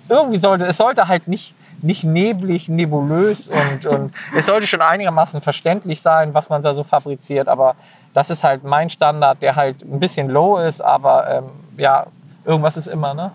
irgendwie 0.10 0.38
sollte, 0.38 0.66
es 0.66 0.78
sollte 0.78 1.08
halt 1.08 1.28
nicht, 1.28 1.56
nicht 1.82 2.04
neblig, 2.04 2.70
nebulös 2.70 3.50
und, 3.50 3.86
und 3.86 4.14
es 4.36 4.46
sollte 4.46 4.68
schon 4.68 4.82
einigermaßen 4.82 5.42
verständlich 5.42 6.02
sein, 6.02 6.34
was 6.34 6.50
man 6.50 6.62
da 6.62 6.74
so 6.74 6.84
fabriziert. 6.84 7.48
Aber 7.48 7.76
das 8.16 8.30
ist 8.30 8.44
halt 8.44 8.64
mein 8.64 8.90
Standard, 8.90 9.42
der 9.42 9.56
halt 9.58 9.82
ein 9.82 10.00
bisschen 10.00 10.30
low 10.30 10.58
ist, 10.58 10.82
aber 10.82 11.30
ähm, 11.30 11.44
ja, 11.76 12.08
irgendwas 12.46 12.78
ist 12.78 12.88
immer, 12.88 13.14
ne? 13.14 13.32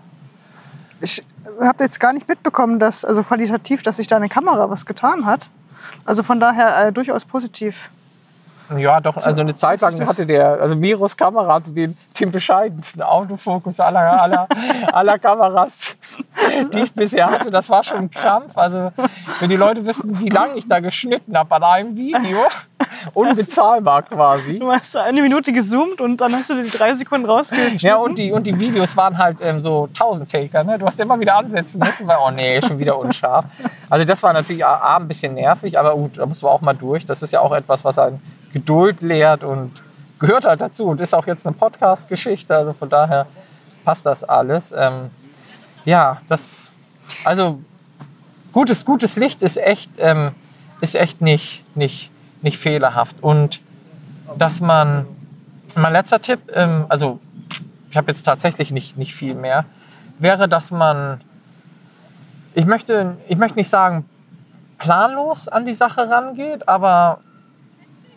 Ich 0.99 1.23
habe 1.61 1.83
jetzt 1.83 1.99
gar 1.99 2.13
nicht 2.13 2.27
mitbekommen, 2.27 2.79
dass, 2.79 3.05
also 3.05 3.21
qualitativ, 3.21 3.83
dass 3.83 3.97
sich 3.97 4.07
deine 4.07 4.27
Kamera 4.27 4.69
was 4.71 4.87
getan 4.87 5.25
hat. 5.25 5.47
Also 6.03 6.23
von 6.23 6.39
daher 6.39 6.87
äh, 6.87 6.91
durchaus 6.91 7.25
positiv. 7.25 7.91
Ja, 8.77 9.01
doch, 9.01 9.17
also 9.17 9.41
eine 9.41 9.53
Zeit 9.53 9.81
lang 9.81 10.05
hatte 10.07 10.25
der, 10.25 10.61
also 10.61 10.75
Miros 10.75 11.15
Kamera 11.17 11.55
hatte 11.55 11.71
den, 11.71 11.97
den 12.19 12.31
bescheidensten 12.31 13.01
Autofokus 13.01 13.79
aller, 13.79 14.21
aller, 14.21 14.47
aller 14.93 15.19
Kameras, 15.19 15.95
die 16.73 16.79
ich 16.79 16.93
bisher 16.93 17.29
hatte. 17.29 17.51
Das 17.51 17.69
war 17.69 17.83
schon 17.83 17.97
ein 17.97 18.11
Krampf. 18.11 18.57
Also, 18.57 18.91
wenn 19.39 19.49
die 19.49 19.57
Leute 19.57 19.85
wissen, 19.85 20.19
wie 20.19 20.29
lange 20.29 20.55
ich 20.55 20.67
da 20.67 20.79
geschnitten 20.79 21.37
habe 21.37 21.55
an 21.55 21.63
einem 21.63 21.95
Video, 21.95 22.39
unbezahlbar 23.13 24.03
quasi. 24.03 24.59
Du 24.59 24.71
hast 24.71 24.95
eine 24.95 25.21
Minute 25.21 25.51
gezoomt 25.51 26.01
und 26.01 26.17
dann 26.17 26.33
hast 26.33 26.49
du 26.49 26.61
die 26.61 26.69
drei 26.69 26.95
Sekunden 26.95 27.25
rausgeschnitten. 27.27 27.79
Ja, 27.79 27.95
und 27.97 28.17
die, 28.17 28.31
und 28.31 28.45
die 28.45 28.57
Videos 28.57 28.95
waren 28.97 29.17
halt 29.17 29.37
ähm, 29.41 29.61
so 29.61 29.87
1000 29.87 30.31
Taker. 30.31 30.63
Ne? 30.63 30.79
Du 30.79 30.85
hast 30.85 30.99
immer 30.99 31.19
wieder 31.19 31.35
ansetzen 31.35 31.79
müssen, 31.79 32.07
weil, 32.07 32.17
oh 32.25 32.31
nee, 32.31 32.61
schon 32.61 32.79
wieder 32.79 32.97
unscharf. 32.97 33.45
Also, 33.89 34.05
das 34.05 34.21
war 34.23 34.33
natürlich 34.33 34.65
A, 34.65 34.97
ein 34.97 35.07
bisschen 35.07 35.33
nervig, 35.33 35.77
aber 35.77 35.95
gut, 35.95 36.17
da 36.17 36.25
muss 36.25 36.41
man 36.41 36.51
auch 36.51 36.61
mal 36.61 36.73
durch. 36.73 37.05
Das 37.05 37.21
ist 37.21 37.31
ja 37.31 37.41
auch 37.41 37.51
etwas, 37.51 37.83
was 37.83 37.99
ein 37.99 38.21
Geduld 38.53 39.01
lehrt 39.01 39.43
und 39.43 39.71
gehört 40.19 40.45
halt 40.45 40.61
dazu 40.61 40.85
und 40.85 41.01
ist 41.01 41.15
auch 41.15 41.25
jetzt 41.25 41.45
eine 41.47 41.55
Podcast-Geschichte, 41.55 42.55
also 42.55 42.73
von 42.73 42.89
daher 42.89 43.25
passt 43.83 44.05
das 44.05 44.23
alles. 44.23 44.73
Ähm, 44.77 45.09
ja, 45.83 46.21
das, 46.27 46.67
also 47.23 47.59
gutes, 48.53 48.85
gutes 48.85 49.15
Licht 49.15 49.41
ist 49.41 49.57
echt, 49.57 49.91
ähm, 49.97 50.31
ist 50.79 50.95
echt 50.95 51.21
nicht, 51.21 51.63
nicht, 51.75 52.11
nicht 52.41 52.57
fehlerhaft 52.57 53.15
und 53.21 53.61
dass 54.37 54.61
man, 54.61 55.05
mein 55.75 55.93
letzter 55.93 56.21
Tipp, 56.21 56.39
ähm, 56.53 56.85
also 56.89 57.19
ich 57.89 57.97
habe 57.97 58.11
jetzt 58.11 58.23
tatsächlich 58.23 58.71
nicht, 58.71 58.97
nicht 58.97 59.13
viel 59.13 59.35
mehr, 59.35 59.65
wäre, 60.19 60.47
dass 60.47 60.71
man, 60.71 61.21
ich 62.53 62.65
möchte, 62.65 63.17
ich 63.27 63.37
möchte 63.37 63.57
nicht 63.57 63.69
sagen, 63.69 64.05
planlos 64.77 65.47
an 65.47 65.65
die 65.65 65.73
Sache 65.73 66.09
rangeht, 66.09 66.67
aber 66.67 67.19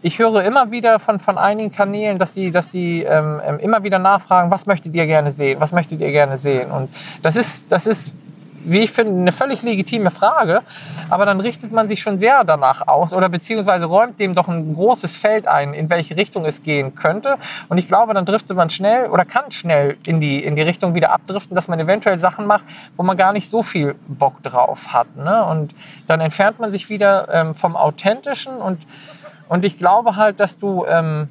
ich 0.02 0.18
höre 0.18 0.44
immer 0.44 0.70
wieder 0.70 0.98
von, 0.98 1.18
von 1.18 1.38
einigen 1.38 1.72
Kanälen, 1.72 2.18
dass 2.18 2.32
die, 2.32 2.50
dass 2.50 2.70
die 2.70 3.02
ähm, 3.02 3.40
ähm, 3.44 3.58
immer 3.58 3.82
wieder 3.82 3.98
nachfragen, 3.98 4.50
was 4.50 4.66
möchtet 4.66 4.94
ihr 4.94 5.06
gerne 5.06 5.30
sehen, 5.30 5.60
was 5.60 5.72
möchtet 5.72 6.00
ihr 6.00 6.12
gerne 6.12 6.36
sehen. 6.36 6.70
Und 6.70 6.90
das 7.22 7.36
ist, 7.36 7.72
das 7.72 7.86
ist 7.86 8.14
wie 8.64 8.80
ich 8.80 8.90
finde, 8.92 9.20
eine 9.20 9.32
völlig 9.32 9.62
legitime 9.62 10.10
Frage. 10.10 10.62
Aber 11.10 11.26
dann 11.26 11.40
richtet 11.40 11.72
man 11.72 11.88
sich 11.88 12.00
schon 12.00 12.18
sehr 12.18 12.44
danach 12.44 12.86
aus 12.88 13.12
oder 13.12 13.28
beziehungsweise 13.28 13.86
räumt 13.86 14.18
dem 14.20 14.34
doch 14.34 14.48
ein 14.48 14.74
großes 14.74 15.16
Feld 15.16 15.46
ein, 15.46 15.74
in 15.74 15.90
welche 15.90 16.16
Richtung 16.16 16.44
es 16.44 16.62
gehen 16.62 16.94
könnte. 16.94 17.36
Und 17.68 17.78
ich 17.78 17.88
glaube, 17.88 18.14
dann 18.14 18.24
driftet 18.24 18.56
man 18.56 18.70
schnell 18.70 19.06
oder 19.06 19.24
kann 19.24 19.50
schnell 19.50 19.96
in 20.06 20.20
die, 20.20 20.42
in 20.42 20.56
die 20.56 20.62
Richtung 20.62 20.94
wieder 20.94 21.12
abdriften, 21.12 21.54
dass 21.54 21.68
man 21.68 21.78
eventuell 21.78 22.20
Sachen 22.20 22.46
macht, 22.46 22.64
wo 22.96 23.02
man 23.02 23.16
gar 23.16 23.32
nicht 23.32 23.48
so 23.48 23.62
viel 23.62 23.94
Bock 24.08 24.42
drauf 24.42 24.92
hat. 24.92 25.14
Ne? 25.16 25.44
Und 25.44 25.74
dann 26.06 26.20
entfernt 26.20 26.58
man 26.58 26.72
sich 26.72 26.88
wieder 26.88 27.28
ähm, 27.32 27.54
vom 27.54 27.76
Authentischen 27.76 28.56
und 28.56 28.78
und 29.48 29.64
ich 29.64 29.78
glaube 29.78 30.16
halt, 30.16 30.40
dass 30.40 30.58
du, 30.58 30.84
ähm, 30.86 31.28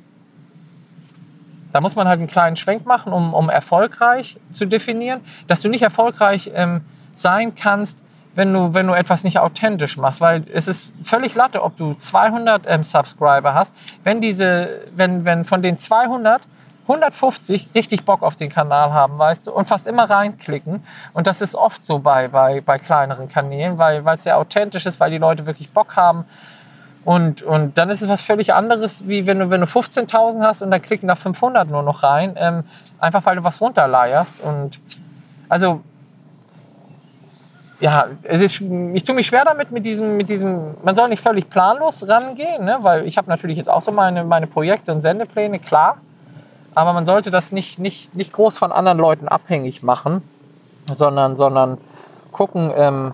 da 1.72 1.82
muss 1.82 1.96
man 1.96 2.08
halt 2.08 2.20
einen 2.20 2.28
kleinen 2.28 2.56
Schwenk 2.56 2.86
machen, 2.86 3.12
um, 3.12 3.34
um 3.34 3.50
erfolgreich 3.50 4.38
zu 4.52 4.66
definieren, 4.66 5.22
dass 5.48 5.62
du 5.62 5.70
nicht 5.70 5.82
erfolgreich 5.82 6.52
ähm, 6.54 6.82
sein 7.16 7.56
kannst, 7.56 8.02
wenn 8.36 8.52
du, 8.52 8.74
wenn 8.74 8.88
du 8.88 8.94
etwas 8.94 9.24
nicht 9.24 9.40
authentisch 9.40 9.98
machst, 9.98 10.20
weil 10.20 10.44
es 10.52 10.68
ist 10.68 10.92
völlig 11.04 11.36
latte, 11.36 11.62
ob 11.62 11.78
du 11.78 11.94
200 11.94 12.64
ähm, 12.68 12.84
Subscriber 12.84 13.54
hast, 13.54 13.76
wenn 14.04 14.22
diese, 14.22 14.82
wenn, 14.96 15.24
wenn 15.26 15.46
von 15.46 15.62
den 15.62 15.78
200 15.78 16.42
150 16.84 17.70
richtig 17.76 18.04
Bock 18.04 18.24
auf 18.24 18.36
den 18.36 18.50
Kanal 18.50 18.92
haben, 18.92 19.18
weißt 19.18 19.48
du, 19.48 19.54
und 19.54 19.70
fast 19.70 19.88
immer 19.88 20.10
reinklicken. 20.10 20.84
Und 21.14 21.28
das 21.28 21.40
ist 21.40 21.56
oft 21.56 21.86
so 21.86 22.00
bei, 22.00 22.28
bei, 22.28 22.60
bei 22.60 22.78
kleineren 22.78 23.30
Kanälen, 23.30 23.78
weil 23.78 24.04
es 24.06 24.24
sehr 24.24 24.38
authentisch 24.38 24.86
ist, 24.86 25.00
weil 25.00 25.10
die 25.10 25.18
Leute 25.18 25.46
wirklich 25.46 25.70
Bock 25.70 25.96
haben 25.96 26.26
und, 27.06 27.44
und 27.44 27.78
dann 27.78 27.90
ist 27.90 28.02
es 28.02 28.08
was 28.08 28.22
völlig 28.22 28.54
anderes, 28.54 29.08
wie 29.08 29.28
wenn 29.28 29.40
du, 29.40 29.50
wenn 29.50 29.62
du 29.62 29.68
15.000 29.68 30.42
hast 30.42 30.62
und 30.62 30.72
dann 30.72 30.82
klicken 30.82 31.08
da 31.08 31.16
500 31.16 31.70
nur 31.70 31.84
noch 31.84 32.04
rein, 32.04 32.36
ähm, 32.38 32.64
einfach 33.00 33.26
weil 33.26 33.36
du 33.36 33.44
was 33.44 33.62
runterleierst. 33.62 34.42
Und 34.42 34.80
also 35.50 35.82
ja, 37.80 38.08
es 38.24 38.42
ist, 38.42 38.62
ich 38.62 39.04
tue 39.04 39.16
mich 39.16 39.28
schwer 39.28 39.46
damit, 39.46 39.72
mit 39.72 39.86
diesem, 39.86 40.16
mit 40.16 40.30
diesem, 40.30 40.76
man 40.84 40.96
soll 40.96 41.10
nicht 41.10 41.22
völlig 41.22 41.50
planlos 41.50 42.08
rangehen, 42.08 42.66
ne? 42.66 42.78
weil 42.82 43.06
ich 43.06 43.18
habe 43.18 43.30
natürlich 43.30 43.58
jetzt 43.58 43.70
auch 43.70 43.82
so 43.82 43.92
meine, 43.92 44.24
meine 44.24 44.48
Projekte 44.48 44.92
und 44.92 45.02
Sendepläne, 45.02 45.60
klar. 45.60 45.98
Aber 46.76 46.94
man 46.94 47.06
sollte 47.06 47.30
das 47.30 47.52
nicht, 47.52 47.80
nicht, 47.80 48.16
nicht 48.16 48.34
groß 48.34 48.58
von 48.58 48.72
anderen 48.72 48.98
Leuten 48.98 49.28
abhängig 49.28 49.84
machen, 49.84 50.24
sondern, 50.92 51.36
sondern 51.36 51.78
gucken, 52.32 52.72
ähm, 52.76 53.14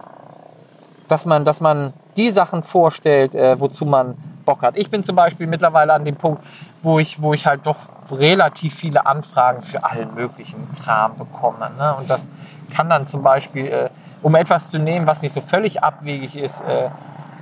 dass, 1.08 1.26
man, 1.26 1.46
dass 1.46 1.60
man 1.60 1.94
die 2.16 2.30
Sachen 2.30 2.64
vorstellt, 2.64 3.36
äh, 3.36 3.60
wozu 3.60 3.86
man 3.86 4.16
Bock 4.46 4.62
hat. 4.62 4.78
Ich 4.78 4.90
bin 4.90 5.04
zum 5.04 5.16
Beispiel 5.16 5.46
mittlerweile 5.46 5.94
an 5.94 6.06
dem 6.06 6.16
Punkt, 6.16 6.44
wo 6.82 7.00
ich, 7.00 7.22
wo 7.22 7.34
ich 7.34 7.46
halt 7.46 7.68
doch 7.68 7.78
relativ 8.12 8.76
viele 8.76 9.06
Anfragen 9.06 9.62
für 9.62 9.84
allen 9.84 10.16
möglichen 10.16 10.68
Kram 10.82 11.18
bekomme. 11.18 11.70
Ne? 11.78 11.96
Und 11.96 12.10
das 12.10 12.30
kann 12.72 12.90
dann 12.90 13.06
zum 13.06 13.22
Beispiel, 13.22 13.68
äh, 13.68 13.90
um 14.22 14.36
etwas 14.36 14.70
zu 14.70 14.80
nehmen, 14.80 15.08
was 15.08 15.22
nicht 15.22 15.34
so 15.34 15.42
völlig 15.42 15.84
abwegig 15.84 16.36
ist, 16.36 16.62
äh, 16.62 16.90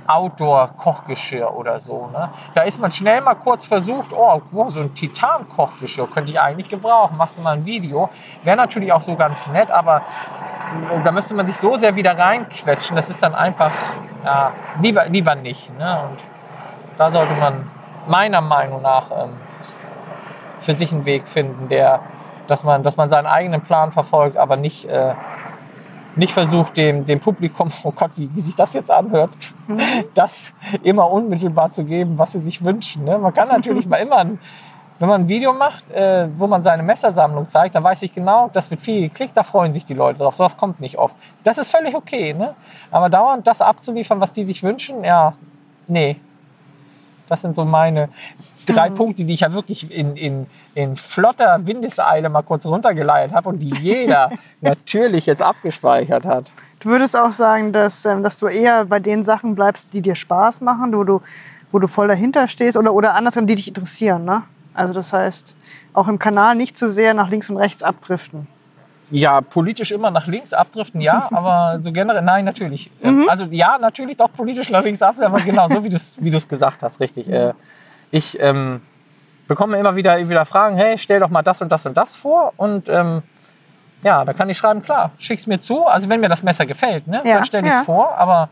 Outdoor-Kochgeschirr 0.08 1.54
oder 1.54 1.78
so. 1.78 2.08
Ne? 2.12 2.30
Da 2.54 2.62
ist 2.62 2.80
man 2.80 2.90
schnell 2.90 3.20
mal 3.20 3.34
kurz 3.34 3.66
versucht, 3.66 4.12
oh, 4.12 4.40
wow, 4.50 4.70
so 4.70 4.80
ein 4.80 4.94
Titan-Kochgeschirr 4.94 6.08
könnte 6.08 6.30
ich 6.30 6.40
eigentlich 6.40 6.68
gebrauchen. 6.68 7.16
Machst 7.18 7.38
du 7.38 7.42
mal 7.42 7.56
ein 7.56 7.66
Video. 7.66 8.08
Wäre 8.42 8.56
natürlich 8.56 8.90
auch 8.90 9.02
so 9.02 9.16
ganz 9.16 9.46
nett, 9.48 9.70
aber 9.70 9.98
äh, 9.98 11.02
da 11.04 11.12
müsste 11.12 11.34
man 11.34 11.46
sich 11.46 11.56
so 11.56 11.76
sehr 11.76 11.94
wieder 11.94 12.18
reinquetschen. 12.18 12.96
Das 12.96 13.10
ist 13.10 13.22
dann 13.22 13.34
einfach, 13.34 13.72
ja, 14.24 14.52
lieber, 14.80 15.06
lieber 15.06 15.34
nicht. 15.34 15.76
Ne? 15.78 16.00
Und 16.08 16.24
da 16.96 17.10
sollte 17.10 17.34
man 17.34 17.70
meiner 18.06 18.40
Meinung 18.40 18.80
nach 18.80 19.10
ähm, 19.10 19.36
für 20.60 20.72
sich 20.72 20.90
einen 20.90 21.04
Weg 21.04 21.28
finden, 21.28 21.68
der, 21.68 22.00
dass 22.46 22.64
man, 22.64 22.82
dass 22.82 22.96
man 22.96 23.10
seinen 23.10 23.26
eigenen 23.26 23.60
Plan 23.60 23.92
verfolgt, 23.92 24.38
aber 24.38 24.56
nicht 24.56 24.86
äh, 24.86 25.14
nicht 26.18 26.32
versucht, 26.32 26.76
dem, 26.76 27.04
dem 27.04 27.20
Publikum, 27.20 27.68
oh 27.84 27.92
Gott, 27.92 28.10
wie, 28.16 28.28
wie 28.34 28.40
sich 28.40 28.54
das 28.54 28.74
jetzt 28.74 28.90
anhört, 28.90 29.30
mhm. 29.66 29.78
das 30.14 30.52
immer 30.82 31.10
unmittelbar 31.10 31.70
zu 31.70 31.84
geben, 31.84 32.18
was 32.18 32.32
sie 32.32 32.40
sich 32.40 32.64
wünschen. 32.64 33.04
Ne? 33.04 33.18
Man 33.18 33.32
kann 33.32 33.48
natürlich 33.48 33.86
mal 33.88 33.96
immer, 33.96 34.16
ein, 34.18 34.38
wenn 34.98 35.08
man 35.08 35.22
ein 35.22 35.28
Video 35.28 35.52
macht, 35.52 35.90
äh, 35.90 36.28
wo 36.36 36.46
man 36.46 36.62
seine 36.62 36.82
Messersammlung 36.82 37.48
zeigt, 37.48 37.76
dann 37.76 37.84
weiß 37.84 38.02
ich 38.02 38.12
genau, 38.12 38.50
das 38.52 38.70
wird 38.70 38.80
viel 38.80 39.02
geklickt, 39.02 39.36
da 39.36 39.44
freuen 39.44 39.72
sich 39.72 39.84
die 39.84 39.94
Leute 39.94 40.18
drauf. 40.18 40.34
Sowas 40.34 40.56
kommt 40.56 40.80
nicht 40.80 40.98
oft. 40.98 41.16
Das 41.44 41.56
ist 41.56 41.70
völlig 41.70 41.94
okay. 41.94 42.34
Ne? 42.34 42.54
Aber 42.90 43.08
dauernd 43.08 43.46
das 43.46 43.62
abzuliefern, 43.62 44.20
was 44.20 44.32
die 44.32 44.42
sich 44.42 44.62
wünschen, 44.62 45.04
ja, 45.04 45.34
nee. 45.86 46.16
Das 47.28 47.42
sind 47.42 47.56
so 47.56 47.64
meine, 47.64 48.08
drei 48.66 48.90
mhm. 48.90 48.94
Punkte, 48.94 49.24
die 49.24 49.34
ich 49.34 49.40
ja 49.40 49.52
wirklich 49.52 49.90
in, 49.90 50.16
in, 50.16 50.46
in 50.74 50.96
flotter 50.96 51.66
Windeseile 51.66 52.28
mal 52.28 52.42
kurz 52.42 52.66
runtergeleiert 52.66 53.32
habe 53.32 53.48
und 53.48 53.58
die 53.58 53.72
jeder 53.80 54.30
natürlich 54.60 55.26
jetzt 55.26 55.42
abgespeichert 55.42 56.24
hat. 56.24 56.50
Du 56.80 56.90
würdest 56.90 57.16
auch 57.16 57.32
sagen, 57.32 57.72
dass, 57.72 58.04
ähm, 58.04 58.22
dass 58.22 58.38
du 58.38 58.46
eher 58.46 58.84
bei 58.84 59.00
den 59.00 59.22
Sachen 59.22 59.54
bleibst, 59.54 59.92
die 59.94 60.00
dir 60.00 60.14
Spaß 60.14 60.60
machen, 60.60 60.94
wo 60.94 61.04
du, 61.04 61.20
wo 61.72 61.78
du 61.78 61.88
voll 61.88 62.08
dahinter 62.08 62.48
stehst 62.48 62.76
oder, 62.76 62.94
oder 62.94 63.14
andersrum, 63.14 63.46
die 63.46 63.54
dich 63.54 63.68
interessieren. 63.68 64.24
Ne? 64.24 64.42
Also 64.74 64.92
das 64.92 65.12
heißt, 65.12 65.56
auch 65.92 66.08
im 66.08 66.18
Kanal 66.18 66.54
nicht 66.54 66.78
zu 66.78 66.90
sehr 66.90 67.14
nach 67.14 67.30
links 67.30 67.50
und 67.50 67.56
rechts 67.56 67.82
abdriften. 67.82 68.46
Ja, 69.10 69.40
politisch 69.40 69.90
immer 69.90 70.10
nach 70.10 70.26
links 70.26 70.52
abdriften, 70.52 71.00
ja, 71.00 71.28
aber 71.32 71.78
so 71.82 71.92
generell, 71.92 72.22
nein, 72.22 72.44
natürlich. 72.44 72.90
Mhm. 73.02 73.26
Also 73.28 73.46
ja, 73.50 73.78
natürlich 73.78 74.16
doch 74.16 74.32
politisch 74.32 74.70
nach 74.70 74.82
links 74.82 75.02
abdriften, 75.02 75.34
aber 75.34 75.42
genau 75.42 75.68
so, 75.68 75.82
wie 75.82 75.88
du 75.88 75.96
es 75.96 76.16
wie 76.18 76.30
gesagt 76.30 76.82
hast, 76.82 77.00
richtig. 77.00 77.26
Mhm 77.26 77.52
ich 78.10 78.40
ähm, 78.40 78.80
bekomme 79.46 79.78
immer 79.78 79.96
wieder, 79.96 80.28
wieder 80.28 80.44
Fragen, 80.44 80.76
hey, 80.76 80.98
stell 80.98 81.20
doch 81.20 81.30
mal 81.30 81.42
das 81.42 81.60
und 81.62 81.70
das 81.70 81.86
und 81.86 81.96
das 81.96 82.16
vor. 82.16 82.52
Und 82.56 82.88
ähm, 82.88 83.22
ja, 84.02 84.24
da 84.24 84.32
kann 84.32 84.48
ich 84.48 84.56
schreiben, 84.56 84.82
klar, 84.82 85.10
schick's 85.18 85.46
mir 85.46 85.60
zu. 85.60 85.86
Also 85.86 86.08
wenn 86.08 86.20
mir 86.20 86.28
das 86.28 86.42
Messer 86.42 86.66
gefällt, 86.66 87.06
ne, 87.06 87.22
ja, 87.24 87.34
dann 87.34 87.44
stelle 87.44 87.66
ich 87.66 87.72
es 87.72 87.80
ja. 87.80 87.84
vor. 87.84 88.16
Aber 88.16 88.48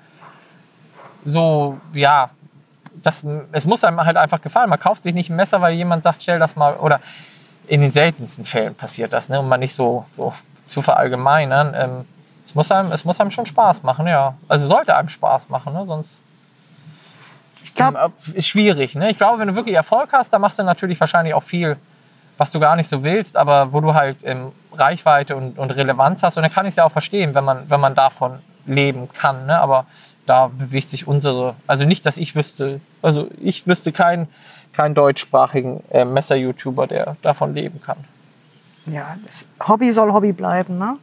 so, 1.24 1.78
ja, 1.92 2.30
das, 3.02 3.24
es 3.52 3.64
muss 3.66 3.84
einem 3.84 4.00
halt 4.00 4.16
einfach 4.16 4.40
gefallen. 4.40 4.70
Man 4.70 4.80
kauft 4.80 5.02
sich 5.02 5.14
nicht 5.14 5.30
ein 5.30 5.36
Messer, 5.36 5.60
weil 5.60 5.74
jemand 5.74 6.02
sagt, 6.02 6.22
stell 6.22 6.38
das 6.38 6.56
mal. 6.56 6.76
Oder 6.76 7.00
in 7.68 7.80
den 7.80 7.92
seltensten 7.92 8.44
Fällen 8.44 8.74
passiert 8.74 9.12
das, 9.12 9.28
ne, 9.28 9.40
um 9.40 9.48
mal 9.48 9.56
nicht 9.56 9.74
so, 9.74 10.04
so 10.16 10.32
zu 10.66 10.82
verallgemeinern. 10.82 11.74
Ähm, 11.76 12.04
es, 12.44 12.54
muss 12.54 12.70
einem, 12.70 12.92
es 12.92 13.04
muss 13.04 13.20
einem 13.20 13.30
schon 13.30 13.46
Spaß 13.46 13.82
machen, 13.82 14.06
ja. 14.06 14.34
Also 14.48 14.66
sollte 14.66 14.96
einem 14.96 15.08
Spaß 15.08 15.48
machen, 15.48 15.72
ne, 15.72 15.86
sonst 15.86 16.20
ich 17.66 17.74
glaube, 17.74 18.12
ist 18.32 18.46
schwierig. 18.46 18.94
Ne? 18.94 19.10
Ich 19.10 19.18
glaube, 19.18 19.40
wenn 19.40 19.48
du 19.48 19.56
wirklich 19.56 19.74
Erfolg 19.74 20.12
hast, 20.12 20.32
dann 20.32 20.40
machst 20.40 20.58
du 20.58 20.62
natürlich 20.62 21.00
wahrscheinlich 21.00 21.34
auch 21.34 21.42
viel, 21.42 21.76
was 22.38 22.52
du 22.52 22.60
gar 22.60 22.76
nicht 22.76 22.88
so 22.88 23.02
willst, 23.02 23.36
aber 23.36 23.72
wo 23.72 23.80
du 23.80 23.92
halt 23.92 24.18
ähm, 24.22 24.52
Reichweite 24.72 25.34
und, 25.34 25.58
und 25.58 25.72
Relevanz 25.72 26.22
hast. 26.22 26.36
Und 26.36 26.44
dann 26.44 26.52
kann 26.52 26.64
ich 26.64 26.70
es 26.70 26.76
ja 26.76 26.84
auch 26.84 26.92
verstehen, 26.92 27.34
wenn 27.34 27.44
man, 27.44 27.68
wenn 27.68 27.80
man 27.80 27.96
davon 27.96 28.38
leben 28.66 29.08
kann. 29.12 29.46
Ne? 29.46 29.58
Aber 29.58 29.86
da 30.26 30.48
bewegt 30.48 30.90
sich 30.90 31.06
unsere, 31.06 31.54
also 31.66 31.84
nicht, 31.84 32.04
dass 32.06 32.18
ich 32.18 32.34
wüsste, 32.34 32.80
also 33.02 33.28
ich 33.40 33.66
wüsste 33.66 33.92
keinen 33.92 34.28
keinen 34.76 34.94
deutschsprachigen 34.94 35.82
äh, 35.90 36.04
Messer-YouTuber, 36.04 36.86
der 36.86 37.16
davon 37.22 37.54
leben 37.54 37.80
kann. 37.80 37.96
Ja, 38.84 39.16
das 39.24 39.46
Hobby 39.66 39.90
soll 39.90 40.12
Hobby 40.12 40.32
bleiben, 40.32 40.78
ne? 40.78 40.98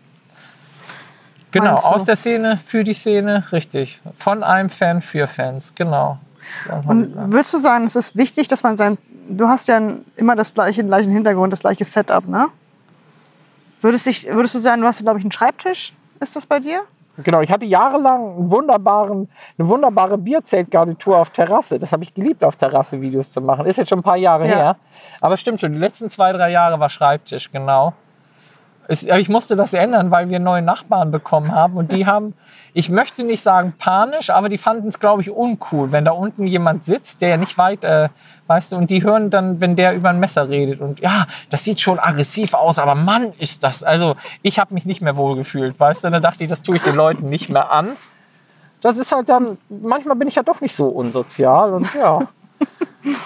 Genau, 1.52 1.76
aus 1.76 2.06
der 2.06 2.16
Szene 2.16 2.60
für 2.64 2.84
die 2.84 2.94
Szene, 2.94 3.44
richtig. 3.52 4.00
Von 4.18 4.44
einem 4.44 4.70
Fan 4.70 5.02
für 5.02 5.28
Fans, 5.28 5.74
genau. 5.76 6.18
Und 6.86 7.16
würdest 7.16 7.54
du 7.54 7.58
sagen, 7.58 7.86
es 7.86 7.96
ist 7.96 8.16
wichtig, 8.16 8.48
dass 8.48 8.64
man 8.64 8.76
sein, 8.76 8.98
du 9.30 9.48
hast 9.48 9.68
ja 9.68 9.80
immer 10.16 10.36
das 10.36 10.54
gleiche, 10.54 10.82
den 10.82 10.88
gleichen 10.88 11.12
Hintergrund, 11.12 11.54
das 11.54 11.62
gleiche 11.62 11.86
Setup, 11.86 12.28
ne? 12.28 12.48
Würdest, 13.82 14.06
dich, 14.06 14.28
würdest 14.28 14.56
du 14.56 14.60
sagen, 14.60 14.82
du 14.82 14.88
hast, 14.88 15.02
glaube 15.02 15.20
ich, 15.20 15.26
einen 15.26 15.32
Schreibtisch? 15.32 15.94
Ist 16.20 16.36
das 16.36 16.46
bei 16.46 16.60
dir? 16.60 16.84
Genau, 17.18 17.42
ich 17.42 17.52
hatte 17.52 17.68
jahrelang 17.68 18.38
einen 18.38 18.52
wunderbaren, 18.52 19.30
eine 19.58 19.70
wunderbare 19.70 20.18
Bierzeltgarnitur 20.18 21.18
auf 21.18 21.30
Terrasse. 21.30 21.78
Das 21.78 21.92
habe 21.92 22.04
ich 22.04 22.14
geliebt, 22.14 22.44
auf 22.44 22.56
Terrasse 22.56 23.02
Videos 23.02 23.30
zu 23.30 23.40
machen. 23.40 23.66
Ist 23.68 23.78
jetzt 23.78 23.90
schon 23.90 24.00
ein 24.00 24.04
paar 24.04 24.18
Jahre 24.18 24.48
ja. 24.48 24.56
her. 24.56 24.76
Aber 25.22 25.38
stimmt 25.38 25.60
schon, 25.60 25.74
die 25.74 25.78
letzten 25.78 26.10
zwei, 26.10 26.32
drei 26.32 26.50
Jahre 26.50 26.80
war 26.80 26.90
Schreibtisch, 26.90 27.52
genau. 27.52 27.94
Ich 28.90 29.30
musste 29.30 29.56
das 29.56 29.74
ändern, 29.74 30.12
weil 30.12 30.30
wir 30.30 30.40
neue 30.40 30.62
Nachbarn 30.62 31.12
bekommen 31.12 31.54
haben 31.54 31.78
und 31.78 31.94
die 31.94 32.06
haben 32.06 32.34
ich 32.74 32.90
möchte 32.90 33.24
nicht 33.24 33.42
sagen 33.44 33.74
panisch, 33.78 34.32
aber 34.32 34.50
die 34.50 34.58
fanden 34.58 34.88
es, 34.88 35.00
glaube 35.00 35.22
ich, 35.22 35.30
uncool, 35.30 35.92
wenn 35.92 36.06
da 36.06 36.12
unten 36.12 36.48
jemand 36.48 36.84
sitzt, 36.84 37.22
der 37.22 37.38
nicht 37.38 37.58
weit, 37.58 37.84
äh, 37.84 38.10
weißt 38.48 38.72
du, 38.72 38.78
und 38.78 38.90
die 38.90 39.04
hören 39.04 39.30
dann, 39.30 39.62
wenn 39.62 39.76
der 39.76 39.94
über 39.94 40.10
ein 40.10 40.20
Messer 40.20 40.50
redet 40.50 40.82
und 40.82 41.00
ja, 41.00 41.28
das 41.50 41.64
sieht 41.64 41.80
schon 41.80 42.00
aggressiv 42.00 42.54
aus, 42.56 42.80
aber 42.80 42.96
Mann, 42.96 43.34
ist 43.38 43.64
das. 43.64 43.84
Also 43.84 44.16
ich 44.42 44.58
habe 44.58 44.74
mich 44.74 44.86
nicht 44.86 45.02
mehr 45.02 45.16
wohl 45.16 45.36
gefühlt, 45.36 45.80
weißt 45.80 46.04
du, 46.04 46.08
und 46.08 46.14
dann 46.14 46.22
dachte 46.22 46.44
ich, 46.44 46.50
das 46.50 46.64
tue 46.64 46.78
ich 46.78 46.82
den 46.82 46.96
Leuten 46.96 47.26
nicht 47.26 47.50
mehr 47.50 47.72
an. 47.72 47.92
Das 48.82 48.98
ist 48.98 49.12
halt 49.12 49.30
dann, 49.30 49.58
manchmal 49.70 50.18
bin 50.18 50.28
ich 50.28 50.36
ja 50.36 50.44
doch 50.44 50.60
nicht 50.60 50.76
so 50.76 50.88
unsozial 50.88 51.74
und 51.74 51.94
ja, 51.94 52.28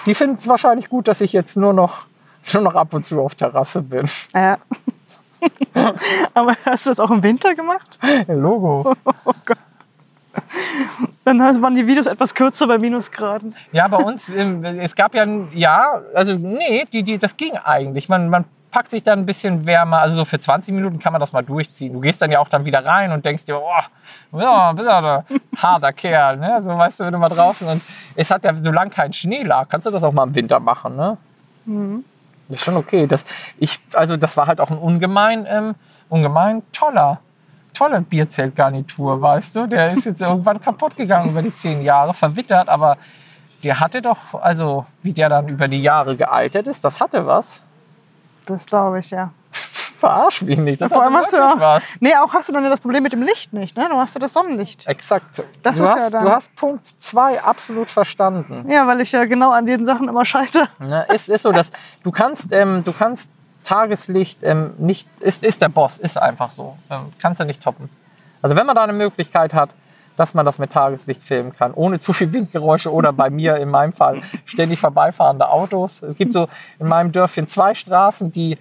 die 0.06 0.14
finden 0.14 0.36
es 0.36 0.46
wahrscheinlich 0.46 0.90
gut, 0.90 1.08
dass 1.08 1.20
ich 1.22 1.32
jetzt 1.32 1.56
nur 1.56 1.72
noch, 1.72 2.04
nur 2.52 2.62
noch 2.62 2.74
ab 2.74 2.92
und 2.92 3.04
zu 3.04 3.20
auf 3.20 3.34
Terrasse 3.34 3.82
bin. 3.82 4.04
Ja. 4.34 4.58
Aber 6.34 6.54
hast 6.64 6.86
du 6.86 6.90
das 6.90 7.00
auch 7.00 7.10
im 7.10 7.22
Winter 7.22 7.54
gemacht? 7.54 7.98
Logo. 8.28 8.94
Oh 9.24 9.34
Gott. 9.44 9.58
Dann 11.24 11.40
waren 11.40 11.74
die 11.74 11.86
Videos 11.86 12.06
etwas 12.06 12.34
kürzer 12.34 12.66
bei 12.66 12.78
Minusgraden. 12.78 13.54
Ja, 13.72 13.88
bei 13.88 13.98
uns, 13.98 14.28
ähm, 14.28 14.64
es 14.64 14.94
gab 14.94 15.14
ja, 15.14 15.26
ja, 15.52 16.00
also 16.14 16.34
nee, 16.34 16.86
die, 16.92 17.02
die, 17.02 17.18
das 17.18 17.36
ging 17.36 17.56
eigentlich. 17.56 18.08
Man, 18.08 18.28
man 18.28 18.44
packt 18.70 18.90
sich 18.90 19.02
dann 19.02 19.20
ein 19.20 19.26
bisschen 19.26 19.66
wärmer, 19.66 19.98
also 19.98 20.16
so 20.16 20.24
für 20.24 20.38
20 20.38 20.74
Minuten 20.74 20.98
kann 20.98 21.12
man 21.12 21.20
das 21.20 21.32
mal 21.32 21.42
durchziehen. 21.42 21.92
Du 21.92 22.00
gehst 22.00 22.20
dann 22.22 22.30
ja 22.30 22.38
auch 22.38 22.48
dann 22.48 22.64
wieder 22.64 22.84
rein 22.84 23.12
und 23.12 23.24
denkst 23.24 23.44
dir, 23.46 23.60
oh, 23.60 24.38
ja, 24.38 24.72
bist 24.72 24.88
ja 24.88 25.22
ein 25.28 25.40
harter 25.56 25.92
Kerl, 25.92 26.36
ne? 26.36 26.62
So 26.62 26.70
weißt 26.70 27.00
du, 27.00 27.04
wenn 27.04 27.12
du 27.12 27.18
mal 27.18 27.28
draußen 27.28 27.66
und 27.68 27.82
es 28.14 28.30
hat 28.30 28.44
ja, 28.44 28.54
solange 28.54 28.90
kein 28.90 29.12
Schnee 29.12 29.42
lag, 29.42 29.68
kannst 29.68 29.86
du 29.86 29.90
das 29.90 30.04
auch 30.04 30.12
mal 30.12 30.26
im 30.26 30.34
Winter 30.34 30.60
machen, 30.60 30.96
ne? 30.96 31.16
Mhm. 31.64 32.04
Das 32.48 32.58
ist 32.58 32.64
schon 32.64 32.76
okay. 32.76 33.06
Das, 33.06 33.24
ich, 33.58 33.78
also 33.92 34.16
das 34.16 34.36
war 34.36 34.46
halt 34.46 34.60
auch 34.60 34.70
ein 34.70 34.78
ungemein, 34.78 35.46
ähm, 35.48 35.74
ungemein 36.08 36.62
toller, 36.72 37.20
tolle 37.74 38.00
Bierzeltgarnitur, 38.00 39.20
weißt 39.20 39.56
du? 39.56 39.66
Der 39.66 39.92
ist 39.92 40.06
jetzt 40.06 40.22
irgendwann 40.22 40.60
kaputt 40.60 40.96
gegangen 40.96 41.30
über 41.30 41.42
die 41.42 41.54
zehn 41.54 41.82
Jahre, 41.82 42.14
verwittert, 42.14 42.68
aber 42.68 42.96
der 43.64 43.80
hatte 43.80 44.00
doch, 44.00 44.34
also 44.40 44.86
wie 45.02 45.12
der 45.12 45.28
dann 45.28 45.48
über 45.48 45.68
die 45.68 45.82
Jahre 45.82 46.16
gealtert 46.16 46.66
ist, 46.68 46.84
das 46.84 47.00
hatte 47.00 47.26
was. 47.26 47.60
Das 48.46 48.66
glaube 48.66 49.00
ich, 49.00 49.10
ja. 49.10 49.30
Verarsch 49.98 50.42
mich 50.42 50.58
nicht. 50.58 50.80
Das 50.80 50.92
Vor 50.92 51.02
allem 51.02 51.16
hast 51.16 51.32
du 51.32 51.36
auch, 51.38 51.58
was. 51.58 51.96
Nee, 52.00 52.14
auch 52.14 52.32
hast 52.32 52.48
du 52.48 52.52
dann 52.52 52.62
das 52.62 52.78
Problem 52.78 53.02
mit 53.02 53.12
dem 53.12 53.22
Licht 53.22 53.52
nicht. 53.52 53.76
Ne? 53.76 53.88
Du 53.90 53.96
hast 53.96 54.14
ja 54.14 54.20
das 54.20 54.32
Sonnenlicht. 54.32 54.86
Exakt. 54.86 55.42
Das 55.64 55.78
du, 55.78 55.84
ist 55.84 55.90
hast, 55.90 55.98
ja 55.98 56.10
dann, 56.10 56.24
du 56.24 56.30
hast 56.30 56.54
Punkt 56.54 56.86
2 56.86 57.42
absolut 57.42 57.90
verstanden. 57.90 58.70
Ja, 58.70 58.86
weil 58.86 59.00
ich 59.00 59.10
ja 59.10 59.24
genau 59.24 59.50
an 59.50 59.66
den 59.66 59.84
Sachen 59.84 60.08
immer 60.08 60.24
scheitere. 60.24 60.68
Ja, 60.80 61.00
ist, 61.00 61.28
ist 61.28 61.42
so, 61.42 61.50
dass 61.50 61.72
du 62.04 62.12
kannst, 62.12 62.52
ähm, 62.52 62.84
du 62.84 62.92
kannst 62.92 63.28
Tageslicht 63.64 64.44
ähm, 64.44 64.70
nicht, 64.78 65.08
ist, 65.18 65.42
ist 65.42 65.62
der 65.62 65.68
Boss, 65.68 65.98
ist 65.98 66.16
einfach 66.16 66.50
so. 66.50 66.78
Ähm, 66.90 67.06
kannst 67.18 67.40
du 67.40 67.44
nicht 67.44 67.60
toppen. 67.60 67.90
Also 68.40 68.54
wenn 68.54 68.66
man 68.66 68.76
da 68.76 68.84
eine 68.84 68.92
Möglichkeit 68.92 69.52
hat, 69.52 69.70
dass 70.16 70.32
man 70.32 70.46
das 70.46 70.60
mit 70.60 70.72
Tageslicht 70.72 71.22
filmen 71.24 71.52
kann, 71.56 71.74
ohne 71.74 71.98
zu 71.98 72.12
viel 72.12 72.32
Windgeräusche 72.32 72.92
oder 72.92 73.12
bei 73.12 73.30
mir 73.30 73.56
in 73.56 73.68
meinem 73.68 73.92
Fall 73.92 74.20
ständig 74.44 74.78
vorbeifahrende 74.78 75.48
Autos. 75.48 76.02
Es 76.02 76.16
gibt 76.16 76.32
so 76.32 76.48
in 76.78 76.86
meinem 76.86 77.10
Dörfchen 77.10 77.48
zwei 77.48 77.74
Straßen, 77.74 78.30
die 78.30 78.58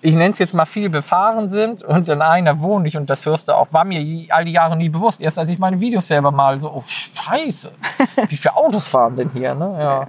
ich 0.00 0.14
nenne 0.14 0.32
es 0.32 0.38
jetzt 0.38 0.54
mal 0.54 0.66
viel 0.66 0.88
befahren 0.88 1.50
sind 1.50 1.82
und 1.82 2.08
in 2.08 2.22
einer 2.22 2.60
wohne 2.60 2.88
ich 2.88 2.96
und 2.96 3.10
das 3.10 3.26
hörst 3.26 3.48
du 3.48 3.52
auch. 3.52 3.72
War 3.72 3.84
mir 3.84 4.32
all 4.32 4.44
die 4.44 4.52
Jahre 4.52 4.76
nie 4.76 4.88
bewusst. 4.88 5.20
Erst 5.20 5.38
als 5.38 5.50
ich 5.50 5.58
meine 5.58 5.80
Videos 5.80 6.08
selber 6.08 6.30
mal 6.30 6.60
so, 6.60 6.70
oh 6.70 6.82
Scheiße, 6.86 7.70
wie 8.28 8.36
viele 8.36 8.56
Autos 8.56 8.86
fahren 8.86 9.16
denn 9.16 9.30
hier? 9.30 9.54
Ne? 9.54 9.76
Ja. 9.78 10.08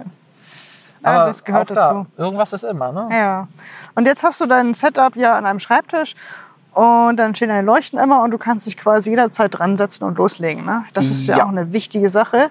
Ja, 1.02 1.24
das 1.24 1.42
gehört 1.42 1.70
dazu. 1.70 2.06
Da, 2.16 2.22
irgendwas 2.22 2.52
ist 2.52 2.62
immer. 2.62 2.92
Ne? 2.92 3.08
Ja. 3.10 3.48
Und 3.94 4.06
jetzt 4.06 4.22
hast 4.22 4.40
du 4.40 4.46
dein 4.46 4.74
Setup 4.74 5.16
ja 5.16 5.36
an 5.36 5.46
einem 5.46 5.58
Schreibtisch 5.58 6.14
und 6.74 7.16
dann 7.16 7.34
stehen 7.34 7.48
deine 7.48 7.66
Leuchten 7.66 7.98
immer 7.98 8.22
und 8.22 8.30
du 8.32 8.38
kannst 8.38 8.66
dich 8.66 8.76
quasi 8.76 9.10
jederzeit 9.10 9.58
dran 9.58 9.76
setzen 9.76 10.04
und 10.04 10.18
loslegen. 10.18 10.64
Ne? 10.64 10.84
Das 10.92 11.06
ist 11.10 11.26
ja, 11.26 11.38
Ja. 11.38 11.44
auch 11.44 11.48
eine 11.48 11.72
wichtige 11.72 12.08
Sache, 12.10 12.50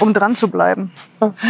um 0.00 0.12
dran 0.14 0.34
zu 0.36 0.50
bleiben. 0.50 0.92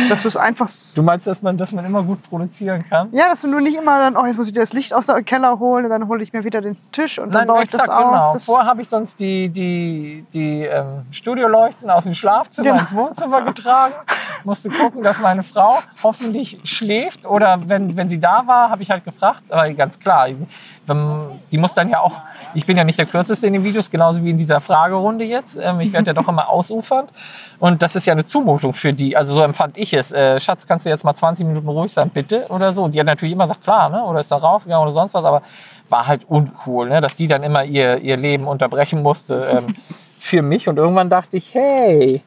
Das 0.08 0.24
ist 0.24 0.36
einfach. 0.36 0.68
Du 0.94 1.02
meinst, 1.02 1.26
dass 1.26 1.42
man, 1.42 1.56
dass 1.56 1.72
man 1.72 1.84
immer 1.84 2.02
gut 2.02 2.22
produzieren 2.22 2.84
kann? 2.88 3.08
Ja, 3.12 3.28
dass 3.28 3.42
du 3.42 3.48
nur 3.48 3.60
nicht 3.60 3.76
immer 3.76 3.98
dann, 3.98 4.16
oh, 4.16 4.24
jetzt 4.26 4.36
muss 4.36 4.46
ich 4.46 4.52
dir 4.52 4.60
das 4.60 4.72
Licht 4.72 4.94
aus 4.94 5.06
dem 5.06 5.24
Keller 5.24 5.58
holen 5.58 5.84
und 5.84 5.90
dann 5.90 6.06
hole 6.08 6.22
ich 6.22 6.32
mir 6.32 6.44
wieder 6.44 6.60
den 6.60 6.76
Tisch 6.92 7.18
und 7.18 7.32
dann 7.34 7.46
baue 7.46 7.62
ich 7.62 7.68
das 7.68 7.80
exakt, 7.80 7.98
auf. 7.98 8.10
genau. 8.10 8.32
Das, 8.32 8.44
Vorher 8.44 8.66
habe 8.66 8.80
ich 8.82 8.88
sonst 8.88 9.18
die, 9.20 9.48
die, 9.48 10.24
die 10.32 10.62
ähm, 10.62 11.02
Studioleuchten 11.10 11.90
aus 11.90 12.04
dem 12.04 12.14
Schlafzimmer 12.14 12.70
Genau. 12.70 12.80
ins 12.80 12.94
Wohnzimmer 12.94 13.42
getragen. 13.42 13.94
Musste 14.44 14.70
gucken, 14.70 15.02
dass 15.02 15.18
meine 15.18 15.42
Frau 15.42 15.74
hoffentlich 16.02 16.60
schläft. 16.64 17.26
Oder 17.26 17.58
wenn, 17.66 17.96
wenn 17.96 18.08
sie 18.08 18.20
da 18.20 18.42
war, 18.46 18.70
habe 18.70 18.82
ich 18.82 18.90
halt 18.90 19.04
gefragt. 19.04 19.42
Aber 19.50 19.68
ganz 19.72 19.98
klar, 19.98 20.28
die 21.50 21.58
muss 21.58 21.74
dann 21.74 21.88
ja 21.88 22.00
auch, 22.00 22.05
ich 22.54 22.66
bin 22.66 22.76
ja 22.76 22.84
nicht 22.84 22.98
der 22.98 23.06
Kürzeste 23.06 23.46
in 23.46 23.52
den 23.52 23.64
Videos, 23.64 23.90
genauso 23.90 24.22
wie 24.24 24.30
in 24.30 24.38
dieser 24.38 24.60
Fragerunde 24.60 25.24
jetzt. 25.24 25.58
Ähm, 25.62 25.80
ich 25.80 25.92
werde 25.92 26.08
ja 26.08 26.12
doch 26.14 26.28
immer 26.28 26.48
ausufernd. 26.48 27.10
Und 27.58 27.82
das 27.82 27.96
ist 27.96 28.06
ja 28.06 28.12
eine 28.12 28.24
Zumutung 28.24 28.72
für 28.72 28.92
die. 28.92 29.16
Also 29.16 29.34
so 29.34 29.42
empfand 29.42 29.76
ich 29.76 29.92
es. 29.92 30.12
Äh, 30.12 30.40
Schatz, 30.40 30.66
kannst 30.66 30.86
du 30.86 30.90
jetzt 30.90 31.04
mal 31.04 31.14
20 31.14 31.46
Minuten 31.46 31.68
ruhig 31.68 31.92
sein, 31.92 32.10
bitte? 32.10 32.46
Oder 32.48 32.72
so. 32.72 32.84
Und 32.84 32.94
die 32.94 33.00
hat 33.00 33.06
natürlich 33.06 33.32
immer 33.32 33.44
gesagt, 33.44 33.62
klar, 33.62 33.88
ne? 33.88 34.02
oder 34.04 34.20
ist 34.20 34.30
da 34.30 34.36
rausgegangen 34.36 34.82
oder 34.82 34.92
sonst 34.92 35.14
was. 35.14 35.24
Aber 35.24 35.42
war 35.88 36.06
halt 36.06 36.28
uncool, 36.28 36.88
ne? 36.88 37.00
dass 37.00 37.16
die 37.16 37.28
dann 37.28 37.42
immer 37.42 37.64
ihr, 37.64 37.98
ihr 37.98 38.16
Leben 38.16 38.46
unterbrechen 38.46 39.02
musste 39.02 39.62
ähm, 39.66 39.76
für 40.18 40.42
mich. 40.42 40.68
Und 40.68 40.76
irgendwann 40.76 41.10
dachte 41.10 41.36
ich, 41.36 41.54
hey, 41.54 42.22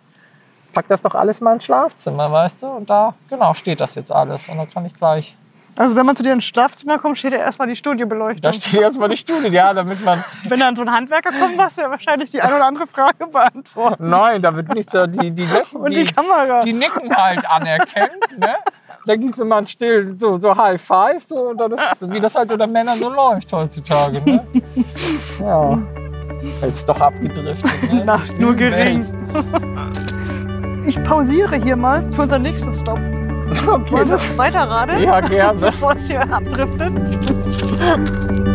pack 0.74 0.88
das 0.88 1.02
doch 1.02 1.16
alles 1.16 1.42
mal 1.42 1.54
ins 1.54 1.66
Schlafzimmer, 1.66 2.32
weißt 2.32 2.64
du? 2.64 2.68
Und 2.68 2.90
da, 2.90 3.14
genau, 3.30 3.54
steht 3.54 3.82
das 3.82 3.96
jetzt 3.96 4.12
alles. 4.12 4.50
Und 4.50 4.58
dann 4.58 4.70
kann 4.70 4.86
ich 4.86 4.94
gleich, 4.94 5.36
also 5.80 5.96
wenn 5.96 6.06
man 6.06 6.14
zu 6.14 6.24
dir 6.24 6.34
ins 6.34 6.44
Schlafzimmer 6.44 7.00
kommt, 7.00 7.18
steht 7.18 7.32
ja 7.32 7.40
erstmal 7.40 7.70
die 7.70 7.76
Studiobeleuchtung. 7.78 8.42
da 8.42 8.52
steht 8.52 8.82
erstmal 8.82 9.08
die 9.08 9.16
Studie, 9.16 9.48
ja, 9.48 9.74
damit 9.74 10.04
man, 10.04 10.22
Wenn 10.44 10.60
dann 10.60 10.76
so 10.76 10.82
ein 10.82 10.92
Handwerker 10.92 11.32
kommt, 11.32 11.58
was 11.58 11.78
ja 11.78 11.90
wahrscheinlich 11.90 12.30
die 12.32 12.42
eine 12.42 12.54
oder 12.58 12.66
andere 12.66 12.86
Frage 12.86 13.28
beantworten. 13.28 14.10
nein, 14.10 14.42
da 14.42 14.54
wird 14.54 14.74
nicht 14.76 14.92
so, 14.92 15.08
die, 15.08 15.32
die, 15.32 15.46
Lächeln, 15.46 15.82
Und 15.82 15.96
die, 15.96 16.04
Kamera. 16.04 16.60
die 16.60 16.74
nicken 16.74 17.16
halt 17.16 17.50
anerkennt, 17.50 18.38
ne? 18.38 18.56
Da 19.06 19.16
gibt 19.16 19.36
es 19.36 19.40
immer 19.40 19.56
ein 19.56 19.68
still, 19.68 20.16
so, 20.20 20.38
so 20.38 20.54
High 20.58 20.82
Five, 20.82 21.24
so, 21.24 21.52
und 21.52 21.58
dann 21.62 21.72
ist, 21.72 22.12
wie 22.12 22.20
das 22.20 22.36
halt 22.36 22.52
unter 22.52 22.68
Männern 22.68 23.00
so 23.00 23.08
läuft 23.08 23.54
heutzutage, 23.54 24.22
ne? 24.30 24.46
Ja. 25.40 25.80
Jetzt 26.62 26.90
doch 26.90 27.00
abgedriftet, 27.00 27.94
ne? 27.94 28.04
Nacht 28.04 28.38
nur 28.38 28.54
gering. 28.54 28.98
Wälzt. 28.98 29.16
ich 30.88 31.02
pausiere 31.06 31.56
hier 31.56 31.78
mal 31.78 32.12
für 32.12 32.24
unser 32.24 32.40
nächstes 32.40 32.82
Stop. 32.82 33.00
Okay, 33.52 33.68
Wollen 33.68 33.90
wir 33.90 34.06
das, 34.06 34.38
weiterradeln, 34.38 35.04
ja, 35.04 35.20
gerne. 35.22 35.60
bevor 35.62 35.96
es 35.96 36.08
hier 36.08 36.22
abdriftet? 36.32 36.94